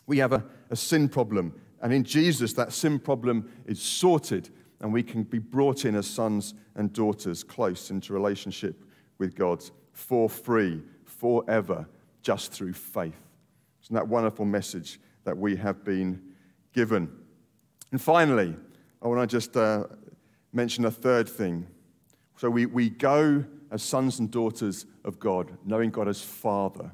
We 0.07 0.17
have 0.17 0.33
a, 0.33 0.43
a 0.71 0.75
sin 0.75 1.09
problem, 1.09 1.53
and 1.81 1.93
in 1.93 2.03
Jesus, 2.03 2.53
that 2.53 2.73
sin 2.73 2.97
problem 2.97 3.51
is 3.65 3.81
sorted, 3.81 4.49
and 4.79 4.91
we 4.91 5.03
can 5.03 5.23
be 5.23 5.39
brought 5.39 5.85
in 5.85 5.95
as 5.95 6.07
sons 6.07 6.55
and 6.75 6.91
daughters 6.91 7.43
close 7.43 7.91
into 7.91 8.13
relationship 8.13 8.83
with 9.19 9.35
God 9.35 9.63
for 9.91 10.29
free, 10.29 10.81
forever 11.03 11.87
just 12.21 12.51
through 12.51 12.73
faith. 12.73 13.21
Isn't 13.83 13.95
that 13.95 14.07
wonderful 14.07 14.45
message 14.45 14.99
that 15.23 15.37
we 15.37 15.55
have 15.55 15.83
been 15.83 16.21
given? 16.73 17.09
And 17.91 18.01
finally, 18.01 18.55
I 19.01 19.07
want 19.07 19.29
to 19.29 19.33
just 19.33 19.55
uh, 19.55 19.85
mention 20.51 20.85
a 20.85 20.91
third 20.91 21.29
thing. 21.29 21.67
So 22.37 22.49
we, 22.49 22.65
we 22.65 22.89
go 22.89 23.45
as 23.71 23.81
sons 23.81 24.19
and 24.19 24.29
daughters 24.29 24.85
of 25.03 25.19
God, 25.19 25.57
knowing 25.65 25.89
God 25.89 26.07
as 26.07 26.21
Father. 26.21 26.91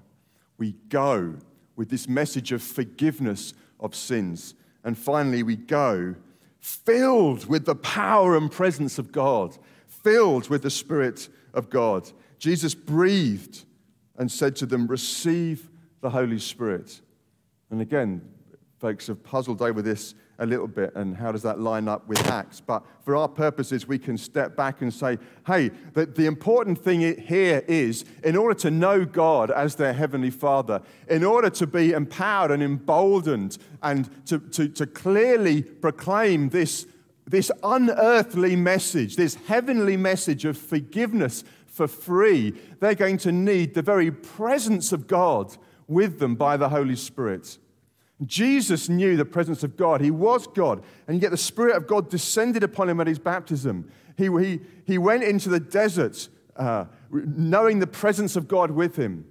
We 0.58 0.74
go 0.90 1.36
with 1.76 1.90
this 1.90 2.08
message 2.08 2.52
of 2.52 2.62
forgiveness 2.62 3.54
of 3.80 3.96
sins. 3.96 4.56
And 4.84 4.98
finally, 4.98 5.44
we 5.44 5.56
go 5.56 6.16
filled 6.60 7.46
with 7.48 7.66
the 7.66 7.76
power 7.76 8.38
and 8.38 8.50
presence 8.50 8.98
of 8.98 9.12
God, 9.12 9.58
filled 9.86 10.50
with 10.50 10.62
the 10.62 10.70
Spirit 10.70 11.28
of 11.54 11.70
God. 11.70 12.10
Jesus 12.40 12.74
breathed 12.74 13.66
and 14.18 14.32
said 14.32 14.56
to 14.58 14.66
them, 14.66 14.88
Receive 14.88 15.70
the 16.02 16.10
Holy 16.10 16.40
Spirit. 16.40 17.02
And 17.70 17.82
again, 17.82 18.22
folks 18.80 19.08
have 19.08 19.24
puzzled 19.24 19.62
over 19.62 19.82
this 19.82 20.16
a 20.40 20.46
little 20.46 20.68
bit 20.68 20.94
and 20.96 21.16
how 21.16 21.32
does 21.32 21.44
that 21.44 21.60
line 21.60 21.88
up 21.88 22.08
with 22.08 22.26
Acts. 22.28 22.60
But 22.60 22.84
for 23.06 23.16
our 23.16 23.28
purposes, 23.28 23.88
we 23.88 24.00
can 24.00 24.18
step 24.18 24.56
back 24.56 24.82
and 24.82 24.94
say, 24.94 25.20
hey, 25.46 25.70
the, 25.94 26.06
the 26.06 26.26
important 26.26 26.80
thing 26.80 27.02
here 27.22 27.64
is 27.68 28.04
in 28.24 28.36
order 28.36 28.56
to 28.62 28.72
know 28.72 29.06
God 29.06 29.52
as 29.52 29.76
their 29.76 29.94
Heavenly 29.94 30.32
Father, 30.32 30.82
in 31.08 31.24
order 31.24 31.50
to 31.52 31.68
be 31.68 31.92
empowered 31.92 32.52
and 32.52 32.64
emboldened 32.64 33.58
and 33.82 34.10
to, 34.28 34.40
to, 34.40 34.68
to 34.70 34.88
clearly 34.88 35.62
proclaim 35.62 36.50
this, 36.50 36.88
this 37.28 37.52
unearthly 37.64 38.56
message, 38.56 39.16
this 39.16 39.36
heavenly 39.36 39.98
message 39.98 40.46
of 40.46 40.58
forgiveness 40.58 41.44
for 41.68 41.88
free, 41.88 42.54
they're 42.80 42.96
going 42.96 43.18
to 43.18 43.32
need 43.32 43.74
the 43.74 43.82
very 43.82 44.12
presence 44.12 44.92
of 44.92 45.08
God 45.08 45.56
with 45.88 46.20
them 46.20 46.36
by 46.36 46.58
the 46.58 46.70
Holy 46.70 46.96
Spirit. 46.96 47.58
Jesus 48.26 48.90
knew 48.90 49.18
the 49.18 49.26
presence 49.26 49.64
of 49.64 49.76
God. 49.76 50.02
He 50.02 50.12
was 50.12 50.48
God. 50.48 50.84
And 51.08 51.22
yet 51.22 51.32
the 51.32 51.38
Spirit 51.38 51.76
of 51.76 51.88
God 51.88 52.10
descended 52.10 52.64
upon 52.64 52.90
him 52.90 53.00
at 53.00 53.08
his 53.08 53.20
baptism. 53.20 53.92
He, 54.18 54.26
he, 54.26 54.62
he 54.86 54.98
went 54.98 55.24
into 55.24 55.50
the 55.50 55.60
desert 55.60 56.30
uh, 56.56 56.86
knowing 57.12 57.80
the 57.80 57.88
presence 57.88 58.36
of 58.36 58.48
God 58.48 58.72
with 58.72 58.96
him, 58.96 59.26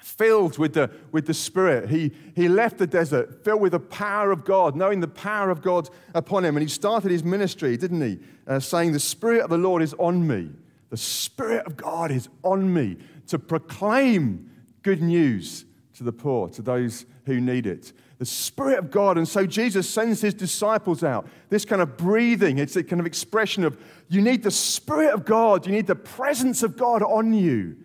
filled 0.00 0.58
with 0.58 0.72
the, 0.72 0.90
with 1.12 1.26
the 1.26 1.34
Spirit. 1.34 1.90
He, 1.90 2.12
he 2.34 2.48
left 2.48 2.78
the 2.78 2.86
desert 2.86 3.44
filled 3.44 3.60
with 3.60 3.72
the 3.72 3.80
power 3.80 4.30
of 4.30 4.44
God, 4.44 4.76
knowing 4.76 5.00
the 5.00 5.08
power 5.08 5.50
of 5.50 5.62
God 5.62 5.90
upon 6.14 6.44
him. 6.44 6.56
And 6.56 6.62
he 6.62 6.68
started 6.68 7.10
his 7.10 7.24
ministry, 7.24 7.76
didn't 7.76 8.00
he? 8.00 8.18
Uh, 8.46 8.60
saying, 8.60 8.92
The 8.92 9.00
Spirit 9.00 9.42
of 9.42 9.50
the 9.50 9.58
Lord 9.58 9.82
is 9.82 9.94
on 9.94 10.26
me. 10.26 10.50
The 10.90 10.96
Spirit 10.96 11.66
of 11.66 11.76
God 11.76 12.10
is 12.10 12.28
on 12.42 12.72
me 12.72 12.96
to 13.26 13.38
proclaim 13.38 14.50
good 14.82 15.02
news 15.02 15.64
to 15.94 16.04
the 16.04 16.12
poor, 16.12 16.48
to 16.50 16.62
those 16.62 17.06
who 17.24 17.40
need 17.40 17.66
it. 17.66 17.92
The 18.18 18.26
Spirit 18.26 18.78
of 18.78 18.90
God. 18.90 19.18
And 19.18 19.28
so 19.28 19.46
Jesus 19.46 19.88
sends 19.88 20.20
his 20.20 20.34
disciples 20.34 21.04
out. 21.04 21.28
This 21.50 21.64
kind 21.64 21.82
of 21.82 21.96
breathing, 21.96 22.58
it's 22.58 22.76
a 22.76 22.82
kind 22.82 23.00
of 23.00 23.06
expression 23.06 23.64
of 23.64 23.78
you 24.08 24.22
need 24.22 24.42
the 24.42 24.50
Spirit 24.50 25.12
of 25.12 25.24
God, 25.24 25.66
you 25.66 25.72
need 25.72 25.86
the 25.86 25.94
presence 25.94 26.62
of 26.62 26.76
God 26.76 27.02
on 27.02 27.34
you 27.34 27.76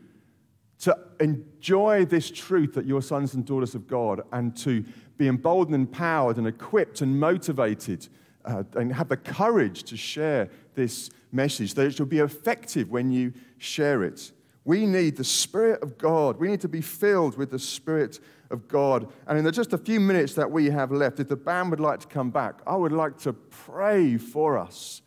to 0.79 0.97
enjoy 1.19 2.05
this 2.05 2.31
truth 2.31 2.73
that 2.73 2.85
you're 2.85 3.01
sons 3.01 3.35
and 3.35 3.45
daughters 3.45 3.75
of 3.75 3.87
God 3.87 4.21
and 4.31 4.55
to 4.57 4.83
be 5.17 5.27
emboldened, 5.27 5.75
empowered, 5.75 6.37
and 6.37 6.47
equipped 6.47 7.01
and 7.01 7.19
motivated 7.19 8.07
uh, 8.45 8.63
and 8.75 8.93
have 8.93 9.07
the 9.07 9.17
courage 9.17 9.83
to 9.83 9.95
share 9.95 10.49
this 10.73 11.11
message, 11.31 11.75
that 11.75 11.85
it 11.85 11.99
will 11.99 12.07
be 12.07 12.19
effective 12.19 12.89
when 12.89 13.11
you 13.11 13.33
share 13.59 14.03
it. 14.03 14.31
We 14.65 14.85
need 14.85 15.17
the 15.17 15.23
Spirit 15.23 15.81
of 15.83 15.97
God. 15.97 16.39
We 16.39 16.47
need 16.47 16.61
to 16.61 16.67
be 16.67 16.81
filled 16.81 17.37
with 17.37 17.51
the 17.51 17.59
Spirit 17.59 18.19
of 18.51 18.67
God. 18.67 19.11
And 19.27 19.37
in 19.37 19.43
the 19.43 19.51
just 19.51 19.73
a 19.73 19.77
few 19.77 19.99
minutes 19.99 20.33
that 20.33 20.49
we 20.49 20.69
have 20.69 20.91
left, 20.91 21.19
if 21.19 21.27
the 21.27 21.35
band 21.35 21.71
would 21.71 21.79
like 21.79 21.99
to 22.01 22.07
come 22.07 22.29
back, 22.29 22.61
I 22.67 22.75
would 22.75 22.91
like 22.91 23.17
to 23.19 23.33
pray 23.33 24.17
for 24.17 24.57
us. 24.57 25.01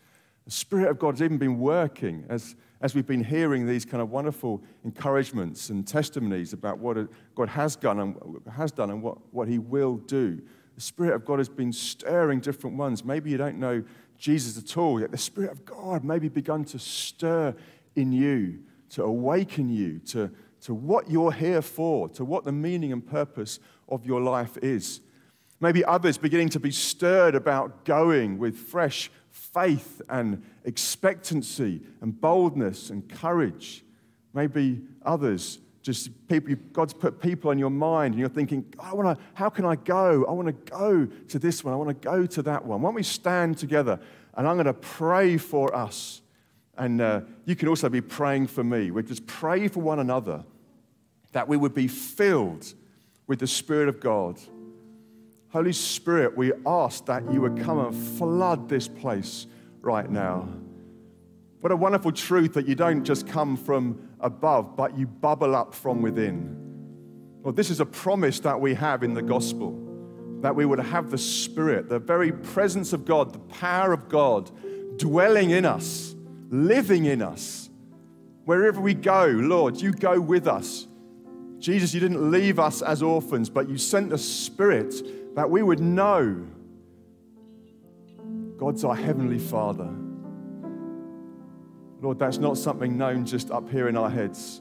The 0.45 0.51
Spirit 0.51 0.91
of 0.91 0.99
God 0.99 1.15
has 1.15 1.23
even 1.23 1.39
been 1.39 1.59
working 1.59 2.25
as, 2.29 2.57
as 2.81 2.95
we've 2.95 3.07
been 3.07 3.25
hearing 3.25 3.67
these 3.67 3.85
kind 3.85 4.03
of 4.03 4.11
wonderful 4.11 4.63
encouragements 4.85 5.71
and 5.71 5.87
testimonies 5.87 6.53
about 6.53 6.79
what 6.79 6.97
God 7.35 7.49
has 7.49 7.77
done 7.77 8.01
and, 8.01 8.17
has 8.53 8.73
done 8.73 8.91
and 8.91 9.03
what, 9.03 9.19
what 9.33 9.49
He 9.49 9.59
will 9.59 9.97
do. 9.97 10.41
The 10.75 10.81
Spirit 10.81 11.15
of 11.15 11.25
God 11.25 11.39
has 11.39 11.49
been 11.49 11.73
stirring 11.73 12.41
different 12.41 12.77
ones. 12.77 13.05
Maybe 13.05 13.31
you 13.31 13.37
don't 13.37 13.59
know 13.59 13.85
Jesus 14.19 14.63
at 14.63 14.77
all, 14.77 15.01
yet 15.01 15.11
the 15.11 15.19
Spirit 15.19 15.53
of 15.53 15.65
God 15.65 16.05
maybe 16.05 16.29
begun 16.29 16.65
to 16.67 16.79
stir 16.79 17.55
in 17.97 18.13
you 18.13 18.59
to 18.95 19.03
awaken 19.03 19.69
you 19.69 19.99
to, 19.99 20.31
to 20.65 20.73
what 20.73 21.11
you're 21.11 21.33
here 21.33 21.61
for, 21.61 22.09
to 22.09 22.25
what 22.25 22.45
the 22.45 22.53
meaning 22.53 22.91
and 22.91 23.07
purpose 23.07 23.61
of 23.89 24.07
your 24.07 24.21
life 24.21 24.57
is. 24.63 25.01
Maybe 25.61 25.85
others 25.85 26.17
beginning 26.17 26.49
to 26.51 26.61
be 26.61 26.71
stirred 26.71 27.35
about 27.35 27.85
going 27.85 28.39
with 28.39 28.57
fresh 28.57 29.11
faith 29.31 30.01
and 30.09 30.43
expectancy 30.65 31.83
and 32.01 32.19
boldness 32.19 32.89
and 32.89 33.07
courage. 33.09 33.85
Maybe 34.33 34.81
others 35.05 35.59
just 35.83 36.27
people, 36.29 36.55
God's 36.73 36.95
put 36.95 37.21
people 37.21 37.51
on 37.51 37.59
your 37.59 37.69
mind 37.69 38.15
and 38.15 38.21
you're 38.21 38.31
thinking, 38.31 38.65
I 38.81 38.95
want 38.95 39.19
to, 39.19 39.25
how 39.35 39.51
can 39.51 39.67
I 39.67 39.77
go? 39.77 40.25
I 40.27 40.33
want 40.33 40.49
to 40.49 40.71
go 40.73 41.07
to 41.29 41.39
this 41.39 41.63
one. 41.63 41.75
I 41.75 41.77
want 41.77 41.91
to 41.91 42.09
go 42.09 42.25
to 42.25 42.43
that 42.43 42.65
one. 42.65 42.81
Why 42.81 42.89
don't 42.89 42.95
we 42.95 43.03
stand 43.03 43.59
together 43.59 44.01
and 44.33 44.49
I'm 44.49 44.57
to 44.65 44.73
pray 44.73 45.37
for 45.37 45.77
us. 45.77 46.23
And 46.79 47.03
uh, 47.03 47.21
you 47.45 47.55
can 47.55 47.69
also 47.69 47.91
be 47.91 48.01
praying 48.01 48.47
for 48.47 48.65
me. 48.65 48.91
We 48.91 49.03
just 49.03 49.27
pray 49.27 49.69
for 49.69 49.81
one 49.81 49.99
another 49.99 50.43
that 51.35 51.47
we 51.47 51.57
would 51.57 51.75
be 51.75 51.87
filled 51.87 52.73
with 53.27 53.39
the 53.39 53.47
Spirit 53.47 53.89
of 53.89 54.01
God. 54.01 54.41
Holy 55.51 55.73
Spirit, 55.73 56.37
we 56.37 56.53
ask 56.67 57.05
that 57.07 57.31
you 57.31 57.43
would 57.43 57.61
come 57.61 57.79
and 57.79 57.95
flood 57.95 58.69
this 58.69 58.89
place 58.89 59.47
right 59.83 60.11
now. 60.11 60.49
What 61.61 61.71
a 61.71 61.77
wonderful 61.77 62.13
truth 62.13 62.55
that 62.55 62.67
you 62.67 62.75
don't 62.75 63.05
just 63.05 63.29
come 63.29 63.57
from 63.57 64.09
above, 64.21 64.77
but 64.77 64.99
you 64.99 65.07
bubble 65.07 65.55
up 65.55 65.75
from 65.75 66.03
within. 66.03 66.57
Well, 67.43 67.53
this 67.53 67.71
is 67.71 67.81
a 67.81 67.87
promise 67.87 68.41
that 68.41 68.61
we 68.61 68.75
have 68.75 69.03
in 69.03 69.15
the 69.15 69.23
gospel 69.23 69.81
that 70.41 70.57
we 70.57 70.67
would 70.67 70.79
have 70.79 71.11
the 71.11 71.19
Spirit, 71.19 71.89
the 71.89 71.99
very 71.99 72.33
presence 72.33 72.93
of 72.93 73.05
God, 73.05 73.33
the 73.33 73.39
power 73.39 73.93
of 73.93 74.09
God 74.09 74.51
dwelling 74.99 75.51
in 75.51 75.65
us 75.65 76.15
living 76.55 77.05
in 77.07 77.21
us. 77.21 77.69
Wherever 78.45 78.81
we 78.81 78.95
go, 78.95 79.27
Lord, 79.27 79.81
you 79.81 79.93
go 79.93 80.21
with 80.21 80.47
us. 80.47 80.87
Jesus, 81.65 81.95
you 81.95 82.01
didn't 82.01 82.31
leave 82.31 82.59
us 82.59 82.83
as 82.83 83.03
orphans, 83.03 83.49
but 83.49 83.71
you 83.71 83.79
sent 83.79 84.11
the 84.11 84.19
Spirit 84.19 85.35
that 85.35 85.49
we 85.49 85.63
would 85.63 85.81
know 85.81 86.47
God's 88.59 88.85
our 88.85 88.95
Heavenly 88.95 89.39
Father. 89.39 89.89
Lord, 92.03 92.19
that's 92.19 92.37
not 92.37 92.59
something 92.59 92.99
known 92.99 93.25
just 93.25 93.51
up 93.51 93.71
here 93.71 93.89
in 93.89 93.97
our 93.97 94.11
heads. 94.11 94.61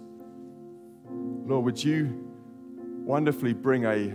Lord, 1.09 1.65
would 1.65 1.83
you 1.83 2.25
wonderfully 3.03 3.51
bring 3.51 3.83
a, 3.83 4.13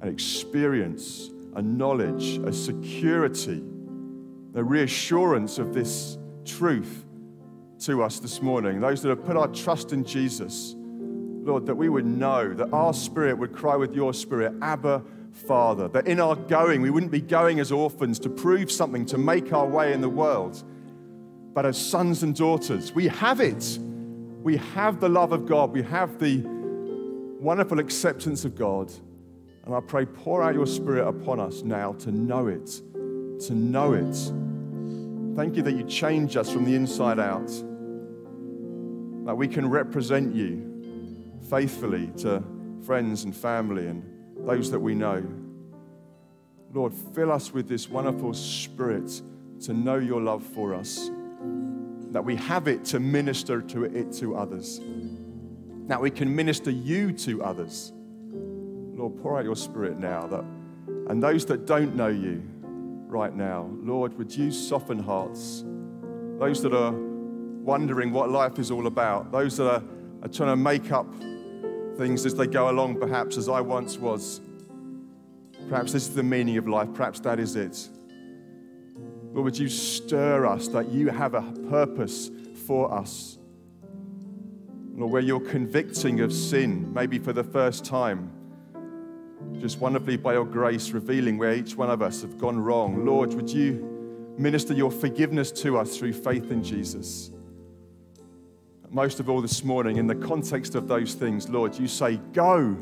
an 0.00 0.08
experience, 0.08 1.28
a 1.54 1.60
knowledge, 1.60 2.38
a 2.38 2.52
security 2.52 3.62
a 4.54 4.62
reassurance 4.62 5.58
of 5.58 5.74
this 5.74 6.16
truth 6.44 7.04
to 7.80 8.02
us 8.02 8.20
this 8.20 8.40
morning. 8.40 8.80
Those 8.80 9.02
that 9.02 9.08
have 9.08 9.24
put 9.24 9.36
our 9.36 9.48
trust 9.48 9.92
in 9.92 10.04
Jesus, 10.04 10.76
Lord, 11.44 11.66
that 11.66 11.74
we 11.74 11.88
would 11.88 12.06
know 12.06 12.54
that 12.54 12.72
our 12.72 12.94
spirit 12.94 13.38
would 13.38 13.52
cry 13.52 13.76
with 13.76 13.94
your 13.94 14.14
spirit, 14.14 14.54
Abba, 14.62 15.02
Father. 15.32 15.88
That 15.88 16.06
in 16.06 16.20
our 16.20 16.36
going, 16.36 16.82
we 16.82 16.90
wouldn't 16.90 17.12
be 17.12 17.20
going 17.20 17.60
as 17.60 17.70
orphans 17.70 18.18
to 18.20 18.28
prove 18.28 18.70
something, 18.70 19.06
to 19.06 19.18
make 19.18 19.52
our 19.52 19.66
way 19.66 19.92
in 19.92 20.00
the 20.00 20.08
world, 20.08 20.62
but 21.52 21.66
as 21.66 21.76
sons 21.76 22.22
and 22.22 22.34
daughters. 22.34 22.92
We 22.92 23.08
have 23.08 23.40
it. 23.40 23.78
We 24.42 24.56
have 24.56 25.00
the 25.00 25.08
love 25.08 25.32
of 25.32 25.46
God. 25.46 25.72
We 25.72 25.82
have 25.82 26.18
the 26.18 26.42
wonderful 27.40 27.78
acceptance 27.78 28.44
of 28.44 28.54
God. 28.54 28.92
And 29.64 29.74
I 29.74 29.80
pray, 29.80 30.04
pour 30.04 30.42
out 30.42 30.54
your 30.54 30.66
spirit 30.66 31.06
upon 31.06 31.40
us 31.40 31.62
now 31.62 31.92
to 31.94 32.10
know 32.10 32.48
it, 32.48 32.66
to 33.46 33.54
know 33.54 33.94
it 33.94 34.32
Thank 35.34 35.56
you 35.56 35.62
that 35.62 35.74
you 35.74 35.82
change 35.82 36.36
us 36.36 36.48
from 36.48 36.64
the 36.64 36.76
inside 36.76 37.18
out, 37.18 37.48
that 39.26 39.34
we 39.36 39.48
can 39.48 39.68
represent 39.68 40.32
you 40.32 40.70
faithfully 41.54 42.08
to 42.16 42.42
friends 42.84 43.22
and 43.22 43.36
family 43.36 43.86
and 43.86 44.02
those 44.44 44.72
that 44.72 44.80
we 44.80 44.92
know. 44.92 45.24
Lord, 46.72 46.92
fill 47.14 47.30
us 47.30 47.52
with 47.52 47.68
this 47.68 47.88
wonderful 47.88 48.34
spirit 48.34 49.22
to 49.60 49.72
know 49.72 49.94
your 49.94 50.20
love 50.20 50.42
for 50.42 50.74
us, 50.74 51.10
that 52.10 52.24
we 52.24 52.34
have 52.34 52.66
it 52.66 52.84
to 52.86 52.98
minister 52.98 53.62
to 53.62 53.84
it 53.84 54.12
to 54.14 54.34
others, 54.34 54.80
that 55.86 56.00
we 56.00 56.10
can 56.10 56.34
minister 56.34 56.72
you 56.72 57.12
to 57.12 57.44
others. 57.44 57.92
Lord, 58.32 59.22
pour 59.22 59.38
out 59.38 59.44
your 59.44 59.54
spirit 59.54 59.96
now 59.96 60.26
that 60.26 60.44
and 61.08 61.22
those 61.22 61.46
that 61.46 61.66
don't 61.66 61.94
know 61.94 62.08
you, 62.08 62.42
right 63.06 63.32
now. 63.32 63.70
Lord, 63.80 64.18
would 64.18 64.34
you 64.34 64.50
soften 64.50 64.98
hearts? 64.98 65.62
Those 66.40 66.62
that 66.62 66.74
are 66.74 66.92
wondering 66.92 68.12
what 68.12 68.28
life 68.28 68.58
is 68.58 68.72
all 68.72 68.88
about, 68.88 69.30
those 69.30 69.56
that 69.58 69.68
are, 69.68 69.82
are 70.22 70.28
trying 70.28 70.48
to 70.48 70.56
make 70.56 70.90
up 70.90 71.06
things 71.96 72.26
as 72.26 72.34
they 72.34 72.46
go 72.46 72.70
along, 72.70 73.00
perhaps 73.00 73.36
as 73.36 73.48
I 73.48 73.60
once 73.60 73.98
was. 73.98 74.40
Perhaps 75.68 75.92
this 75.92 76.08
is 76.08 76.14
the 76.14 76.22
meaning 76.22 76.56
of 76.56 76.68
life, 76.68 76.88
perhaps 76.94 77.20
that 77.20 77.38
is 77.38 77.56
it. 77.56 77.88
Lord, 79.32 79.44
would 79.44 79.58
you 79.58 79.68
stir 79.68 80.46
us 80.46 80.68
that 80.68 80.90
you 80.90 81.08
have 81.08 81.34
a 81.34 81.42
purpose 81.70 82.30
for 82.66 82.92
us? 82.92 83.38
Lord, 84.94 85.12
where 85.12 85.22
you're 85.22 85.40
convicting 85.40 86.20
of 86.20 86.32
sin, 86.32 86.92
maybe 86.92 87.18
for 87.18 87.32
the 87.32 87.44
first 87.44 87.84
time 87.84 88.30
just 89.60 89.78
wonderfully 89.80 90.16
by 90.16 90.34
your 90.34 90.44
grace 90.44 90.90
revealing 90.90 91.38
where 91.38 91.54
each 91.54 91.76
one 91.76 91.90
of 91.90 92.02
us 92.02 92.22
have 92.22 92.38
gone 92.38 92.58
wrong. 92.58 93.04
Lord, 93.04 93.32
would 93.34 93.48
you 93.48 94.34
minister 94.38 94.74
your 94.74 94.90
forgiveness 94.90 95.50
to 95.52 95.78
us 95.78 95.96
through 95.96 96.12
faith 96.12 96.50
in 96.50 96.62
Jesus? 96.62 97.30
Most 98.94 99.18
of 99.18 99.28
all 99.28 99.40
this 99.40 99.64
morning, 99.64 99.96
in 99.96 100.06
the 100.06 100.14
context 100.14 100.76
of 100.76 100.86
those 100.86 101.14
things, 101.14 101.48
Lord, 101.48 101.76
you 101.76 101.88
say, 101.88 102.20
Go. 102.32 102.76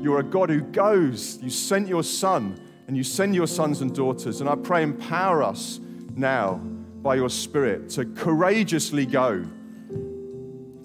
You're 0.00 0.20
a 0.20 0.22
God 0.22 0.48
who 0.48 0.60
goes. 0.60 1.40
You 1.42 1.50
sent 1.50 1.88
your 1.88 2.04
Son, 2.04 2.56
and 2.86 2.96
you 2.96 3.02
send 3.02 3.34
your 3.34 3.48
sons 3.48 3.80
and 3.80 3.92
daughters. 3.92 4.40
And 4.40 4.48
I 4.48 4.54
pray, 4.54 4.84
empower 4.84 5.42
us 5.42 5.80
now 6.14 6.58
by 7.02 7.16
your 7.16 7.28
Spirit 7.28 7.90
to 7.90 8.04
courageously 8.04 9.06
go, 9.06 9.44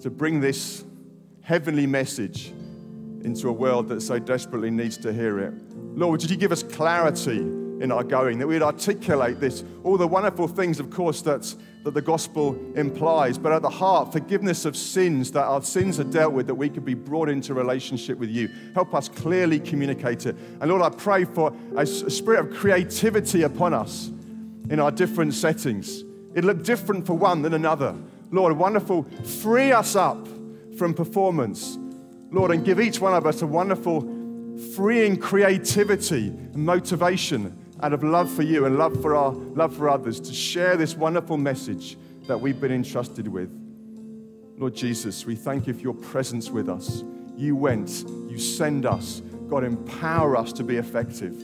to 0.00 0.10
bring 0.10 0.40
this 0.40 0.84
heavenly 1.42 1.86
message 1.86 2.48
into 3.22 3.50
a 3.50 3.52
world 3.52 3.88
that 3.90 4.00
so 4.00 4.18
desperately 4.18 4.72
needs 4.72 4.98
to 4.98 5.12
hear 5.12 5.38
it. 5.38 5.54
Lord, 5.94 6.22
would 6.22 6.28
you 6.28 6.36
give 6.36 6.50
us 6.50 6.64
clarity 6.64 7.38
in 7.38 7.92
our 7.92 8.02
going, 8.02 8.40
that 8.40 8.48
we'd 8.48 8.62
articulate 8.62 9.38
this, 9.38 9.62
all 9.84 9.96
the 9.96 10.08
wonderful 10.08 10.48
things, 10.48 10.80
of 10.80 10.90
course, 10.90 11.22
that 11.22 11.54
that 11.84 11.94
the 11.94 12.02
gospel 12.02 12.58
implies, 12.76 13.38
but 13.38 13.52
at 13.52 13.62
the 13.62 13.70
heart, 13.70 14.12
forgiveness 14.12 14.64
of 14.64 14.76
sins, 14.76 15.30
that 15.32 15.44
our 15.44 15.62
sins 15.62 15.98
are 15.98 16.04
dealt 16.04 16.32
with, 16.32 16.46
that 16.46 16.54
we 16.54 16.68
could 16.68 16.84
be 16.84 16.94
brought 16.94 17.28
into 17.28 17.54
relationship 17.54 18.18
with 18.18 18.28
you. 18.28 18.48
Help 18.74 18.94
us 18.94 19.08
clearly 19.08 19.58
communicate 19.58 20.26
it. 20.26 20.36
And 20.60 20.70
Lord, 20.70 20.82
I 20.82 20.90
pray 20.90 21.24
for 21.24 21.54
a 21.76 21.86
spirit 21.86 22.40
of 22.40 22.54
creativity 22.54 23.42
upon 23.42 23.72
us 23.72 24.08
in 24.68 24.78
our 24.78 24.90
different 24.90 25.32
settings. 25.34 26.04
It 26.34 26.44
look 26.44 26.62
different 26.64 27.06
for 27.06 27.14
one 27.14 27.42
than 27.42 27.54
another. 27.54 27.96
Lord, 28.30 28.56
wonderful. 28.56 29.04
Free 29.42 29.72
us 29.72 29.96
up 29.96 30.28
from 30.76 30.94
performance, 30.94 31.78
Lord, 32.30 32.50
and 32.50 32.64
give 32.64 32.78
each 32.78 33.00
one 33.00 33.14
of 33.14 33.26
us 33.26 33.42
a 33.42 33.46
wonderful, 33.46 34.02
freeing 34.76 35.16
creativity 35.16 36.28
and 36.28 36.56
motivation 36.56 37.56
out 37.82 37.92
of 37.92 38.02
love 38.02 38.30
for 38.30 38.42
you 38.42 38.66
and 38.66 38.78
love 38.78 39.00
for 39.00 39.14
our 39.14 39.32
love 39.32 39.74
for 39.76 39.88
others 39.88 40.20
to 40.20 40.34
share 40.34 40.76
this 40.76 40.94
wonderful 40.94 41.36
message 41.36 41.96
that 42.26 42.38
we've 42.40 42.60
been 42.60 42.72
entrusted 42.72 43.26
with. 43.26 43.50
Lord 44.58 44.74
Jesus, 44.74 45.24
we 45.24 45.34
thank 45.34 45.66
you 45.66 45.72
for 45.72 45.80
your 45.80 45.94
presence 45.94 46.50
with 46.50 46.68
us. 46.68 47.02
You 47.36 47.56
went, 47.56 48.04
you 48.28 48.38
send 48.38 48.84
us. 48.84 49.22
God, 49.48 49.64
empower 49.64 50.36
us 50.36 50.52
to 50.52 50.62
be 50.62 50.76
effective. 50.76 51.42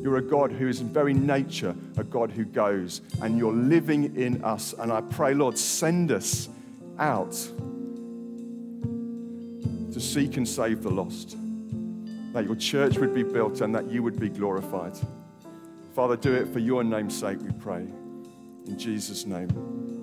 You're 0.00 0.18
a 0.18 0.22
God 0.22 0.52
who 0.52 0.68
is 0.68 0.80
in 0.80 0.88
very 0.88 1.12
nature 1.12 1.74
a 1.96 2.04
God 2.04 2.30
who 2.30 2.44
goes, 2.44 3.02
and 3.20 3.36
you're 3.36 3.52
living 3.52 4.16
in 4.16 4.42
us. 4.44 4.72
And 4.78 4.92
I 4.92 5.00
pray, 5.00 5.34
Lord, 5.34 5.58
send 5.58 6.12
us 6.12 6.48
out 6.98 7.32
to 9.92 10.00
seek 10.00 10.36
and 10.36 10.48
save 10.48 10.82
the 10.82 10.90
lost, 10.90 11.36
that 12.32 12.44
your 12.44 12.54
church 12.54 12.96
would 12.98 13.12
be 13.12 13.24
built 13.24 13.60
and 13.60 13.74
that 13.74 13.90
you 13.90 14.02
would 14.02 14.20
be 14.20 14.28
glorified. 14.28 14.96
Father, 15.94 16.16
do 16.16 16.32
it 16.34 16.48
for 16.48 16.60
your 16.60 16.84
name's 16.84 17.18
sake, 17.18 17.38
we 17.40 17.50
pray. 17.52 17.86
In 18.66 18.78
Jesus' 18.78 19.26
name. 19.26 19.99